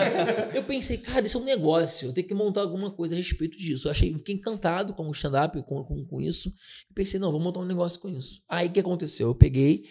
[0.54, 2.08] eu pensei, cara, isso é um negócio.
[2.08, 3.88] Eu tenho que montar alguma coisa a respeito disso.
[3.88, 6.52] Eu achei, fiquei encantado com o stand-up, com, com, com isso.
[6.88, 8.40] E pensei, não, vou montar um negócio com isso.
[8.48, 9.26] Aí o que aconteceu?
[9.30, 9.82] Eu peguei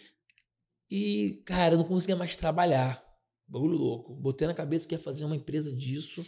[0.89, 3.03] e, cara, eu não conseguia mais trabalhar.
[3.47, 4.13] Bagulho louco.
[4.15, 6.23] Botei na cabeça que ia fazer uma empresa disso.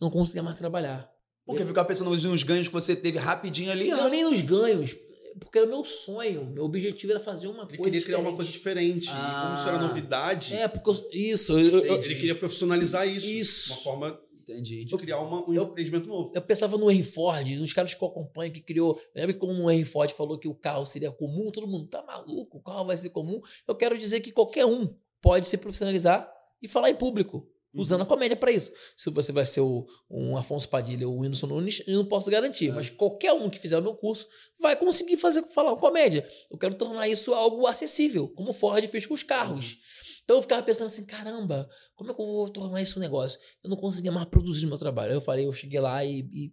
[0.00, 1.10] Não conseguia mais trabalhar.
[1.44, 3.88] Porque ficar pensando nos- ganhos que você teve rapidinho ali.
[3.88, 4.94] Não, ah, nem nos ganhos.
[5.38, 6.46] Porque era o meu sonho.
[6.50, 7.82] Meu objetivo era fazer uma Ele coisa.
[7.84, 9.06] queria criar uma coisa diferente.
[9.08, 9.82] E como isso era Ah.
[9.82, 11.52] novidade, É, porque eu- isso.
[11.58, 13.26] eu- eu- ele queria profissionalizar isso.
[13.28, 13.72] Isso.
[13.74, 14.20] Uma forma
[14.52, 14.84] Entendi.
[14.84, 16.32] de criar uma- um Eu- empreendimento novo.
[16.34, 19.00] Eu pensava no Henry Ford, nos caras que eu acompanho, que criou.
[19.14, 21.50] Lembra como o Henry Ford falou que o carro seria comum?
[21.50, 23.40] Todo mundo tá maluco, o carro vai ser comum.
[23.66, 26.30] Eu quero dizer que qualquer um pode se profissionalizar
[26.62, 28.72] e falar em público, usando a comédia para isso.
[28.96, 32.28] Se você vai ser o, um Afonso Padilha ou o Whindersson Nunes, eu não posso
[32.30, 34.26] garantir, mas qualquer um que fizer o meu curso
[34.58, 36.26] vai conseguir fazer falar comédia.
[36.50, 39.78] Eu quero tornar isso algo acessível, como o Ford fez com os carros.
[40.30, 43.36] Então eu ficava pensando assim, caramba, como é que eu vou tornar isso um negócio?
[43.64, 45.10] Eu não conseguia mais produzir meu trabalho.
[45.10, 46.52] Aí eu falei, eu cheguei lá e, e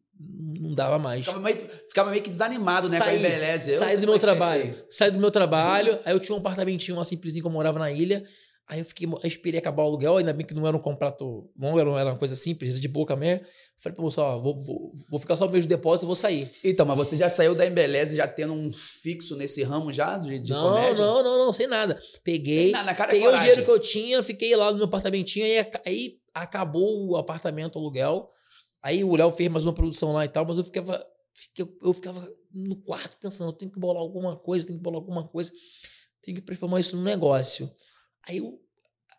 [0.59, 1.25] não dava mais.
[1.25, 2.97] Ficava meio, ficava meio que desanimado, né?
[2.97, 3.73] Saí, com a Embeleze.
[3.73, 4.63] Eu saí do meu trabalho.
[4.63, 4.83] aí.
[4.89, 5.99] Saí do meu trabalho.
[6.05, 8.25] Aí eu tinha um apartamentinho lá simplesinho que eu morava na ilha.
[8.69, 11.49] Aí eu fiquei, eu esperei acabar o aluguel, ainda bem que não era um contrato
[11.57, 13.45] longo, era era uma coisa simples, de boca mesmo.
[13.77, 16.49] Falei, pô, só, vou, vou, vou ficar só o mês de depósito e vou sair.
[16.65, 20.39] Então, mas você já saiu da Embeleze já tendo um fixo nesse ramo já de,
[20.39, 21.05] de não, comédia?
[21.05, 21.97] não, não, não, sem nada.
[22.25, 25.71] Peguei, cara, é peguei o dinheiro que eu tinha, fiquei lá no meu apartamentinho, aí,
[25.85, 28.29] aí acabou o apartamento, o aluguel.
[28.83, 31.01] Aí o Léo fez mais uma produção lá e tal, mas eu ficava,
[31.33, 34.99] fiquei- eu ficava no quarto pensando, eu tenho que bolar alguma coisa, tenho que bolar
[34.99, 35.51] alguma coisa,
[36.21, 37.71] tenho que transformar isso num negócio.
[38.27, 38.59] Aí eu,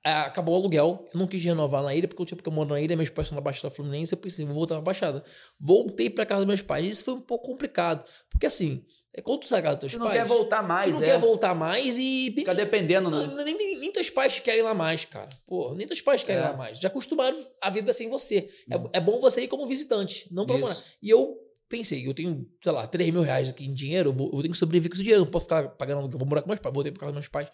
[0.04, 2.70] acabou o aluguel, eu não quis renovar na ilha, porque eu, tinha- porque eu moro
[2.70, 5.24] na ilha, meus pais são na Baixada Fluminense, eu pensei, vou voltar pra Baixada.
[5.60, 8.84] Voltei pra casa dos meus pais, isso foi um pouco complicado, porque assim,
[9.14, 10.18] é quando tu sai casa dos teus Você não pais...
[10.18, 11.06] quer voltar mais, Tu não é.
[11.06, 12.30] quer voltar mais e.
[12.34, 13.26] Fica dependendo, né?
[13.26, 15.28] Não, nem, nem, nem teus pais querem lá mais, cara.
[15.46, 16.46] Pô, nem teus pais querem É.
[16.48, 16.78] lá mais.
[16.78, 18.48] Já acostumaram a vida sem você.
[18.70, 20.64] É, é bom você ir como visitante, não pra Isso.
[20.68, 20.82] morar.
[21.02, 21.36] E eu
[21.68, 24.52] pensei, eu tenho, sei lá, 3 mil reais aqui em dinheiro, eu vou- eu tenho
[24.52, 26.72] que sobreviver com esse dinheiro, não posso ficar pagando aluguel, vou morar com meus pais,
[26.74, 27.50] voltei pra casa dos meus pais.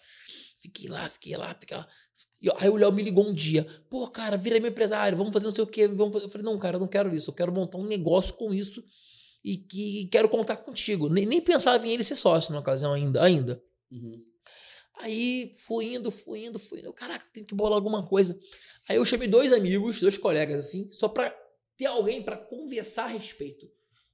[0.65, 1.87] Fiquei lá, fiquei lá, fiquei lá.
[2.41, 3.65] E aí o Léo me ligou um dia.
[3.87, 5.87] Pô, cara, vira meu empresário, vamos fazer não sei o quê.
[5.87, 6.25] Vamos fazer.
[6.25, 7.29] Eu falei, não, cara, eu não quero isso.
[7.29, 8.83] Eu quero montar um negócio com isso
[9.43, 11.07] e que quero contar contigo.
[11.07, 13.23] Nem, nem pensava em ele ser sócio na ocasião ainda.
[13.23, 13.63] ainda.
[13.91, 14.23] Uhum.
[14.97, 16.91] Aí fui indo, fui indo, fui indo.
[16.93, 18.39] Caraca, tem que bolar alguma coisa.
[18.89, 21.35] Aí eu chamei dois amigos, dois colegas, assim, só pra
[21.77, 23.69] ter alguém pra conversar a respeito.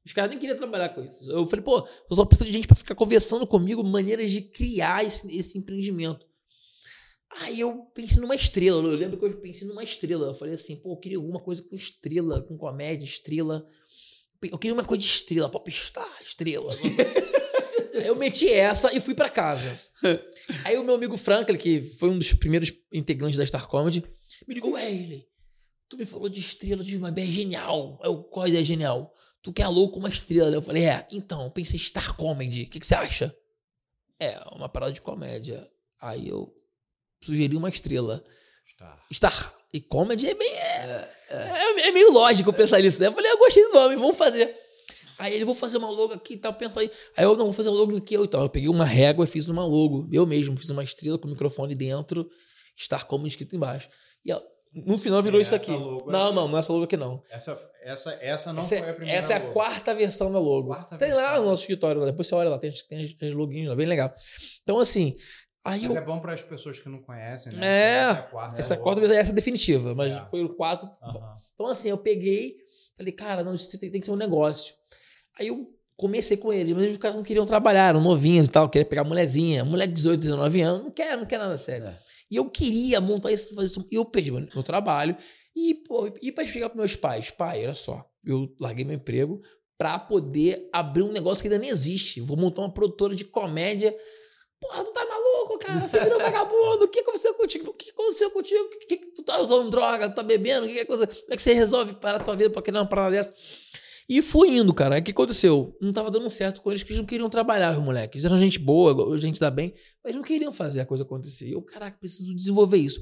[0.05, 1.31] Os caras nem queriam trabalhar com isso.
[1.31, 5.05] Eu falei, pô, eu só preciso de gente pra ficar conversando comigo maneiras de criar
[5.05, 6.30] esse, esse empreendimento.
[7.39, 8.81] Aí eu pensei numa estrela.
[8.83, 10.27] Eu lembro que eu pensei numa estrela.
[10.27, 13.65] Eu falei assim, pô, eu queria alguma coisa com estrela, com comédia, estrela.
[14.43, 16.73] Eu queria uma coisa de estrela, popstar, estrela.
[17.93, 19.79] Aí eu meti essa e fui pra casa.
[20.65, 24.03] Aí o meu amigo Franklin, que foi um dos primeiros integrantes da Star Comedy,
[24.47, 25.27] me ligou, Wesley,
[25.87, 27.99] tu me falou de estrela de uma ideia genial.
[28.03, 29.13] Eu, qual ideia genial?
[29.43, 30.53] Tu quer louco uma estrela.
[30.53, 32.63] Eu falei, é, então, pensei Star Comedy.
[32.63, 33.35] O que, que você acha?
[34.19, 35.69] É, uma parada de comédia.
[35.99, 36.51] Aí eu
[37.23, 38.23] sugeri uma estrela.
[38.65, 38.99] Está.
[39.11, 39.55] Star.
[39.73, 40.51] E comedy é bem.
[40.51, 43.07] É, é- é meio lógico pensar nisso, né?
[43.07, 44.53] Eu falei, eu gostei do nome, vamos fazer.
[45.19, 46.91] Aí ele, vou fazer uma logo aqui e tal, pensa aí.
[47.15, 48.15] Aí eu, não, vou fazer uma logo aqui.
[48.15, 50.09] Eu, então, eu peguei uma régua e fiz uma logo.
[50.11, 52.27] Eu mesmo, fiz uma estrela com o microfone dentro,
[52.77, 53.87] Star Comedy escrito embaixo.
[54.25, 54.33] E
[54.73, 55.71] no final virou isso aqui.
[55.71, 57.21] é- Não, não, não é essa logo aqui não.
[57.29, 59.19] Essa, essa, essa não essa foi a é, primeira.
[59.19, 59.53] essa é a logo.
[59.53, 60.67] quarta versão da logo.
[60.69, 61.43] Quarta tem lá versão.
[61.43, 62.07] no nosso escritório, lá.
[62.07, 64.11] depois você olha lá, tem, as- tem as, as loguinhos lá, bem legal.
[64.63, 65.15] Então, assim,
[65.65, 65.97] aí Mas eu.
[65.97, 67.65] é bom para as pessoas que não conhecem, né?
[67.65, 68.59] É, essa é quarta.
[68.59, 68.83] essa logo.
[68.83, 70.25] quarta essa é definitiva, mas É.
[70.25, 70.89] foi o quatro.
[71.01, 71.37] Aham.
[71.53, 72.55] Então, assim, eu peguei,
[72.97, 74.73] falei, cara, não, isso tem, tem que ser um negócio.
[75.39, 78.67] Aí eu comecei com eles, mas os caras não queriam trabalhar, eram novinhos e tal,
[78.67, 81.85] queria pegar mulherzinha, mulher de 18, 19 anos, não quer, não quer nada sério.
[81.87, 81.99] É.
[82.29, 83.85] E eu queria montar isso, fazer isso.
[83.91, 85.15] E eu perdi meu, meu trabalho
[85.55, 89.41] e, pô, e pra explicar pros meus pais, pai, olha só, eu larguei meu emprego
[89.77, 92.21] pra poder abrir um negócio que ainda nem existe.
[92.21, 93.95] Vou montar uma produtora de comédia.
[94.61, 95.79] Porra, tu tá maluco, cara?
[95.79, 96.85] Você virou vagabundo.
[96.85, 97.71] O que aconteceu contigo?
[97.71, 98.63] O que aconteceu contigo?
[98.63, 100.07] O que, tu tá usando droga?
[100.07, 100.67] Tu tá bebendo?
[100.67, 101.07] Que, que é coisa?
[101.07, 103.33] Como é que você resolve parar a tua vida pra criar uma parada dessa?
[104.07, 104.95] E fui indo, cara.
[104.95, 105.75] Aí o que aconteceu?
[105.81, 108.17] Não tava dando certo com eles, que eles não queriam trabalhar, os moleques.
[108.17, 109.73] Eles eram gente boa, gente da bem,
[110.03, 111.47] mas não queriam fazer a coisa acontecer.
[111.47, 112.99] E eu, caraca, preciso desenvolver isso.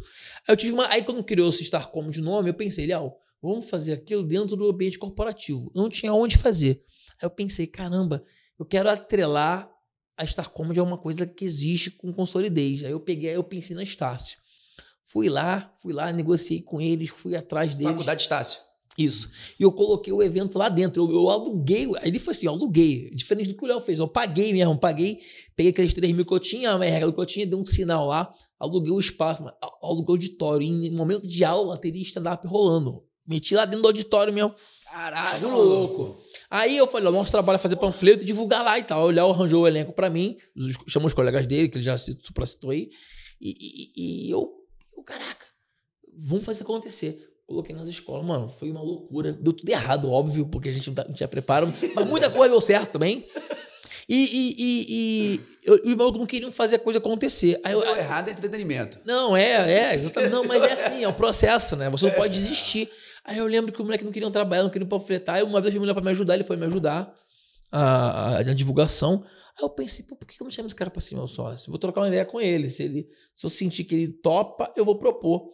[0.47, 0.87] Aí eu tive uma.
[0.87, 3.11] Aí quando criou-se Star Como de nome, eu pensei, Léo,
[3.41, 5.69] vamos fazer aquilo dentro do ambiente corporativo.
[5.75, 6.83] Eu não tinha onde fazer.
[7.21, 8.23] Aí eu pensei, caramba,
[8.57, 9.69] eu quero atrelar
[10.19, 12.83] a Star Comedy a uma coisa que existe com consolidez.
[12.83, 14.37] Aí eu peguei, aí eu pensei na Estácio.
[15.01, 17.93] Fui lá, fui lá, negociei com eles, fui atrás deles.
[17.93, 18.59] Faculdade Estácio.
[18.97, 19.29] Isso.
[19.57, 21.01] E eu coloquei o evento lá dentro.
[21.01, 21.85] Eu, eu aluguei.
[22.01, 23.09] Aí ele foi assim: eu aluguei.
[23.11, 23.97] Diferente do que o Léo fez.
[23.97, 25.21] Eu paguei mesmo, paguei.
[25.55, 27.63] Peguei aqueles 3 mil que eu tinha, a minha regra que eu tinha, dei um
[27.63, 29.43] sinal lá, aluguei o espaço,
[29.81, 30.67] aluguei o auditório.
[30.67, 33.03] E em momento de aula, teria stand-up rolando.
[33.25, 34.53] Meti lá dentro do auditório mesmo.
[34.83, 36.28] Caralho, louco.
[36.51, 39.03] Aí eu falei, ó, nosso trabalho é fazer panfleto e divulgar lá e tal.
[39.07, 40.35] O Léo arranjou o elenco pra mim,
[40.87, 42.89] chamou os colegas dele, que ele já citou, supracitou aí.
[43.39, 44.49] E, e- e eu,
[44.97, 45.45] eu, caraca,
[46.17, 47.17] vamos fazer acontecer.
[47.45, 49.33] Coloquei nas escolas, mano, foi uma loucura.
[49.33, 52.49] Deu tudo errado, óbvio, porque a gente não, tá- não tinha preparo, mas muita coisa
[52.51, 53.23] deu certo também.
[54.07, 55.41] E, e, e,
[55.85, 57.59] e os malucos não queriam fazer a coisa acontecer.
[57.63, 58.99] Aí eu, Deu errado é entretenimento.
[59.05, 59.93] não, é, é.
[59.93, 60.31] exatamente.
[60.31, 61.89] Não, mas é assim, é um processo, né?
[61.91, 62.89] Você não pode desistir.
[63.23, 65.35] Aí eu lembro que o moleque não queria trabalhar, não queria panfletar.
[65.35, 67.13] Aí uma vez eu chamei ele me ajudar, ele foi me ajudar
[67.71, 69.23] a, a, na divulgação.
[69.57, 71.69] Aí eu pensei, por que eu não chamo esse cara pra ser meu sócio?
[71.69, 72.69] Vou trocar uma ideia com ele.
[72.69, 73.09] Se, ele.
[73.35, 75.51] se eu sentir que ele topa, eu vou propor.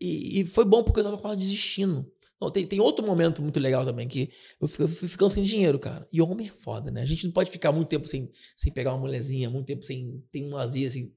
[0.00, 2.10] E, e foi bom porque eu tava quase desistindo.
[2.40, 4.30] Não, tem, tem outro momento muito legal também, que
[4.60, 6.06] eu fui, eu fui ficando sem dinheiro, cara.
[6.12, 7.02] E homem é foda, né?
[7.02, 10.22] A gente não pode ficar muito tempo sem, sem pegar uma mulherzinha, muito tempo sem
[10.30, 11.12] ter um lazer, assim.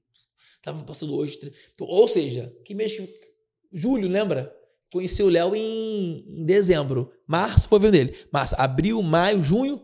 [0.60, 1.38] Tava passando hoje.
[1.78, 3.08] ou seja, que mês que.
[3.72, 4.52] Julho, lembra?
[4.92, 7.10] Conheci o Léo em, em dezembro.
[7.26, 8.14] Março foi o evento dele.
[8.30, 9.82] Março, abril, maio, junho.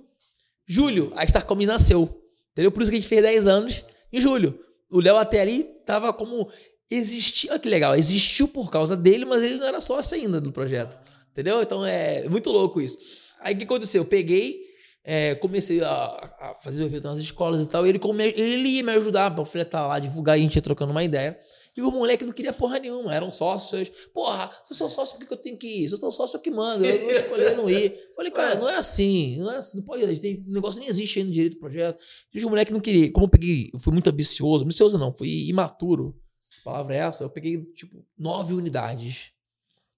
[0.66, 2.22] Julho, a Star Comedy nasceu.
[2.52, 2.70] Entendeu?
[2.70, 4.58] Por isso que a gente fez 10 anos em julho.
[4.90, 6.50] O Léo até ali tava como.
[6.90, 7.52] Existia.
[7.52, 7.96] Olha que legal.
[7.96, 10.94] Existiu por causa dele, mas ele não era sócio ainda do projeto.
[11.30, 11.62] Entendeu?
[11.62, 12.98] Então é muito louco isso.
[13.40, 14.02] Aí o que aconteceu?
[14.02, 14.60] Eu peguei,
[15.02, 17.86] é, comecei a, a fazer o evento nas escolas e tal.
[17.86, 20.62] E ele, come, ele ia me ajudar a panfletar lá, divulgar, e a gente ia
[20.62, 21.38] trocando uma ideia.
[21.78, 23.88] E o moleque não queria porra nenhuma, eram sócios.
[24.12, 25.88] Porra, se eu sou sócio, por que eu tenho que ir?
[25.88, 26.84] Se eu sou sócio, eu que mando.
[26.84, 27.96] Eu não escolher não ir.
[28.16, 29.38] Falei, cara, não é assim.
[29.38, 30.18] Não é assim, não pode.
[30.18, 31.98] Tem, o negócio nem existe ainda direito do projeto.
[32.34, 33.12] E o moleque não queria.
[33.12, 34.64] Como eu peguei, eu fui muito ambicioso.
[34.64, 36.20] Ambicioso não, fui imaturo.
[36.62, 37.22] A palavra é essa.
[37.22, 39.30] Eu peguei, tipo, nove unidades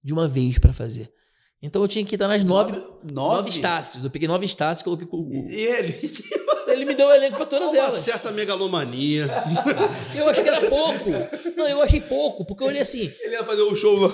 [0.03, 1.11] de uma vez pra fazer.
[1.63, 4.03] Então eu tinha que estar nas nove, Nove- nove, estácios.
[4.03, 5.49] Eu peguei nove estácios e coloquei com o.
[5.49, 5.93] E ele?
[6.81, 7.93] Ele me deu o elenco pra todas Uma elas.
[7.93, 9.27] certa megalomania.
[10.17, 11.09] Eu achei que era pouco.
[11.55, 13.11] Não, eu achei pouco, porque eu olhei assim.
[13.21, 14.11] ele ia fazer um show.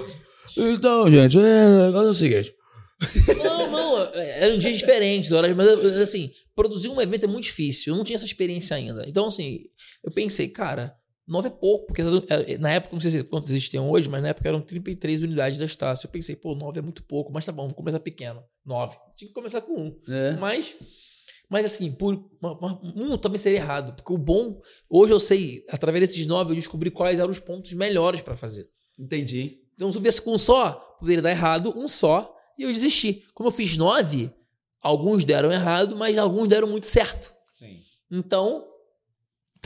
[0.57, 2.53] Então, gente, é, o negócio é o seguinte.
[3.43, 5.67] Não, não, eram dias diferentes, horas, mas
[6.01, 7.93] assim, produzir um evento é muito difícil.
[7.93, 9.05] Eu não tinha essa experiência ainda.
[9.07, 9.61] Então, assim,
[10.03, 10.93] eu pensei, cara,
[11.27, 12.01] nove é pouco, porque
[12.59, 15.65] na época, não sei se quantos existem hoje, mas na época eram 33 unidades da
[15.65, 16.07] Estácio.
[16.07, 18.43] Eu pensei, pô, nove é muito pouco, mas tá bom, vou começar pequeno.
[18.65, 18.97] Nove.
[19.15, 19.95] Tinha que começar com um.
[20.09, 20.31] É.
[20.37, 20.73] Mas,
[21.49, 22.13] mas assim, por
[22.95, 26.91] um também seria errado, porque o bom, hoje eu sei, através desses nove, eu descobri
[26.91, 28.67] quais eram os pontos melhores para fazer.
[28.99, 29.59] Entendi.
[29.75, 33.23] Então, se eu viesse com um só, poderia dar errado, um só, e eu desisti.
[33.33, 34.33] Como eu fiz nove,
[34.81, 37.33] alguns deram errado, mas alguns deram muito certo.
[37.51, 37.79] Sim.
[38.11, 38.65] Então,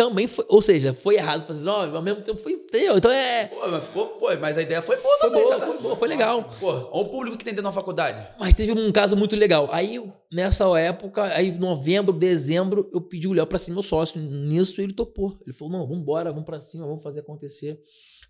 [0.01, 2.97] também foi, ou seja, foi errado fazer nove, mas ao mesmo tempo foi, entendeu?
[2.97, 5.43] Então é, Pô, mas ficou, pô, mas a ideia foi boa foi também.
[5.43, 5.67] boa, tá?
[5.67, 6.49] foi boa, foi legal.
[6.59, 8.19] Pô, olha o público que tem dentro da faculdade.
[8.39, 9.69] Mas teve um caso muito legal.
[9.71, 10.03] Aí,
[10.33, 14.85] nessa época, aí novembro, dezembro, eu pedi o Léo pra ser meu sócio nisso e
[14.85, 15.37] ele topou.
[15.45, 17.79] Ele falou: não, vamos embora, vamos pra cima, vamos fazer acontecer.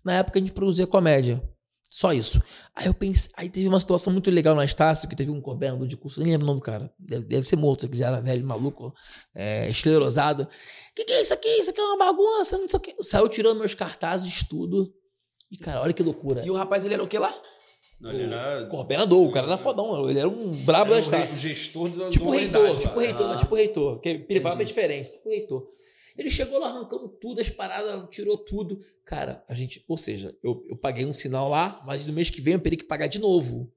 [0.04, 1.42] Na época a gente produzia comédia.
[1.94, 2.42] Só isso.
[2.74, 5.86] Aí eu pensei, aí teve uma situação muito legal na Estácio, que teve um coordenador
[5.86, 6.90] de curso, nem lembro o nome do cara.
[6.98, 8.94] Deve, deve ser morto, que já era velho, maluco,
[9.34, 10.48] é, esclerosado.
[10.96, 11.48] Que que é isso aqui?
[11.48, 12.94] Isso aqui é uma bagunça, não sei o quê.
[13.02, 14.90] Saiu tirando meus cartazes, tudo.
[15.50, 16.42] E, cara, olha que loucura.
[16.46, 17.30] E o rapaz, ele era o que lá?
[18.00, 21.36] Não, ele era, Coordenador, o cara era fodão, ele era um brabo era da Estácio.
[21.36, 23.02] o gestor da Tipo reitor, tipo lá.
[23.02, 23.36] reitor, Ah.
[23.38, 24.00] tipo reitor.
[24.00, 25.62] Que privado é diferente, tipo reitor.
[26.16, 28.84] Ele chegou lá arrancando tudo, as paradas, tirou tudo.
[29.04, 32.40] Cara, a gente, ou seja, eu, eu paguei um sinal lá, mas no mês que
[32.40, 33.72] vem eu teria que pagar de novo.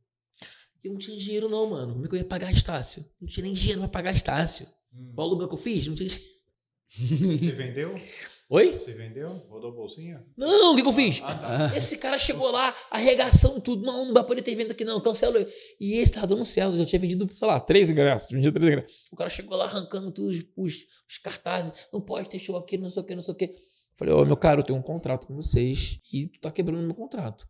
[0.84, 1.94] Eu não tinha dinheiro, não, mano.
[1.94, 3.06] Como é que eu ia pagar Estácio?
[3.20, 4.68] Não tinha nem dinheiro pra pagar Estácio.
[5.16, 6.10] O aluguel que eu fiz, não tinha.
[6.10, 7.96] Você vendeu?
[8.48, 8.74] Oi?
[8.74, 9.28] Você vendeu?
[9.50, 10.24] Rodou a bolsinha?
[10.38, 11.20] Não, o que, que eu fiz?
[11.24, 11.74] Ah, tá.
[11.76, 13.84] Esse cara chegou lá, arregaçando tudo.
[13.84, 15.02] Não, não vai poder ter evento aqui, não.
[15.02, 15.44] Cancela.
[15.80, 16.74] E esse tava dando certo.
[16.74, 18.30] Eu já tinha vendido, sei lá, três ingressos.
[18.30, 18.98] Vendi três ingressos.
[19.12, 20.74] O cara chegou lá arrancando todos os, os,
[21.10, 21.74] os cartazes.
[21.92, 23.56] Não pode ter show aqui, não sei o que, não sei o que.
[23.98, 26.94] Falei, ô, meu cara, eu tenho um contrato com vocês e tu tá quebrando meu
[26.94, 27.48] contrato.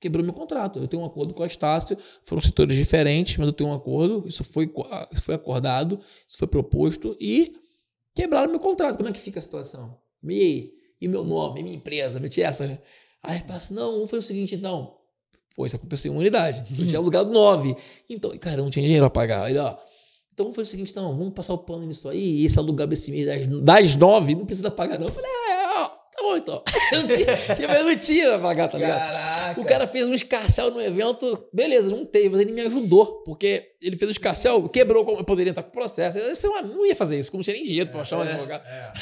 [0.00, 0.78] Quebrou meu contrato.
[0.78, 1.96] Eu tenho um acordo com a Estácio.
[2.24, 4.26] Foram setores diferentes, mas eu tenho um acordo.
[4.26, 4.72] Isso foi,
[5.12, 7.54] isso foi acordado, isso foi proposto e
[8.14, 8.96] quebraram meu contrato.
[8.96, 10.01] Como é que fica a situação?
[10.22, 12.66] Me, e meu nome, minha empresa, meti essa.
[12.66, 12.78] né?
[13.22, 14.96] Aí passa, não, um foi o seguinte, então.
[15.54, 16.62] Pô, isso aconteceu em uma unidade.
[16.78, 17.76] Eu tinha alugado nove.
[18.08, 19.50] Então, cara, eu não tinha dinheiro pra pagar.
[19.50, 19.76] Ele, ó,
[20.32, 23.10] Então foi o seguinte, não, vamos passar o pano nisso aí, e esse alugar esse
[23.10, 25.08] mês das, das nove, não precisa pagar não.
[25.08, 26.62] Eu falei, é, ó, tá bom então.
[26.92, 28.98] não tinha, mas não tinha pra pagar, tá ligado?
[28.98, 29.60] Caraca.
[29.60, 33.72] O cara fez um escarcel no evento, beleza, não teve, mas ele me ajudou, porque
[33.82, 36.16] ele fez o escarcel, quebrou, como eu poderia estar com processo.
[36.18, 38.62] Eu "Ah, não ia fazer isso, como não tinha nem dinheiro pra achar um advogado.
[38.66, 38.92] É,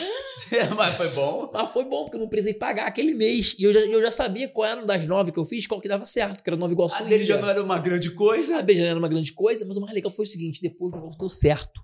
[0.76, 1.50] mas foi bom.
[1.52, 3.54] Mas foi bom, porque eu não precisei pagar aquele mês.
[3.58, 5.88] E eu já, eu já sabia qual era das nove que eu fiz, qual que
[5.88, 6.96] dava certo, que era Nova Iguaçu.
[6.96, 8.58] A dele já não era uma grande coisa.
[8.58, 10.92] A beija não era uma grande coisa, mas o mais legal foi o seguinte: depois
[10.92, 11.80] o negócio deu certo.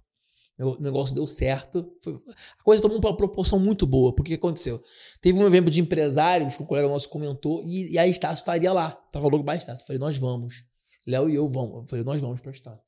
[0.59, 1.86] O negócio deu certo.
[2.02, 2.14] Foi-
[2.59, 4.14] a coisa tomou uma proporção muito boa.
[4.14, 4.82] Porque o que aconteceu?
[5.20, 8.72] Teve um evento de empresários que o colega nosso comentou, e, e a Estácio estaria
[8.72, 8.90] lá.
[9.12, 9.82] Tava logo mais Estácio.
[9.82, 10.64] Eu falei, nós vamos.
[11.06, 11.82] Léo e eu vamos.
[11.82, 12.80] Eu falei, nós vamos pra Estácio.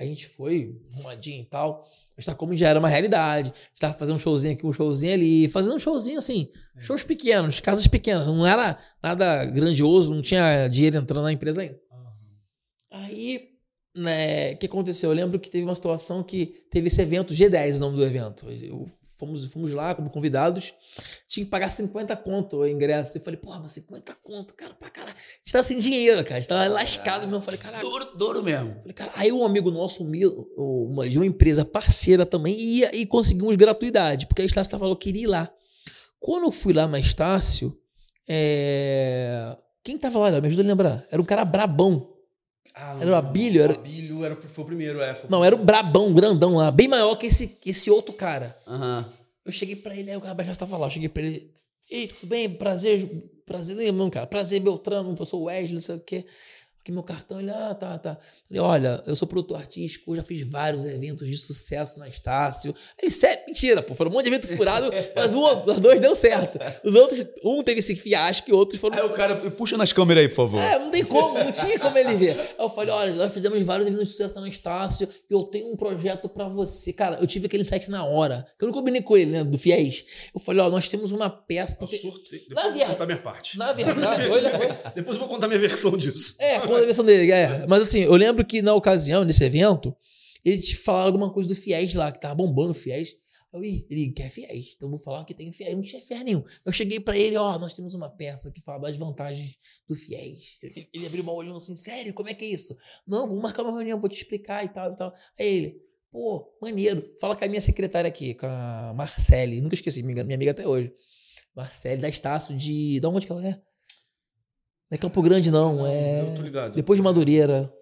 [0.00, 1.86] A gente foi, arrumadinho e tal.
[2.22, 3.50] Mas tá como já era uma realidade.
[3.50, 5.48] A gente tava fazendo um showzinho aqui, um showzinho ali.
[5.48, 8.28] Fazendo um showzinho assim, shows pequenos, casas pequenas.
[8.28, 11.80] Não era nada grandioso, não tinha dinheiro entrando na empresa ainda.
[12.90, 13.48] Aí,
[13.96, 15.10] né, o que aconteceu?
[15.10, 18.46] Eu lembro que teve uma situação que teve esse evento, G10, o nome do evento.
[18.48, 18.86] Eu-
[19.26, 20.74] fomos, fomos lá como convidados,
[21.28, 23.16] tinha que pagar 50 conto o ingresso.
[23.16, 25.14] Eu falei, porra, mas 50 conto, cara, pra caralho.
[25.16, 26.36] A gente tava sem dinheiro, cara.
[26.36, 27.36] A gente tava lascado mesmo.
[27.36, 27.82] Eu falei, caralho.
[27.82, 28.74] Duro, duro mesmo.
[28.80, 30.12] Falei, cara, aí um amigo nosso, um
[30.56, 34.96] uma, de uma empresa parceira também, ia e conseguimos gratuidade, porque a Estácio tava falando
[34.96, 35.50] que queria ir lá.
[36.18, 37.76] Quando eu fui lá na Estácio,
[38.28, 39.56] é...
[39.82, 40.40] quem tava lá?
[40.40, 41.06] Me ajuda a lembrar.
[41.10, 42.11] Era um cara brabão.
[42.74, 45.12] Ah, Era o Abílio, era- O Abílio era, foi o primeiro, é.
[45.24, 48.56] O Não, era um brabão, grandão lá, bem maior que esse, que esse outro cara.
[48.66, 49.06] Aham.
[49.44, 50.86] Eu cheguei pra ele, aí o cara já estava lá.
[50.86, 51.52] Eu cheguei pra ele.
[51.90, 52.48] Ei, tudo bem?
[52.48, 53.06] Prazer,
[53.44, 54.26] prazer nenhum, cara.
[54.26, 56.24] Prazer, Beltrano, eu sou o Wesley, não sei o quê.
[56.82, 58.18] Aqui meu cartão, ele, ah, tá, tá.
[58.48, 62.74] Falei, olha, eu sou produtor artístico, já fiz vários eventos de sucesso na Estácio.
[63.00, 63.94] Ele, sério, mentira, pô.
[63.94, 66.58] Foram um monte de evento furado, mas um, os dois deu certo.
[66.84, 68.98] Os outros, um teve esse fiasco e outros foram.
[68.98, 70.60] Aí o cara, puxa nas câmeras aí, por favor.
[70.60, 72.32] É, não tem como, não tinha como ele ver.
[72.40, 75.72] Aí eu falei, olha, nós fizemos vários eventos de sucesso na Estácio e eu tenho
[75.72, 76.92] um projeto pra você.
[76.92, 79.56] Cara, eu tive aquele site na hora, que eu não combinei com ele, né, do
[79.56, 80.04] Fiéis.
[80.34, 81.76] Eu falei, ó, nós temos uma peça...
[81.76, 82.40] Porque, surtei.
[82.48, 83.56] Depois Na eu vou contar minha parte.
[83.56, 84.50] na verdade, olha,
[84.96, 86.34] Depois eu vou contar minha versão disso.
[86.40, 87.66] é, conta a versão dele, é.
[87.66, 89.96] Mas assim, eu lembro que na ocasião, nesse evento,
[90.44, 93.14] ele te falou alguma coisa do Fiéis lá, que tava bombando o Fiéis.
[93.52, 95.74] Eu, Ih, ele quer Fiéis, então vou falar que tem Fiéis.
[95.74, 96.42] Não tinha Fiéis nenhum.
[96.64, 100.58] Eu cheguei pra ele, ó, nós temos uma peça que fala das vantagens do Fiéis.
[100.62, 102.76] Ele, ele abriu uma olhando assim, sério, como é que é isso?
[103.06, 105.14] Não, vamos marcar uma reunião, vou te explicar e tal e tal.
[105.38, 105.76] Aí ele,
[106.10, 107.06] pô, maneiro.
[107.20, 110.66] Fala com a minha secretária aqui, com a Marcele, nunca esqueci, minha, minha amiga até
[110.66, 110.92] hoje.
[111.54, 112.98] Marcele da Estácio de.
[112.98, 113.60] De onde que ela é?
[114.92, 115.86] Não é Campo Grande, não.
[115.86, 116.20] É.
[116.20, 116.74] Eu tô ligado.
[116.74, 117.72] Depois de Madureira.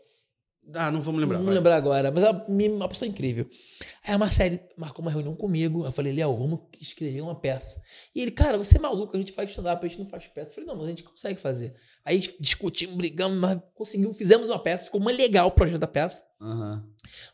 [0.72, 1.38] Ah, não vamos lembrar.
[1.38, 3.44] Não vou lembrar agora, mas ela me- uma pessoa incrível.
[4.06, 5.84] Aí a Marcele marcou uma reunião comigo.
[5.84, 7.82] Eu falei, Léo, vamos escrever uma peça.
[8.14, 10.50] E ele, cara, você é maluco, a gente faz stand-up, a gente não faz peça.
[10.50, 11.74] Eu falei, não, mas a gente consegue fazer.
[12.04, 16.22] Aí discutimos, brigamos, mas conseguimos, fizemos uma peça, ficou muito legal o projeto da peça.
[16.40, 16.84] Aham.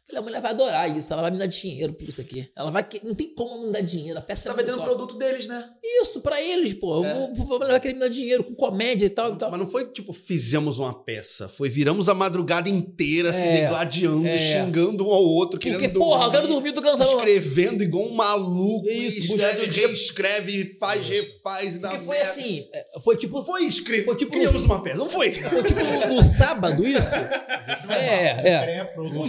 [0.07, 2.49] Falei, a mulher vai adorar isso, ela vai me dar dinheiro por isso aqui.
[2.57, 2.85] Ela vai.
[2.85, 4.19] que- Não tem como não dar dinheiro.
[4.19, 4.89] A peça Você é tá vendendo top.
[4.89, 5.69] produto deles, né?
[5.83, 7.05] Isso, pra eles, pô.
[7.05, 7.11] É.
[7.11, 9.51] Eu vou- Ela vai querer me dar dinheiro com comédia e tal e tal.
[9.51, 11.49] Mas não foi tipo, fizemos uma peça.
[11.49, 13.61] Foi viramos a madrugada inteira se É.
[13.62, 14.39] degladiando, É.
[14.39, 17.09] xingando um ao outro, Porque, querendo porra, eu quero dormir, tô cansado.
[17.16, 18.89] Escrevendo igual um maluco.
[18.89, 22.31] Isso, escreve, escreve, reescreve, faz, refaz e dá Porque foi merda.
[22.31, 23.45] assim, é, foi tipo.
[23.45, 24.05] Foi escrever.
[24.05, 25.33] Foi tipo Criamos no- uma peça, não foi?
[25.33, 27.07] Foi tipo no, no sábado isso?
[27.89, 28.62] É, é.
[28.62, 29.27] Pré-produção.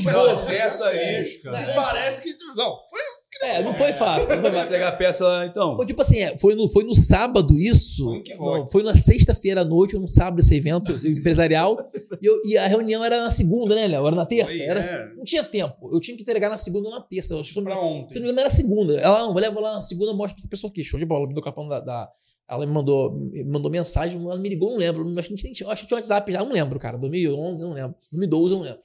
[0.68, 1.40] Processo aí.
[1.76, 2.30] Parece que.
[2.56, 3.02] Não, foi.
[3.50, 4.42] É, não foi fácil.
[4.42, 5.76] Não foi entregar a peça lá, então.
[5.76, 8.04] Foi tipo assim, é, foi no, foi no sábado isso.
[8.36, 8.58] Foi.
[8.60, 11.78] Não, foi na sexta-feira à noite, ou no sábado esse evento empresarial.
[12.22, 14.08] e, eu- e a reunião era na segunda, né, Léo?
[14.08, 14.50] Era na terça.
[14.50, 15.14] Foi, era, é.
[15.16, 15.90] Não tinha tempo.
[15.94, 17.34] Eu tinha que entregar na segunda ou na terça.
[17.36, 18.14] Eu Pra Se ontem.
[18.16, 19.00] não me engano, era segunda.
[19.00, 20.84] Ela, não, vou levar lá na segunda, mostra pra essa pessoa aqui.
[20.84, 21.28] Show de bola.
[21.28, 22.10] Me deu o capão da, da-
[22.50, 25.04] Ela me mandou, me mandou mensagem, ela me ligou, não lembro.
[25.04, 26.98] Acho que, a gente nem tinha, acho que tinha WhatsApp já, não lembro, cara.
[26.98, 27.96] 2011, eu não lembro.
[28.12, 28.80] 2012, eu não lembro.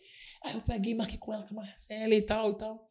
[0.44, 2.88] Aí eu peguei, marquei com ela, com a Marcela e tal e tal.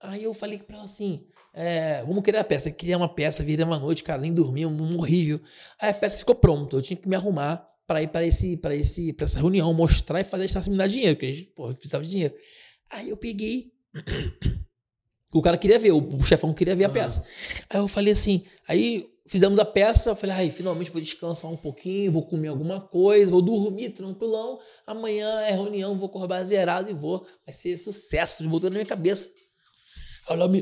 [0.00, 2.70] Aí eu falei pra ela assim: é, vamos criar a peça.
[2.70, 5.40] Criar uma peça, virei uma noite, cara, nem dormi, um horrível.
[5.80, 6.76] Aí a peça ficou pronta.
[6.76, 10.20] Eu tinha que me arrumar pra ir para esse, para esse, para essa reunião, mostrar
[10.20, 12.34] e fazer a Estácio me dar dinheiro, porque a gente, pô, precisava de dinheiro.
[12.90, 13.72] Aí eu peguei.
[15.30, 17.22] O cara queria ver, o, o chefão queria ver a peça.
[17.68, 21.56] Aí eu falei assim, aí fizemos a peça, eu falei, ai, finalmente vou descansar um
[21.56, 24.58] pouquinho, vou comer alguma coisa, vou dormir tranquilão.
[24.86, 27.26] Amanhã é reunião, vou acordar zerado e vou.
[27.46, 29.30] Vai ser sucesso, botou na minha cabeça.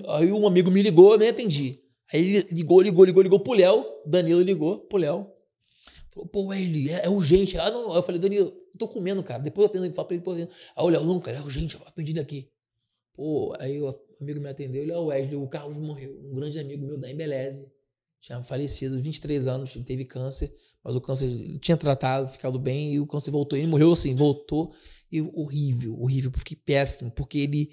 [0.09, 1.81] Aí, um amigo me ligou, eu nem atendi.
[2.13, 3.85] Aí ele ligou, ligou, ligou, ligou pro Léo.
[4.05, 5.27] Danilo ligou pro Léo.
[6.11, 7.59] Falou, pô, Wesley, é, é urgente.
[7.59, 7.95] Ah, não.
[7.95, 9.43] Eu falei, Danilo, eu tô comendo, cara.
[9.43, 10.49] Depois eu penso, falo pra ele, depois eu.
[10.77, 12.49] Aí o Léo, não, cara, é urgente, ó, pedido aqui.
[13.15, 16.17] Pô, aí o amigo me atendeu, ele é o Wesley, o Carlos morreu.
[16.25, 17.76] Um grande amigo meu da Embeleze.
[18.27, 21.31] Tinha falecido, 23 anos, ele teve câncer, mas o câncer
[21.61, 23.57] tinha tratado, ficado bem, e o câncer voltou.
[23.57, 24.75] Ele morreu assim, voltou,
[25.13, 27.71] e horrível, horrível, fiquei péssimo, porque ele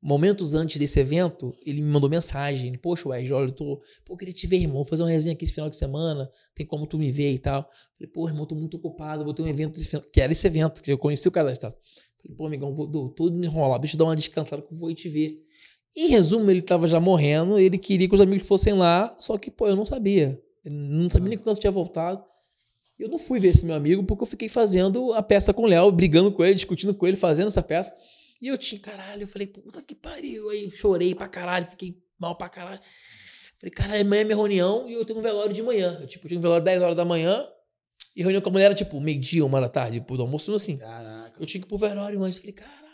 [0.00, 2.72] momentos antes desse evento, ele me mandou mensagem.
[2.78, 3.82] Poxa, Wesley, olha, eu tô.
[4.04, 4.76] Pô, queria te ver, irmão.
[4.76, 6.30] Vou fazer uma resenha aqui esse final de semana.
[6.54, 7.68] Tem como tu me ver e tal.
[7.98, 9.24] Falei, pô, irmão, tô muito ocupado.
[9.24, 10.04] Vou ter um evento esse final.
[10.12, 11.76] Que era esse evento, que eu conheci o cara da Estácio.
[12.22, 13.80] Falei, pô, amigão, vou tô todo enrolado.
[13.80, 15.44] Deixa eu dar uma descansada que eu vou te ver.
[15.96, 17.58] Em resumo, ele tava já morrendo.
[17.58, 19.14] Ele queria que os amigos fossem lá.
[19.18, 20.40] Só que, pô, eu não sabia.
[20.64, 22.22] Eu não sabia nem quando tinha voltado.
[22.98, 25.66] Eu não fui ver esse meu amigo porque eu fiquei fazendo a peça com o
[25.66, 27.94] Léo, brigando com ele, discutindo com ele, fazendo essa peça.
[28.40, 30.50] E eu tinha, caralho, eu falei, puta que pariu.
[30.50, 32.80] Aí chorei pra caralho, fiquei mal pra caralho.
[33.60, 35.96] Falei, caralho, amanhã é minha reunião e eu tenho um velório de manhã.
[36.00, 37.46] Eu, tipo, tinha um velório 10 horas da manhã
[38.16, 40.76] e reunião com a mulher era tipo meio-dia, uma da tarde, do almoço, assim.
[40.76, 41.34] Caraca.
[41.38, 42.38] Eu tinha que ir pro velório antes.
[42.38, 42.87] Falei, caralho,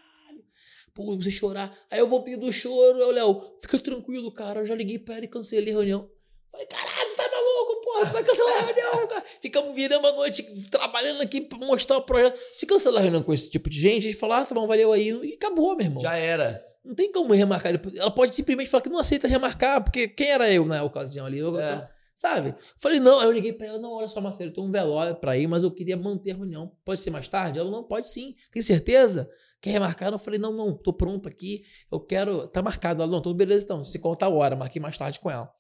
[0.95, 1.77] pô, você chorar.
[1.91, 4.61] Aí eu voltei do choro, eu, Léo, fica tranquilo, cara.
[4.61, 6.09] Eu já liguei pra ela e cancelei a reunião.
[6.51, 9.25] Falei, caralho, tá maluco, porra, vai cancelar a reunião, cara.
[9.41, 12.39] Ficamos virando a noite trabalhando aqui pra mostrar o projeto.
[12.53, 14.67] Se cancelar a reunião com esse tipo de gente, a gente fala, ah, tá bom,
[14.67, 15.09] valeu aí.
[15.25, 16.03] E acabou, meu irmão.
[16.03, 16.65] Já era.
[16.85, 17.81] Não tem como remarcar.
[17.97, 21.39] Ela pode simplesmente falar que não aceita remarcar, porque quem era eu na ocasião ali?
[21.39, 21.91] Eu, É.
[22.15, 22.55] Sabe?
[22.79, 23.19] Falei, não.
[23.19, 25.47] Aí eu liguei pra ela, não, olha só, Marcelo, eu tenho um velório pra ir,
[25.47, 26.73] mas eu queria manter a reunião.
[26.85, 27.59] Pode ser mais tarde?
[27.59, 28.35] Ela, não, pode sim.
[28.53, 29.29] Tem certeza?
[29.61, 30.13] Quer remarcar?
[30.13, 31.65] Eu falei, não, não, tô pronto aqui.
[31.91, 32.47] Eu quero.
[32.49, 33.03] Tá marcado.
[33.03, 33.85] Ela, não, tudo beleza então.
[33.85, 35.51] Se conta a hora, marquei mais tarde com ela.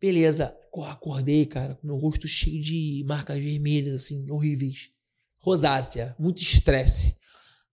[0.00, 0.56] Beleza.
[0.90, 4.90] Acordei, cara, com meu rosto cheio de marcas vermelhas, assim, horríveis.
[5.38, 7.16] Rosácea, muito estresse.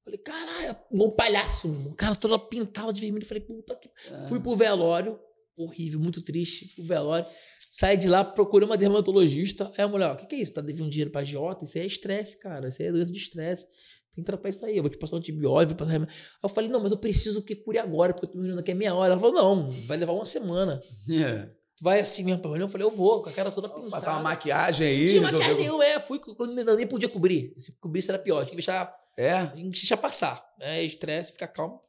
[0.03, 3.25] Falei, caralho, um palhaço, um cara todo pintado de vermelho.
[3.25, 3.89] Falei, puta que.
[4.27, 5.19] Fui pro velório,
[5.55, 6.67] horrível, muito triste.
[6.67, 7.25] Fui pro velório.
[7.73, 9.71] Saí de lá, procurei uma dermatologista.
[9.77, 10.51] Aí a mulher, ó, o que, que é isso?
[10.53, 11.63] Tá devendo dinheiro pra agiota?
[11.63, 12.67] Isso aí é estresse, cara.
[12.67, 13.65] Isso aí é doença de estresse.
[14.13, 14.75] Tem que tratar isso aí.
[14.75, 15.69] Eu vou te passar um antibiótico.
[15.69, 16.13] vou passar remédio.
[16.13, 18.59] Aí eu falei, não, mas eu preciso que cure agora, porque eu tô me reunindo
[18.59, 19.13] aqui é meia hora.
[19.13, 20.81] Ela falou, não, vai levar uma semana.
[21.09, 21.43] É.
[21.77, 22.67] Tu vai assim mesmo pra reunião?
[22.67, 23.89] Eu falei, eu vou, com a cara toda pintada.
[23.89, 25.07] Passar uma maquiagem aí.
[25.07, 25.97] Tinha maquiagem nenhuma, é.
[25.97, 27.53] Fui quando eu nem podia cobrir.
[27.57, 28.39] Se cobrisse era pior.
[28.39, 29.45] Tinha que deixar, É.
[29.47, 30.45] tinha que deixar passar.
[30.59, 31.79] É, estresse, ficar calmo.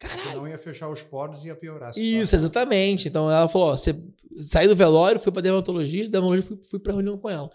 [0.00, 0.30] Caralho.
[0.30, 1.92] Senão ia fechar os poros e ia piorar.
[1.94, 3.06] Isso, exatamente.
[3.06, 3.94] Então ela falou: ó, você
[4.46, 7.50] saí do velório, fui pra dermatologista, dermatologista fui, fui pra reunião com ela.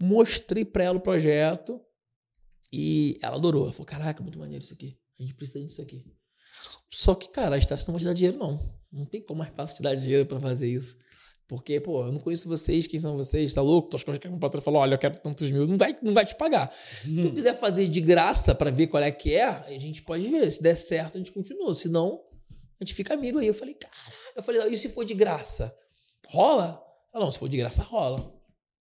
[0.00, 1.80] Mostrei pra ela o projeto
[2.72, 3.64] e ela adorou.
[3.64, 4.96] Ela falou: caraca, muito maneiro isso aqui.
[5.18, 6.04] A gente precisa disso aqui.
[6.88, 8.78] Só que, cara, a Estácio não vai te dar dinheiro, não.
[8.92, 10.96] Não tem como mais fácil te dar dinheiro pra fazer isso.
[11.48, 13.88] Porque, pô, eu não conheço vocês, quem são vocês, tá louco?
[13.88, 16.26] Tuas coisas que um patrão falou, olha, eu quero tantos mil, não vai, não vai
[16.26, 16.70] te pagar.
[17.02, 20.28] Se tu quiser fazer de graça pra ver qual é que é, a gente pode
[20.28, 20.50] ver.
[20.52, 21.72] Se der certo, a gente continua.
[21.72, 22.20] Se não,
[22.78, 23.46] a gente fica amigo aí.
[23.46, 24.14] Eu falei, caralho.
[24.36, 25.74] Eu falei, e se for de graça?
[26.28, 26.84] Rola?
[27.14, 28.30] Ela, não, se for de graça, rola.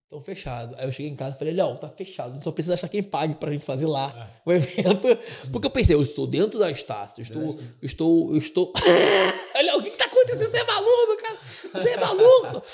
[0.08, 0.76] Então, fechado.
[0.78, 2.42] Aí eu cheguei em casa e falei, Léo, tá fechado.
[2.44, 5.08] Só precisa achar quem pague pra gente fazer lá o evento.
[5.52, 8.74] Porque eu pensei, eu estou dentro da Estácio, eu estou, eu estou, eu estou...
[9.56, 10.50] Léo, o que que tá acontecendo?
[10.50, 10.66] Você é
[12.18, 12.68] maluco?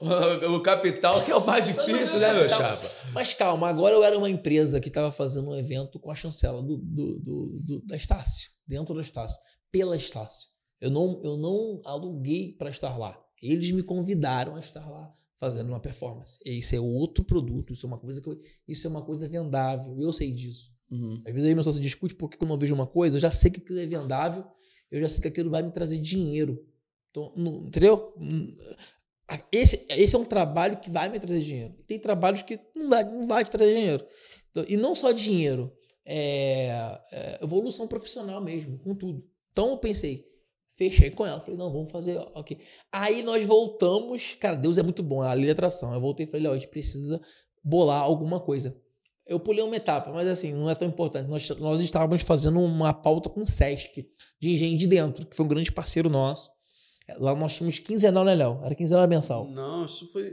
[0.00, 2.88] O, o capital que é o mais difícil, né, meu chapa?
[3.12, 6.62] Mas calma, agora eu era uma empresa que estava fazendo um evento com a chancela
[6.62, 9.36] do, do, do- do- da Estácio, dentro da Estácio,
[9.70, 10.48] pela Estácio.
[10.80, 13.14] Eu não, eu não aluguei para estar lá.
[13.42, 16.38] Eles me convidaram a estar lá fazendo uma performance.
[16.46, 19.94] Isso é outro produto, isso é uma coisa que eu- isso é uma coisa vendável.
[19.98, 20.70] Eu sei disso.
[20.90, 21.22] Uhum.
[21.26, 23.50] Às vezes aí meu sócio discute porque quando eu vejo uma coisa, eu já sei
[23.50, 24.44] que aquilo é vendável,
[24.90, 26.58] eu já sei que aquilo vai me trazer dinheiro.
[27.10, 28.14] Então, não- entendeu?
[29.52, 31.74] Esse, esse é um trabalho que vai me trazer dinheiro.
[31.86, 34.04] Tem trabalhos que não vai, não vai te trazer dinheiro.
[34.50, 35.72] Então, e não só dinheiro,
[36.04, 39.24] é, é evolução profissional mesmo, com tudo.
[39.52, 40.24] Então eu pensei,
[40.70, 42.58] fechei com ela, falei, não, vamos fazer, ok.
[42.90, 45.94] Aí nós voltamos, cara, Deus é muito bom, a lei de atração.
[45.94, 47.20] Eu voltei e falei, ó, a gente precisa
[47.62, 48.76] bolar alguma coisa.
[49.26, 51.28] Eu pulei uma etapa, mas assim, não é tão importante.
[51.28, 54.10] Nós, nós estávamos fazendo uma pauta com o Sesc,
[54.40, 56.50] de engenho de dentro, que foi um grande parceiro nosso.
[57.18, 58.60] Lá nós tínhamos quinzenal, né, Léo?
[58.64, 59.48] Era quinzenal mensal?
[59.50, 60.30] Não, isso foi.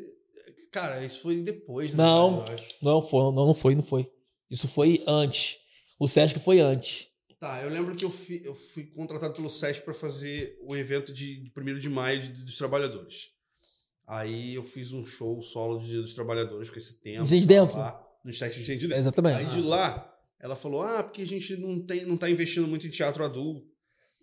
[0.72, 2.04] Cara, isso foi depois, né?
[2.04, 2.44] Não.
[2.44, 2.76] Acho.
[2.82, 4.10] Não, foi, não, não foi, não foi.
[4.50, 5.58] Isso foi antes.
[6.00, 7.08] O Sesc foi antes.
[7.40, 11.14] Tá, eu lembro que eu fui, eu fui contratado pelo SESC para fazer o evento
[11.14, 13.30] de 1 de maio de- dos trabalhadores.
[14.08, 17.26] Aí eu fiz um show solo de Dia dos Trabalhadores com esse tema.
[17.28, 17.78] Gente de dentro?
[17.78, 19.02] Lá, no SESC de Gente de Dentro.
[19.02, 19.38] Exatamente.
[19.38, 22.88] Aí de lá, ela falou: ah, porque a gente não, tem, não tá investindo muito
[22.88, 23.68] em teatro adulto,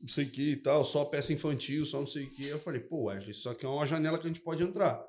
[0.05, 2.47] não sei o que e tal, só peça infantil, só não sei o que.
[2.47, 5.02] Eu falei: pô, Wesley, isso aqui é uma janela que a gente pode entrar.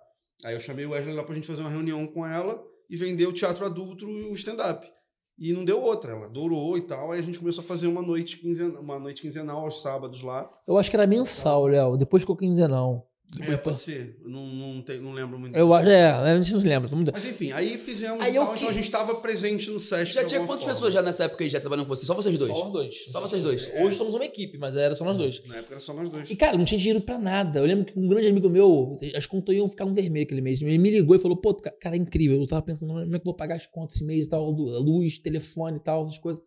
[0.45, 3.27] Aí eu chamei o Wesley lá pra gente fazer uma reunião com ela e vender
[3.27, 4.89] o teatro adulto e o stand-up.
[5.37, 7.11] E não deu outra, ela adorou e tal.
[7.11, 10.49] Aí a gente começou a fazer uma noite, quinzenal, uma noite quinzenal aos sábados lá.
[10.65, 11.97] Eu acho que era mensal, Léo.
[11.97, 13.05] Depois ficou quinzenal.
[13.41, 14.17] É, pode ser.
[14.23, 15.55] Eu não, não, tem- não lembro muito.
[15.57, 16.89] Eu acho, é, a gente não se lembra.
[17.11, 20.13] Mas enfim, aí fizemos Aí eu tal, que- então a gente tava presente no SESC.
[20.13, 20.73] Já tinha quantas forma.
[20.73, 22.05] pessoas já nessa época aí já trabalhando com você?
[22.05, 22.49] Só vocês dois?
[22.51, 23.05] Só dois.
[23.11, 23.67] Só vocês dois.
[23.81, 25.43] Hoje somos uma equipe, mas era só nós dois.
[25.47, 26.29] Na época era só nós dois.
[26.29, 27.59] E, cara, não tinha dinheiro pra nada.
[27.59, 30.61] Eu lembro que um grande amigo meu, as contas iam ficar um vermelho aquele mês.
[30.61, 32.39] Ele me ligou e falou, pô, ca- cara, é incrível.
[32.39, 34.49] Eu tava pensando, como é que eu vou pagar as contas esse mês e tal,
[34.49, 36.41] lu- luz, telefone e tal, essas coisas.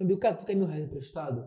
[0.00, 1.40] Meu amigo, cara, tu quer mil reais emprestado?
[1.42, 1.46] Eu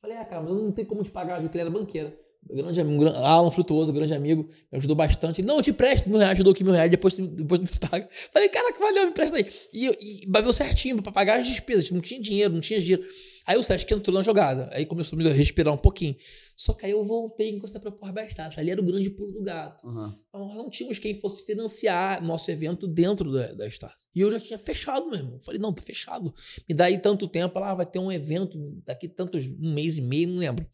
[0.00, 2.12] Falei, ah, cara, mas eu não tenho como te pagar, ele era banqueiro.
[2.48, 5.40] Grande amigo, Alan Frutuoso, grande amigo, me ajudou bastante.
[5.40, 8.08] Ele, não, eu te empresto mil reais, ajudou aqui mil reais, depois, depois me paga.
[8.32, 9.46] Falei, caraca, valeu, me empresta aí.
[9.72, 13.04] E, e bateu certinho pra pagar as despesas, não tinha dinheiro, não tinha dinheiro.
[13.46, 16.16] Aí o Sesc entrou na jogada, aí começou a me respirar um pouquinho.
[16.56, 19.42] Só que aí eu voltei em Costa Propor Bastaça, ali era o grande pulo do
[19.42, 19.86] gato.
[19.86, 20.16] Aham.
[20.32, 24.06] Nós não tínhamos quem fosse financiar nosso evento dentro da, da Estácio.
[24.14, 25.40] E eu já tinha fechado, meu irmão.
[25.40, 26.32] Falei, não, tá fechado.
[26.66, 30.02] Me dá aí tanto tempo, lá vai ter um evento daqui tantos, um mês e
[30.02, 30.66] meio, não lembro.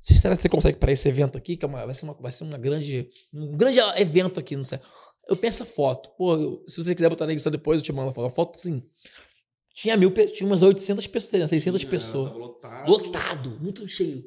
[0.00, 2.14] Você, será que você consegue para esse evento aqui, que é uma- vai, ser uma,
[2.14, 4.78] vai ser uma grande, um grande evento aqui, não sei.
[5.28, 6.10] Eu penso a foto.
[6.16, 8.26] Pô, eu- se você quiser botar na edição depois, eu te mando a foto.
[8.26, 8.80] A foto, assim,
[9.74, 12.28] tinha mil, tinha umas 800 pessoas, 600 pessoas.
[12.28, 12.90] Tava lotado.
[12.90, 14.24] Lotado, muito cheio.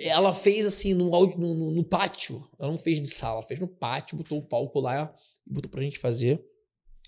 [0.00, 2.42] Ela fez assim no, no, no- pátio.
[2.58, 5.14] Ela não fez de sala, ela fez no pátio, botou um palco lá
[5.46, 6.44] e botou pra gente fazer.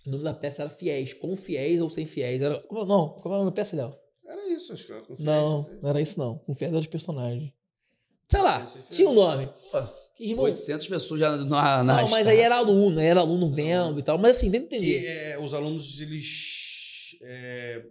[0.06, 2.40] O nome da peça era Fiéis, com fiéis ou sem fiéis.
[2.40, 3.94] Era, não, como é o nome da peça, Léo?
[4.26, 5.24] Era isso, acho que era confiança.
[5.24, 6.38] Não, não era isso não.
[6.38, 7.52] Com fiéis era os personagens.
[8.30, 9.48] Sei lá, tinha um nome.
[10.20, 14.02] Irmão, 800 pessoas já na, na não, mas aí era aluno, era aluno vendo e
[14.02, 14.18] tal.
[14.18, 15.06] Mas assim, Que entender.
[15.06, 17.16] é, os alunos, eles.
[17.22, 17.82] É,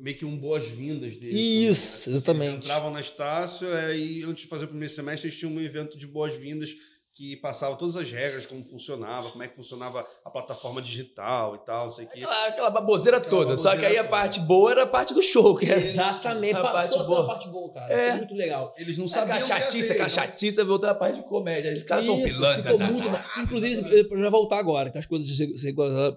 [0.00, 1.36] meio que um boas-vindas deles.
[1.36, 2.16] Isso, também, né?
[2.16, 2.48] exatamente.
[2.54, 5.60] Eles entravam na Estácio é, e antes de fazer o primeiro semestre, eles tinham um
[5.60, 6.70] evento de boas-vindas
[7.18, 11.58] que passava todas as regras, como funcionava, como é que funcionava a plataforma digital e
[11.66, 12.18] tal, não sei o quê.
[12.20, 13.56] Aquela, aquela baboseira Aquela toda.
[13.56, 14.16] Só que baboseira aí a toda.
[14.16, 15.56] parte boa era a parte do show.
[15.56, 17.24] Que era Exatamente, a parte boa.
[17.24, 17.92] a parte boa, cara.
[17.92, 18.10] É.
[18.10, 18.72] Foi muito legal.
[18.78, 19.36] Eles não A sabiam.
[19.36, 21.72] ia chatice, ter, a chatice voltou a parte de comédia.
[21.72, 22.62] Os caras são pilantras.
[22.64, 22.86] ficou né?
[22.86, 25.74] muito Inclusive, eu já voltar agora, que as coisas se-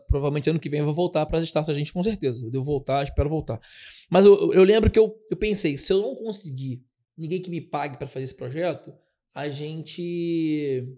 [0.07, 2.45] provavelmente ano que vem eu vou voltar para as estátuas, a gente com certeza.
[2.45, 3.59] Eu devo voltar, espero voltar.
[4.07, 6.79] Mas eu, eu- eu lembro que eu, eu pensei, se eu não conseguir
[7.17, 8.93] ninguém que me pague para fazer esse projeto,
[9.33, 10.97] a gente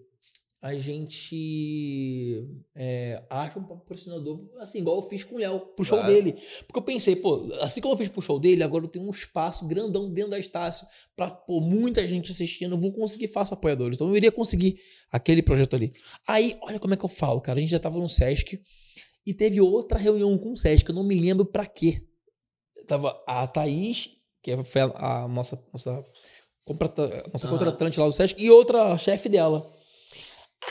[0.60, 2.42] a gente
[2.74, 6.10] é, acha um patrocinador, assim, igual eu fiz com o Léo, pro show Claro.
[6.10, 6.32] dele.
[6.66, 9.10] Porque eu pensei, pô, assim como eu fiz pro show dele, agora eu tenho um
[9.10, 13.96] espaço grandão dentro da Estácio pra pô, muita gente assistindo, eu vou conseguir fácil apoiadores.
[13.96, 14.80] Então eu iria conseguir
[15.12, 15.92] aquele projeto ali.
[16.26, 17.58] Aí, olha como é que eu falo, cara.
[17.58, 18.58] A gente já tava no Sesc
[19.26, 22.08] e teve outra reunião com o Sesc, eu não me lembro pra quê.
[22.86, 24.12] Tava a Thaís,
[24.42, 26.02] que foi a, a nossa, nossa,
[26.64, 29.64] contrata- nossa contratante lá do Sesc, e outra chefe dela.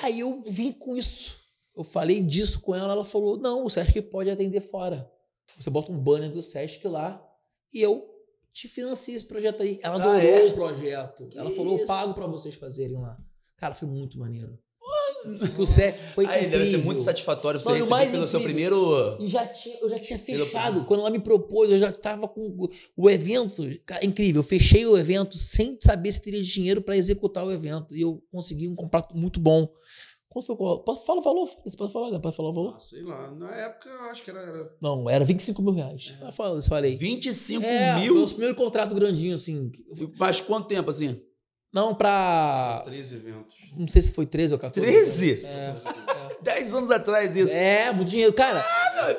[0.02, 1.36] Aí eu vim com isso.
[1.76, 5.10] Eu falei disso com ela, ela falou: não, o Sesc pode atender fora.
[5.58, 7.24] Você bota um banner do Sesc lá
[7.72, 8.04] e eu
[8.52, 9.80] te financio esse projeto aí.
[9.82, 10.46] Ela Ah, adorou é?
[10.46, 11.30] o projeto.
[11.36, 11.88] ela falou: eu isso?
[11.88, 13.18] pago pra vocês fazerem lá.
[13.58, 14.58] Cara, foi muito maneiro.
[15.58, 15.66] O
[16.14, 16.86] foi Aí deve ser incrível.
[16.86, 19.18] muito satisfatório você Mano, o receber mais pelo seu incrível- primeiro.
[19.24, 20.84] E já tinha, eu já tinha Pelo fechado.
[20.86, 22.70] Quando ela me propôs, eu já estava com o-
[23.10, 23.64] evento.
[23.86, 24.40] Cara, incrível.
[24.40, 27.96] Eu fechei o evento sem saber se teria dinheiro para executar o evento.
[27.96, 29.68] E eu consegui um contrato muito bom.
[30.30, 30.56] Quanto foi?
[31.06, 31.48] falar o valor?
[31.64, 32.20] Você pode falar?
[32.20, 32.74] Pode falar o valor?
[32.76, 33.30] Ah, sei lá.
[33.36, 34.40] Na época, eu acho que era.
[34.40, 36.12] era- Não, era 25 mil reais.
[36.20, 36.96] Eu falo- eu falei.
[36.98, 38.24] 25 É, foi mil?
[38.24, 39.72] o primeiro contrato grandinho, assim.
[40.18, 41.22] Mas quanto tempo assim?
[41.74, 42.84] Não pra.
[42.86, 43.56] 13 eventos.
[43.76, 44.88] Não sei se foi 13 ou 14.
[44.88, 45.46] 13?
[45.46, 45.74] É.
[46.44, 47.54] 10 anos atrás isso.
[47.54, 48.32] É, muito dinheiro.
[48.34, 48.60] Cara,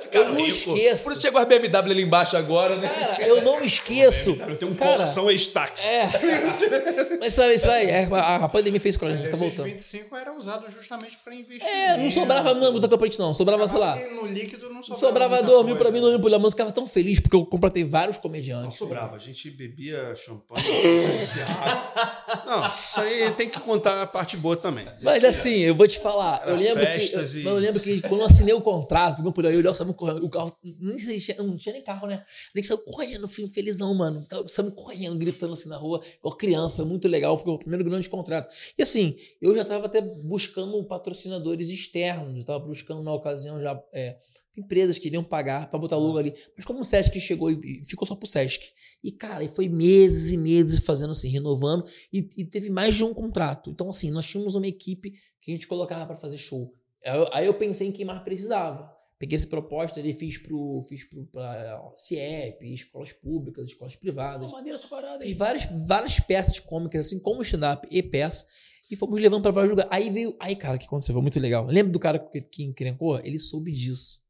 [0.01, 0.59] Ficaram eu não ricos.
[0.59, 1.05] esqueço.
[1.05, 2.86] Por isso chegou as BMW ali embaixo agora, né?
[2.89, 4.36] cara, eu não esqueço.
[4.47, 5.86] Eu tenho um Cara, porção ex-táxi.
[5.86, 6.09] É.
[7.18, 7.86] Mas isso aí, isso aí.
[7.90, 9.64] é, a, a pandemia fez com a gente, tá voltando.
[9.64, 11.66] 25 era usado justamente para investir.
[11.68, 13.35] É, não sobrava não muita campanha não.
[13.35, 13.97] Sobrava, sei lá.
[13.97, 15.06] No líquido não sobrava.
[15.06, 15.85] Sobrava muita dois mil coisa.
[15.85, 16.47] pra mim, dois mil pro Leandro.
[16.47, 18.76] Eu ficava tão feliz porque eu completei vários Não comediantes.
[18.78, 19.16] sobrava.
[19.16, 20.62] A gente bebia champanhe.
[22.47, 24.85] não, isso aí tem que contar a parte boa também.
[25.02, 26.40] Mas assim, eu vou te falar.
[26.43, 29.32] Era Eu lembro, que, eu, e- eu lembro que quando eu assinei o contrato, meu
[29.32, 30.24] por aí, o Léo saiu correndo.
[30.24, 30.56] O carro.
[30.81, 32.24] Nem tinha- não tinha nem carro, né?
[32.55, 34.27] Nem saiu correndo, fui felizão, mano.
[34.48, 36.77] Saiu correndo, gritando assim na rua, igual criança.
[36.77, 37.36] Foi muito legal.
[37.39, 38.52] Foi o primeiro grande contrato.
[38.78, 42.39] E assim, eu já tava até buscando patrocinadores externos.
[42.39, 43.78] Eu tava buscando na ocasião já.
[43.93, 44.16] É,
[44.56, 46.32] empresas que iriam pagar pra botar o logo ali.
[46.56, 48.60] Mas como o Sesc chegou e ficou só pro Sesc.
[49.02, 51.85] E, cara, e foi meses e meses fazendo assim, renovando.
[52.12, 53.70] E, e teve mais de um contrato.
[53.70, 56.72] Então, assim, nós tínhamos uma equipe que a gente colocava pra fazer show.
[57.32, 58.90] Aí eu, pensei em quem mais precisava.
[59.18, 64.51] Peguei essa proposta e fiz pro, fiz pro pra CIEP, escolas públicas, escolas privadas.
[64.51, 68.47] maneira essa parada Fiz várias, várias peças cômicas, assim como stand-up e peça.
[68.90, 69.90] E fomos levando pra vários lugares.
[69.93, 70.36] Aí veio.
[70.40, 71.14] Aí, cara, o que aconteceu?
[71.14, 71.66] Foi muito legal.
[71.66, 73.18] Lembra do cara que, que encrencou?
[73.20, 74.23] Ele soube disso.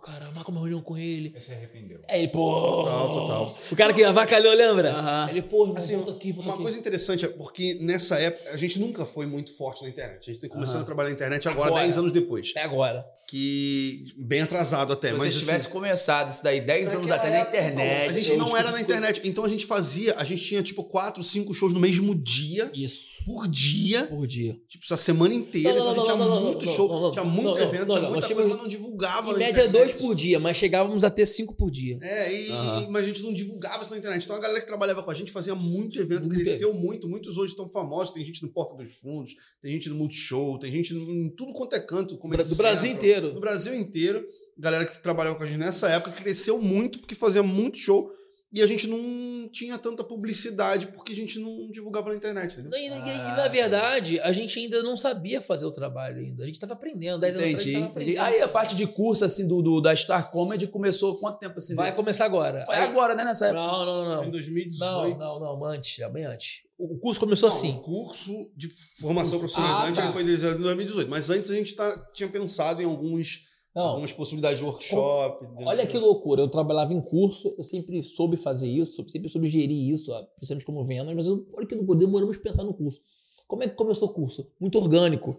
[0.00, 1.32] Pô, cara, marca uma reunião com ele.
[1.34, 1.98] Ele se arrependeu.
[2.08, 2.52] Aí, ele, pô.
[2.84, 3.58] Total, total.
[3.72, 4.90] O cara que avacalhou, lembra?
[4.92, 5.26] Aham.
[5.30, 6.62] Ele, pô, irmão, Assim, volta aqui, volta uma aqui.
[6.62, 10.18] coisa interessante é porque nessa época a gente nunca foi muito forte na internet.
[10.22, 10.82] A gente tem começando Aham.
[10.82, 11.82] a trabalhar na internet agora, Agora.
[11.82, 12.52] 10 anos depois.
[12.56, 13.04] É agora.
[13.28, 17.34] Que bem atrasado até, Se você mas tivesse assim, começado isso daí 10 anos atrás
[17.34, 18.08] na internet.
[18.08, 19.20] a gente não era na internet.
[19.28, 22.70] Então a gente fazia, a gente tinha tipo 4, 5 shows no mesmo dia.
[22.74, 23.07] Isso.
[23.28, 24.06] Por dia.
[24.06, 24.58] por dia.
[24.66, 25.74] Tipo, essa semana inteira.
[25.74, 27.58] Não, não, então a gente não, tinha muito não, show, não, não, tinha muito não,
[27.58, 29.72] evento, não, tinha não, muita coisa, mas não divulgava Em na média, internet.
[29.72, 31.98] dois por dia, mas chegávamos a ter cinco por dia.
[32.00, 32.90] É, e, Aham.
[32.90, 34.24] mas a gente não divulgava isso na internet.
[34.24, 37.06] Então a galera que trabalhava com a gente fazia muito evento, Muito cresceu muito.
[37.08, 38.14] Muitos hoje estão famosos.
[38.14, 41.76] Tem gente no Porta dos Fundos, tem gente no Multishow, tem gente em tudo quanto
[41.76, 42.16] é canto.
[42.16, 43.34] como Do Brasil inteiro.
[43.34, 44.24] No Brasil inteiro.
[44.56, 48.10] Galera que trabalhava com a gente nessa época cresceu muito porque fazia muito show.
[48.50, 52.78] E a gente não tinha tanta publicidade porque a gente não divulgava na internet, entendeu?
[52.80, 56.42] E, e- e, na verdade, a gente ainda não sabia fazer o trabalho ainda.
[56.44, 57.20] A gente estava aprendendo.
[57.20, 57.72] Dez anos atrás, a Entendi.
[57.72, 58.20] gente tava aprendendo.
[58.22, 61.74] Aí a parte de curso, assim, do, do- da Star Comedy começou quanto tempo assim?
[61.74, 62.64] Vai começar agora.
[62.64, 63.22] Foi Aí- agora, né?
[63.24, 63.60] Nessa época.
[63.60, 64.22] Não, não, Foi não.
[64.22, 65.18] em Não, 2018.
[65.18, 66.62] não, não, não, antes, é bem antes.
[66.78, 67.70] O o curso começou Não, assim.
[67.72, 68.68] O curso de
[69.00, 70.12] formação profissionalizante Ah, tá.
[70.12, 71.10] foi realizado em 2018.
[71.10, 73.40] Mas antes a gente tá, tinha pensado em alguns,
[73.78, 75.44] Não, algumas possibilidades de workshop.
[75.44, 75.66] entendeu?
[75.68, 76.42] olha que loucura.
[76.42, 80.66] Eu trabalhava em curso, eu sempre soube fazer isso, sempre soube gerir isso, ó, principalmente
[80.66, 83.00] como vendas, mas eu, olha que loucura, demoramos a pensar no curso.
[83.46, 84.50] Como é que começou o curso?
[84.60, 85.34] Muito orgânico.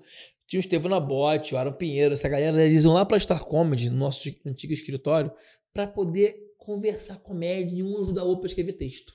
[0.48, 3.90] Tinha o Estevão Nabote, o Aaron Pinheiro, essa galera, eles iam lá pra Star Comedy,
[3.90, 5.32] no nosso antigo escritório,
[5.72, 9.12] pra poder conversar comédia e um ajudar o outro pra escrever texto.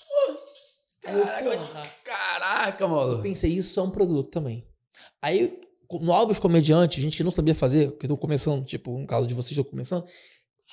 [1.07, 3.23] Aí eu, Caraca, porra, Caraca, Eu mano.
[3.23, 4.67] pensei, isso é um produto também.
[5.21, 5.61] Aí,
[6.01, 9.53] novos comediantes, gente que não sabia fazer, que estão começando, tipo, no caso de vocês
[9.53, 10.05] estão começando,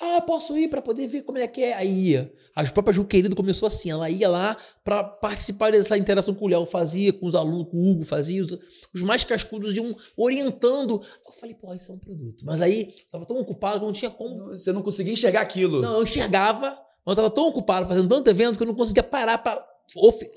[0.00, 1.74] ah, posso ir pra poder ver como é que é.
[1.74, 2.32] Aí ia.
[2.54, 6.48] A própria Ju Querido começou assim, ela ia lá pra participar dessa interação com o
[6.48, 8.58] Léo, fazia com os alunos, com o Hugo, fazia, os,
[8.94, 11.00] os mais cascudos iam orientando.
[11.26, 12.44] Eu falei, pô, isso é um produto.
[12.44, 15.80] Mas aí, eu tava tão ocupado que não tinha como Você não conseguia enxergar aquilo.
[15.80, 19.02] não, eu enxergava, mas eu tava tão ocupado fazendo tanto evento que eu não conseguia
[19.02, 19.64] parar pra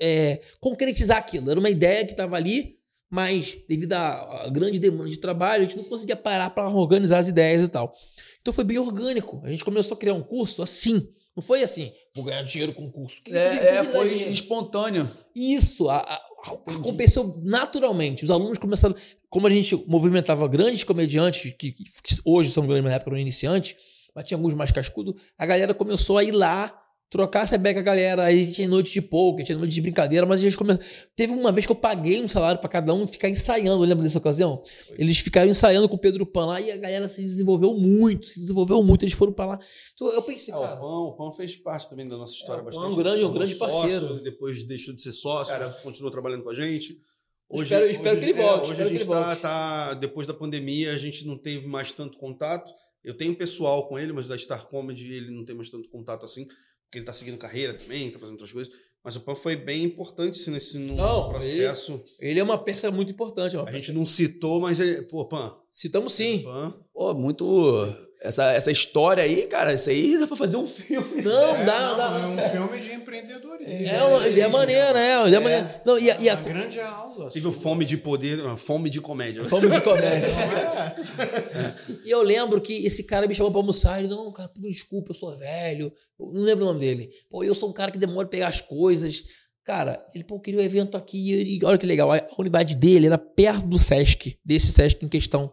[0.00, 1.50] é, concretizar aquilo.
[1.50, 2.75] Era uma ideia que tava ali,
[3.10, 7.28] mas devido à grande demanda de trabalho, a gente não conseguia parar pra organizar as
[7.28, 7.92] ideias e tal.
[8.40, 9.40] Então foi bem orgânico.
[9.44, 11.08] A gente começou a criar um curso assim.
[11.36, 13.20] Não foi assim, vou ganhar dinheiro com o curso.
[13.22, 14.32] Que- É, que é, foi dinheiro?
[14.32, 15.10] espontâneo.
[15.34, 16.22] Isso, a, a,
[16.72, 18.24] aconteceu naturalmente.
[18.24, 18.94] Os alunos começaram.
[19.28, 21.84] Como a gente movimentava grandes comediantes, que, que
[22.24, 23.76] hoje são grandes, na época eram iniciantes,
[24.14, 26.72] mas tinha alguns mais cascudos, a galera começou a ir lá,
[27.08, 28.24] trocar essa ideia com a galera.
[28.24, 30.82] Aí a gente tinha noite de poker, tinha noite de brincadeira, mas a gente começou.
[31.14, 34.18] Teve uma vez que eu paguei um salário pra cada um ficar ensaiando, lembra dessa
[34.18, 34.60] ocasião?
[34.98, 38.40] Eles ficaram ensaiando com o Pedro Pan lá e a galera se desenvolveu muito, se
[38.40, 39.04] desenvolveu muito.
[39.04, 39.58] Eles foram pra lá.
[39.94, 40.76] Então eu pensei, É, o cara.
[40.76, 42.90] Pão, o Pão fez parte também da nossa história É, o Pão bastante.
[42.90, 44.08] é um grande- um grande parceiro.
[44.08, 46.96] sócio, depois deixou de ser sócio, Cara, continuou trabalhando com a gente.
[47.52, 49.40] Espero- espero que ele volte, hoje espero a que gente ele tá, volte.
[49.42, 52.72] tá- depois da pandemia, a gente não teve mais tanto contato.
[53.04, 56.26] Eu tenho pessoal com ele, mas da Star Comedy ele não tem mais tanto contato
[56.26, 56.44] assim,
[56.96, 58.72] porque ele tá seguindo carreira também, tá fazendo outras coisas.
[59.04, 62.02] Mas o Pão foi bem importante assim, nesse no Não, processo.
[62.18, 63.54] Ele é uma peça muito importante.
[63.54, 65.02] é A peça- gente não citou, mas ele.
[65.02, 65.54] Pô, Pan.
[65.70, 66.42] Citamos sim.
[66.42, 66.74] Pan.
[66.96, 67.94] Pô, muito.
[68.22, 71.20] Essa, essa história aí, cara, isso aí dá pra fazer um filme.
[71.22, 72.18] Não, É, dá, não, dá.
[72.18, 73.86] É um filme de empreendedorismo.
[73.86, 74.02] É
[74.48, 75.82] uma maneira, é uma ideia maneira.
[75.84, 77.30] Não, e a, e a- Uma grande aula.
[77.30, 79.44] Teve o fome de poder, uma fome de comédia.
[79.44, 80.28] Fome de comédia.
[82.04, 83.98] e eu lembro que esse cara me chamou pra almoçar.
[83.98, 85.92] Ele, não, cara, desculpa, eu sou velho.
[86.18, 87.10] Eu não lembro o nome dele.
[87.30, 89.22] Pô, eu sou um cara que demora a pegar as coisas.
[89.64, 91.34] Cara, ele, pô, queria um evento aqui.
[91.60, 95.52] E olha que legal, a unidade dele era perto do Sesc, desse Sesc em questão.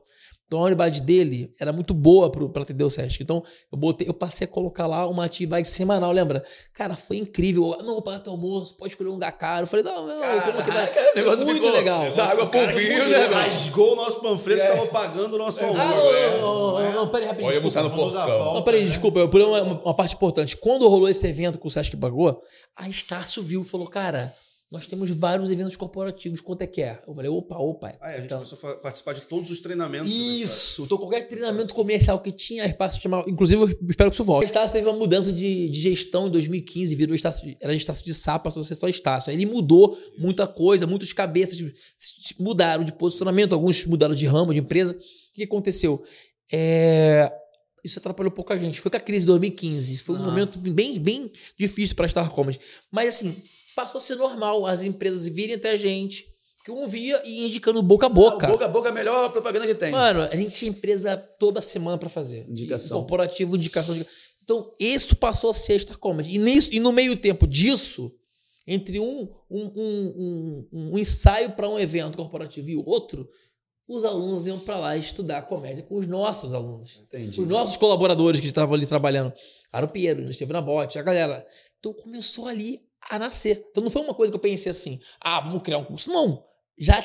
[0.54, 3.24] Então a unidade dele era muito boa pro, pra atender o Sesc.
[3.24, 6.46] Então eu botei, eu passei a colocar lá uma atividade semanal, lembra?
[6.76, 7.76] Cara, foi incrível.
[7.80, 9.64] Não, vou pagar teu almoço, pode escolher um lugar caro.
[9.64, 10.86] Eu falei, não, não, eu como aqui vai.
[10.86, 12.12] o negócio muito ficou- legal.
[12.12, 13.26] Dá água pro vinho, né?
[13.26, 15.82] Rasgou o nosso panfleto, estava pagando o nosso almoço.
[15.82, 17.52] Ah, não, não, não, não, peraí, rapidinho.
[17.52, 17.80] Pode desculpa.
[17.80, 17.90] almoçar no
[18.30, 18.88] volta, Não, peraí, né?
[18.88, 20.56] desculpa, eu pulei uma, uma parte importante.
[20.56, 22.40] Quando rolou esse evento que o Sesc pagou,
[22.78, 24.32] a Estácio viu e falou, cara,
[24.74, 27.00] nós temos vários eventos corporativos, quanto é que é?
[27.08, 27.96] Eu falei, opa, opa.
[28.02, 30.10] Aí a gente Então, começou a participar de todos os treinamentos.
[30.10, 33.30] do Isso, então qualquer treinamento comercial que tinha espaço chamava.
[33.30, 34.44] Inclusive, eu espero que isso volte.
[34.44, 38.14] A Estácio teve uma mudança de, de gestão em 2015, virou Estácio, era Estácio de
[38.16, 39.30] Sá, passou a ser só Estácio.
[39.30, 41.56] Aí ele mudou muita coisa, muitos cabeças
[42.40, 44.94] mudaram de posicionamento, alguns mudaram de ramo, de empresa.
[44.94, 46.04] O que aconteceu?
[46.52, 47.32] É,
[47.84, 48.80] Isso atrapalhou pouca gente.
[48.80, 49.94] Foi com a crise de 2015.
[49.94, 50.26] Isso foi um Ah.
[50.26, 51.30] momento bem, bem
[51.60, 52.60] difícil para a Star Comedy.
[52.90, 53.36] Mas assim,
[53.76, 56.26] passou a ser normal as empresas virem até a gente,
[56.66, 58.48] que um via e indicando boca a boca.
[58.48, 59.92] Ah, boca a boca é a melhor propaganda que tem.
[59.92, 62.46] Mano, a gente tinha empresa toda semana pra fazer.
[62.50, 63.00] Indicação.
[63.00, 63.96] Corporativo, indicação.
[63.96, 64.10] indica-
[64.44, 66.36] Então, isso passou a ser Star Comedy.
[66.36, 68.12] E, nisso, e no meio tempo disso,
[68.66, 70.14] entre um, um, um,
[70.74, 73.28] um, um ensaio para um evento corporativo e outro,
[73.90, 77.02] os alunos iam pra lá estudar comédia com os nossos alunos.
[77.08, 77.42] Entendi.
[77.42, 79.34] Os nossos colaboradores que estavam ali trabalhando.
[79.74, 81.46] Aaron Pinheiro, Esteve na bote, a galera.
[81.80, 82.80] Então começou ali
[83.10, 83.66] a nascer.
[83.72, 86.12] Então não foi uma coisa que eu pensei assim, ah, vamos criar um curso.
[86.12, 86.44] Não.
[86.78, 87.02] Já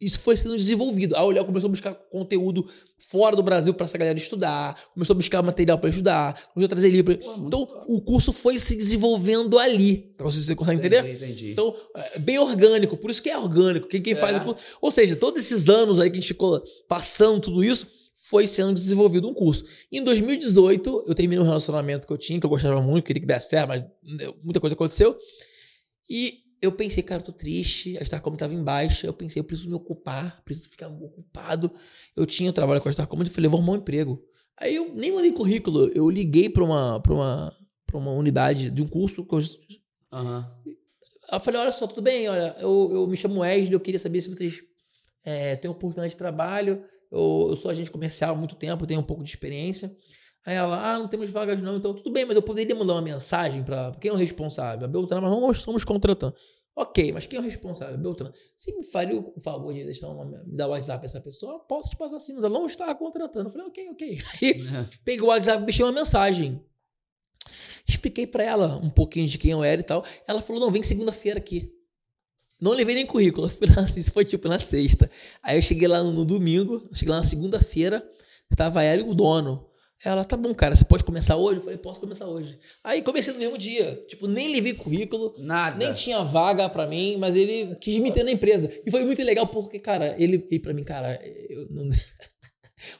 [0.00, 1.16] isso foi sendo desenvolvido.
[1.16, 2.64] A Olhar começou a buscar conteúdo
[3.10, 6.68] fora do Brasil para essa galera estudar, começou a buscar material para estudar, começou a
[6.68, 7.18] trazer livro.
[7.38, 10.14] Então, o curso foi se desenvolvendo ali.
[10.16, 11.00] Pra você, consegue entender?
[11.00, 11.50] Entendi, entendi.
[11.52, 13.88] Então, é bem orgânico, por isso que é orgânico.
[13.88, 14.40] Quem, quem faz É.
[14.40, 14.62] o curso.
[14.80, 17.88] Ou seja, todos esses anos aí que a gente ficou passando tudo isso,
[18.34, 19.64] foi sendo desenvolvido um curso.
[19.92, 23.26] Em 2018, eu terminei um relacionamento que eu tinha, que eu gostava muito, queria que
[23.28, 25.16] desse certo, mas né, muita coisa aconteceu.
[26.10, 29.44] E eu pensei, cara, eu tô triste, a Starcom tava em baixa, eu pensei, eu
[29.44, 31.72] preciso me ocupar, preciso ficar ocupado.
[32.16, 34.20] Eu tinha trabalho com a Starcom e falei, vou arrumar um emprego.
[34.58, 37.56] Aí eu nem mandei currículo, eu liguei pra uma, pra uma,
[37.86, 39.38] pra uma unidade de um curso que eu.
[39.38, 44.00] Aí eu falei, olha só, tudo bem, olha, eu, eu me chamo Wesley, eu queria
[44.00, 44.60] saber se vocês
[45.24, 46.84] é, têm oportunidade de trabalho.
[47.14, 49.90] Eu, eu sou agente comercial há muito tempo, tenho um pouco de experiência.
[50.44, 53.02] Aí ela, ah, não temos vagas não, então tudo bem, mas eu poderia mandar uma
[53.02, 54.84] mensagem para quem é o responsável?
[54.84, 56.34] A Beltrán, mas nós estamos contratando.
[56.76, 57.96] Ok, mas quem é o responsável?
[57.96, 58.32] Beltrán.
[58.56, 61.60] Você me faria o favor de deixar uma, me dar o WhatsApp essa pessoa?
[61.60, 63.48] Posso te passar sim, mas ela não está contratando.
[63.48, 64.18] Eu falei, ok, ok.
[64.42, 64.64] Aí
[65.04, 66.60] peguei o WhatsApp e deixei uma mensagem.
[67.86, 70.04] Expliquei pra ela um pouquinho de quem eu era e tal.
[70.26, 71.70] Ela falou: não, vem segunda-feira aqui.
[72.64, 73.52] Não levei nem currículo.
[73.94, 75.10] Isso foi tipo na sexta.
[75.42, 78.02] Aí eu cheguei lá no, domingo, cheguei lá na segunda-feira,
[78.56, 79.68] tava ela e o dono.
[80.02, 81.58] Ela, tá bom, cara, você pode começar hoje?
[81.58, 82.58] Eu falei, posso começar hoje.
[82.82, 84.02] Aí comecei no mesmo dia.
[84.08, 85.76] Tipo, nem levei currículo, Nada.
[85.76, 88.70] nem tinha vaga pra mim, mas ele quis me ter na empresa.
[88.86, 91.20] E foi muito legal porque, cara, ele, ele pra mim, cara,
[91.50, 91.90] eu não.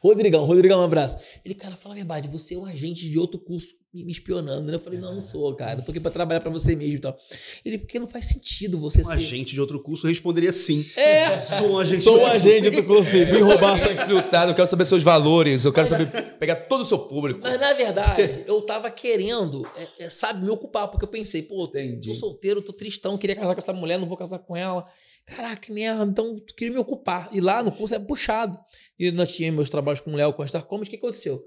[0.01, 1.16] Rodrigão, Rodrigão, um abraço.
[1.44, 3.69] Ele, cara, fala a verdade, você é um agente de outro curso
[4.02, 4.74] me espionando, né?
[4.74, 6.98] Eu falei, não, não sou, cara, eu tô aqui pra trabalhar pra você mesmo e
[6.98, 7.16] tal.
[7.65, 9.12] Ele, porque não faz sentido você Um ser.
[9.12, 10.85] agente de outro curso responderia sim.
[10.97, 11.40] É!
[11.40, 13.11] Sou um agente Sou de um outro agente do curso.
[13.12, 16.06] Vim roubar seu infiltrado, eu quero saber seus valores, eu quero saber
[16.39, 17.39] pegar todo o seu público.
[17.40, 21.66] Mas na verdade, eu tava querendo, é, é, sabe, me ocupar, porque eu pensei, pô,
[21.66, 22.09] Entendi.
[22.09, 24.85] tô solteiro, tô tristão, queria casar com essa mulher, não vou casar com ela.
[25.26, 27.28] Caraca, que merda, então eu queria me ocupar.
[27.32, 28.59] E lá no curso é puxado.
[28.98, 31.42] E nós tínhamos meus trabalhos com o Léo, com a Star Comedy, o que aconteceu?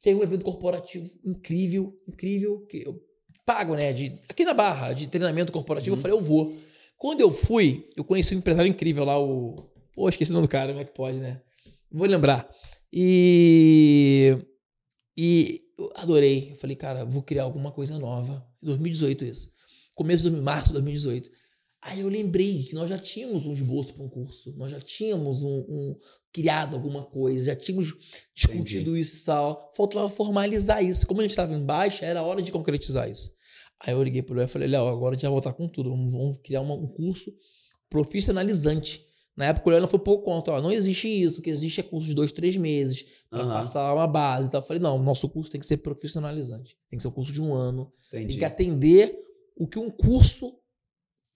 [0.00, 3.02] Teve um evento corporativo incrível, incrível, que eu
[3.44, 3.92] pago, né?
[3.92, 6.54] De, aqui na Barra, de treinamento corporativo, eu falei, eu vou.
[6.96, 9.56] Quando eu fui, eu conheci um empresário incrível lá, o.
[9.94, 11.40] Pô, esqueci o nome do cara, como é que pode, né?
[11.90, 12.48] Vou lembrar.
[12.92, 14.36] E.
[15.16, 16.50] E eu adorei.
[16.50, 18.46] Eu falei, cara, vou criar alguma coisa nova.
[18.62, 19.50] 2018 isso.
[19.94, 21.30] Começo de março de 2018.
[21.88, 24.52] Aí eu lembrei que nós já tínhamos um esboço para um curso.
[24.56, 25.96] Nós já tínhamos um, um-
[26.32, 27.94] criado alguma coisa, já tínhamos
[28.34, 29.70] discutido isso e tal.
[29.74, 31.06] Faltava formalizar isso.
[31.06, 33.30] Como a gente estava em baixa, era hora de concretizar isso.
[33.80, 35.90] Aí eu liguei pro Léo e falei, Léo, agora a gente vai voltar com tudo.
[35.90, 37.32] Vamos, vamos criar uma- um curso
[37.88, 39.04] profissionalizante.
[39.36, 40.54] Na época o Léo foi pouco contra.
[40.54, 41.40] Ó, não existe isso.
[41.40, 43.04] O que existe é curso de dois, três meses.
[43.30, 43.52] Pra Aham.
[43.52, 44.48] passar uma base.
[44.48, 46.76] Então eu falei, não, nosso curso tem que ser profissionalizante.
[46.88, 47.92] Tem que ser um curso de um ano.
[48.08, 48.28] Entendi.
[48.28, 49.14] Tem que atender
[49.56, 50.52] o que um curso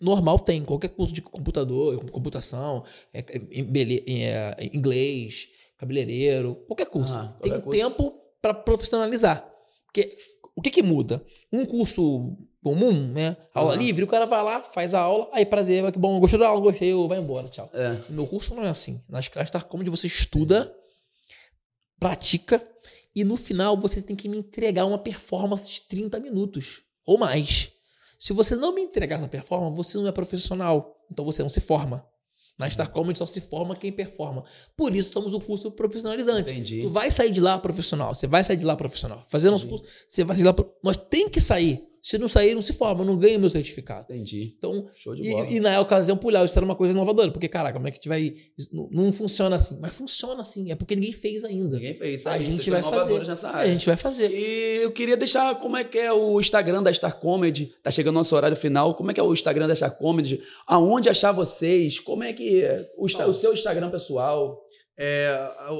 [0.00, 0.64] normal tem.
[0.64, 3.40] Qualquer curso de computador, computação, é, é,
[4.58, 7.14] é, inglês, cabeleireiro, qualquer curso.
[7.14, 7.78] Ah, tem qualquer um curso.
[7.78, 9.46] tempo para profissionalizar.
[9.86, 10.16] Porque
[10.56, 11.24] o que que muda?
[11.52, 13.36] Um curso comum, né?
[13.54, 13.82] Aula Aham.
[13.82, 16.60] livre, o cara vai lá, faz a aula, aí prazer, que bom, gostou da aula,
[16.60, 17.70] gostei, eu vai embora, tchau.
[17.72, 17.96] É.
[18.10, 19.02] Meu curso não é assim.
[19.08, 20.74] Nas classes Comedy você estuda,
[21.98, 22.66] pratica
[23.14, 27.72] e no final você tem que me entregar uma performance de 30 minutos ou mais.
[28.20, 30.94] Se você não me entregar essa performance, você não é profissional.
[31.10, 32.06] Então você não se forma.
[32.58, 34.44] Na Star Comedy só se forma quem performa.
[34.76, 36.52] Por isso somos o curso profissionalizante.
[36.52, 36.82] Entendi.
[36.82, 38.14] Tu vai sair de lá profissional.
[38.14, 39.22] Você vai sair de lá profissional.
[39.24, 40.68] Fazendo nosso curso, você vai sair de lá.
[40.84, 41.82] Nós tem que sair.
[42.02, 43.04] Se não sair, não se forma.
[43.04, 44.06] Não ganha meu certificado.
[44.12, 44.54] Entendi.
[44.56, 45.46] Então, Show de bola.
[45.48, 47.30] e, e na ocasião, pulhar, isso era uma coisa inovadora.
[47.30, 48.34] Porque, caraca, como é que a gente vai.
[48.72, 49.78] Não, não funciona assim.
[49.80, 50.70] Mas funciona assim.
[50.70, 51.76] É porque ninguém fez ainda.
[51.76, 52.26] Ninguém fez.
[52.26, 53.26] A gente vocês vai fazer.
[53.26, 53.72] Nessa A área.
[53.72, 54.30] gente vai fazer.
[54.30, 57.70] E eu queria deixar como é que é o Instagram da Star Comedy.
[57.82, 58.94] Tá chegando o nosso horário final.
[58.94, 60.40] Como é que é o Instagram da Star Comedy?
[60.66, 61.98] Aonde achar vocês?
[62.00, 64.64] Como é que é o, Insta- o seu Instagram pessoal?
[65.02, 65.34] É,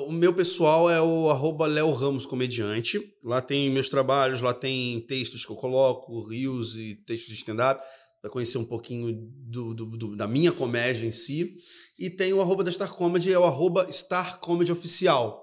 [0.09, 2.99] o meu pessoal é o arroba Léo Ramos Comediante.
[3.23, 7.83] Lá tem meus trabalhos, lá tem textos que eu coloco, reels e textos de stand-up,
[8.23, 9.13] para conhecer um pouquinho
[9.47, 11.53] do, do- do- da minha comédia em si.
[11.99, 15.39] E tem o arroba da Star Comedy, é o arroba Star Comedy Oficial.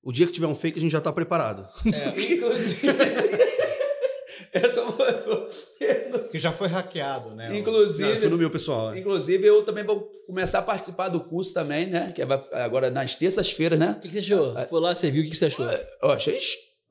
[0.00, 1.68] O dia que tiver um fake, a gente já tá preparado.
[1.84, 2.86] Inclusive.
[6.30, 7.48] Que já foi hackeado, né?
[7.48, 8.20] Não, Inclusive.
[8.20, 8.92] foi no meu pessoal.
[8.92, 8.98] é.
[8.98, 12.12] Inclusive, eu também vou começar a participar do curso também, né?
[12.14, 13.94] Que vai agora nas terças-feiras, né?
[13.96, 14.54] O que, que você achou?
[14.68, 15.66] Foi lá, você viu, o que, que você achou?
[16.02, 16.38] Eu achei.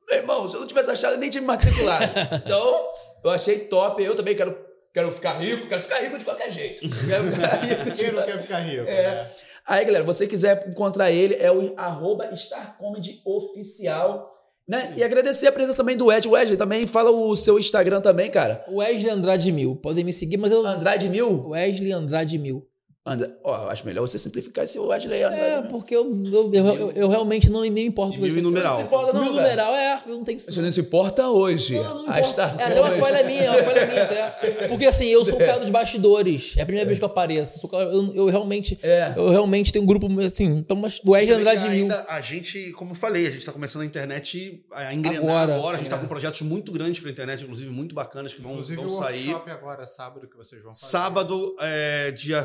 [0.09, 2.05] Meu irmão, se eu não tivesse achado, eu nem tinha me matriculado.
[2.45, 2.87] então,
[3.23, 4.01] eu achei top.
[4.01, 4.57] Eu também quero,
[4.93, 6.81] quero ficar rico, quero ficar rico de qualquer jeito.
[7.07, 8.87] Quero ficar rico Quem não quer ficar rico?
[8.87, 9.03] É.
[9.03, 9.31] né?
[9.65, 14.33] Aí, galera, você quiser encontrar ele, é o arroba Star Comedy Oficial.
[14.67, 14.93] Né?
[14.97, 16.27] E agradecer a presença também do Ed.
[16.27, 18.65] Wesley, também fala o seu Instagram também, cara.
[18.69, 19.77] Wesley Andrade Mil.
[19.77, 20.65] Podem me seguir, mas eu.
[20.65, 21.47] Andrade Mil.
[21.49, 22.67] Wesley Andrade Mil.
[23.07, 25.41] André, ó, acho melhor você simplificar esse Wesley Andrade.
[25.41, 25.67] É, né?
[25.69, 28.41] porque eu, eu, eu, eu- eu realmente não me importo mil e isso.
[28.43, 28.73] numeral.
[28.73, 30.51] Não se importa, não, Mil numeral, é, eu não tenho isso.
[30.51, 31.75] Você não se importa hoje.
[31.75, 32.21] Não, não Ah, importa.
[32.21, 34.35] está- É até uma falha minha, é uma falha minha, tá?
[34.67, 36.53] Porque assim, eu sou o cara dos bastidores.
[36.57, 37.59] É a primeira vez que eu apareço.
[37.59, 38.77] Sou o cara- eu, eu realmente.
[38.83, 39.13] É.
[39.15, 40.45] Eu realmente tenho um grupo assim.
[40.45, 41.71] Então, mas o Wesley que Andrade Mil.
[41.71, 45.55] ainda a gente, como eu falei, a gente tá começando a internet a engrenar Agora.
[45.55, 45.75] agora.
[45.75, 45.91] A gente É.
[45.91, 48.89] tá com projetos muito grandes pra internet, inclusive muito bacanas, que vão, Inclusive vão o
[48.89, 49.29] sair.
[49.29, 50.85] workshop agora, sábado, que vocês vão fazer.
[50.87, 52.43] Sábado, é, dia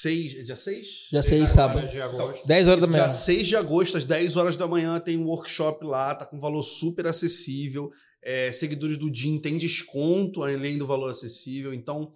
[0.00, 0.46] 6.
[0.46, 0.86] Dia 6?
[1.12, 1.88] Já sei, Agora sábado.
[1.88, 2.46] de agosto.
[2.46, 3.04] 10 horas da manhã.
[3.04, 6.38] Dia 6 de agosto, às 10 horas da manhã, tem um workshop lá, tá com
[6.40, 7.90] valor super acessível.
[8.22, 11.74] É, seguidores do DIN tem desconto além do valor acessível.
[11.74, 12.10] Então,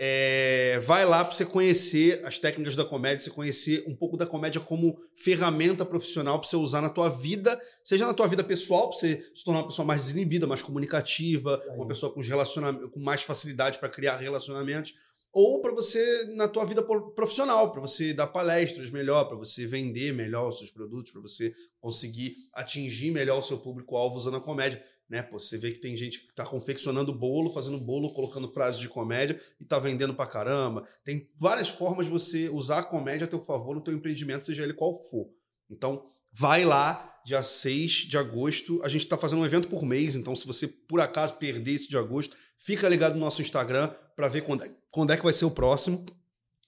[0.00, 4.26] é, vai lá para você conhecer as técnicas da comédia, você conhecer um pouco da
[4.26, 8.90] comédia como ferramenta profissional para você usar na tua vida, seja na tua vida pessoal,
[8.90, 12.88] para você se tornar uma pessoa mais desinibida, mais comunicativa, uma pessoa com, os relacionam-
[12.90, 14.94] com mais facilidade para criar relacionamentos,
[15.32, 19.66] ou para você na tua vida pro- profissional, para você dar palestras melhor, para você
[19.66, 24.40] vender melhor os seus produtos, para você conseguir atingir melhor o seu público-alvo usando a
[24.40, 24.82] comédia.
[25.08, 25.22] Né?
[25.22, 28.88] Pô, você vê que tem gente que tá confeccionando bolo, fazendo bolo, colocando frases de
[28.88, 30.86] comédia e tá vendendo pra caramba.
[31.02, 34.62] Tem várias formas de você usar a comédia a teu favor no teu empreendimento, seja
[34.62, 35.30] ele qual for.
[35.70, 38.80] Então, vai lá, dia 6 de agosto.
[38.82, 41.88] A gente tá fazendo um evento por mês, então se você por acaso perder esse
[41.88, 45.32] de agosto, fica ligado no nosso Instagram para ver quando é, quando é que vai
[45.32, 46.04] ser o próximo.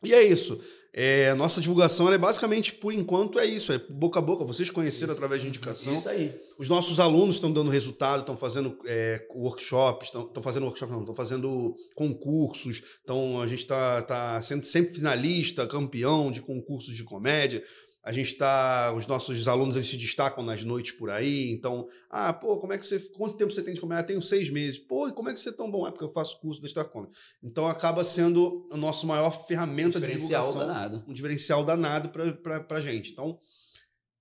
[0.03, 0.59] E é isso.
[0.93, 3.73] É, nossa divulgação é basicamente, por enquanto, é isso.
[3.73, 4.45] É boca a boca.
[4.45, 5.95] Vocês conheceram através de indicação.
[5.95, 6.35] Isso aí.
[6.59, 11.15] Os nossos alunos estão dando resultado, estão fazendo é, workshops, estão fazendo workshop, não, estão
[11.15, 12.83] fazendo concursos.
[13.05, 17.63] Então a gente está tá sendo sempre finalista, campeão de concursos de comédia.
[18.03, 18.95] A gente tá.
[18.97, 21.51] Os nossos alunos eles se destacam nas noites por aí.
[21.53, 22.99] Então, ah, pô, como é que você.
[23.11, 24.01] Quanto tempo você tem de comédia?
[24.03, 24.79] Ah, tenho seis meses.
[24.79, 25.87] Pô, e como é que você é tão bom?
[25.87, 27.15] É porque eu faço curso da Star Comedy.
[27.43, 31.05] Então acaba sendo a nossa maior ferramenta de Diferencial divulgação danado.
[31.07, 33.13] um diferencial danado pra, pra, pra gente.
[33.13, 33.39] Então,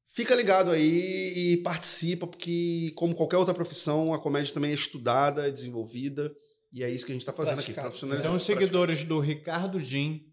[0.06, 5.47] fica ligado aí e participa, porque, como qualquer outra profissão, a comédia também é estudada,
[5.47, 6.30] é desenvolvida,
[6.73, 7.88] e é isso que a gente tá fazendo aqui, Praticado.
[7.88, 8.27] profissionalizando.
[8.27, 10.26] Então, os seguidores do Ricardo Jim,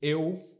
[0.00, 0.51] eu,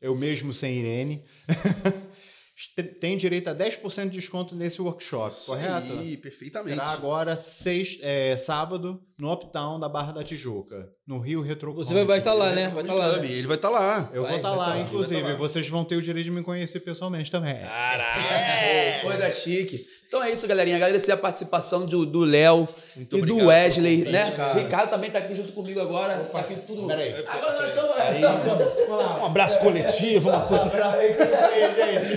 [0.00, 1.22] eu mesmo sem Irene,
[3.00, 5.92] tem direito a 10% de desconto nesse workshop, Isso correto?
[5.98, 6.74] Aí, perfeitamente.
[6.76, 11.92] Será agora seis, é, sábado no Uptown da Barra da Tijuca, no Rio Retro Você
[11.92, 12.68] vai- vai estar lá, né?
[12.68, 13.14] Vai estar lá.
[13.14, 14.10] Club, Ele vai estar lá.
[14.12, 14.80] Eu Vai, vou estar lá, tá lá.
[14.80, 15.22] inclusive.
[15.22, 15.34] Tá lá.
[15.36, 17.54] Vocês vão ter o direito de me conhecer pessoalmente também.
[17.54, 19.84] É, coisa chique.
[20.08, 20.76] Então é isso, galerinha.
[20.76, 22.66] Agradecer a participação do do Léo
[22.96, 24.36] e do obrigado Wesley, pelo convite, né?
[24.36, 24.58] cara.
[24.58, 26.18] Ricardo também tá aqui junto comigo agora.
[26.20, 26.86] Tá aqui tudo.
[26.86, 27.14] Peraí.
[27.28, 28.88] Agora nós estamos.
[28.88, 29.20] Olá.
[29.22, 30.70] Um abraço coletivo, uma coisa.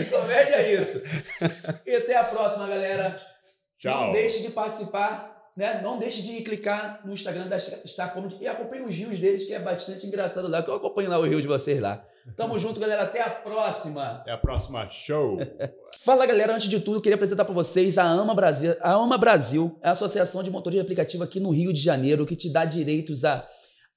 [0.10, 1.02] Comédia é isso.
[1.86, 3.18] E até a próxima, galera.
[3.78, 4.06] Tchau.
[4.06, 5.82] Não deixe de participar, né?
[5.84, 9.54] Não deixe de clicar no Instagram da Star Comedy e acompanhe os rios deles, que
[9.54, 12.02] é bastante engraçado lá, que eu acompanho lá o rio de vocês lá.
[12.36, 13.04] Tamo junto, galera.
[13.04, 14.04] Até a próxima.
[14.04, 15.38] Até a próxima show.
[16.04, 18.76] Fala galera, antes de tudo, eu queria apresentar para vocês a AMA Brasil.
[18.82, 22.26] A AMA Brasil é a Associação de Motores de Aplicativo aqui no Rio de Janeiro,
[22.26, 23.48] que te dá direitos a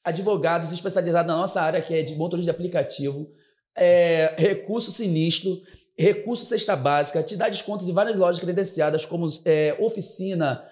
[0.05, 3.26] advogados especializados na nossa área, que é de motores de aplicativo,
[3.74, 5.59] é, recurso sinistro,
[5.98, 10.62] recurso cesta básica, te dá descontos em várias lojas credenciadas, como é, oficina,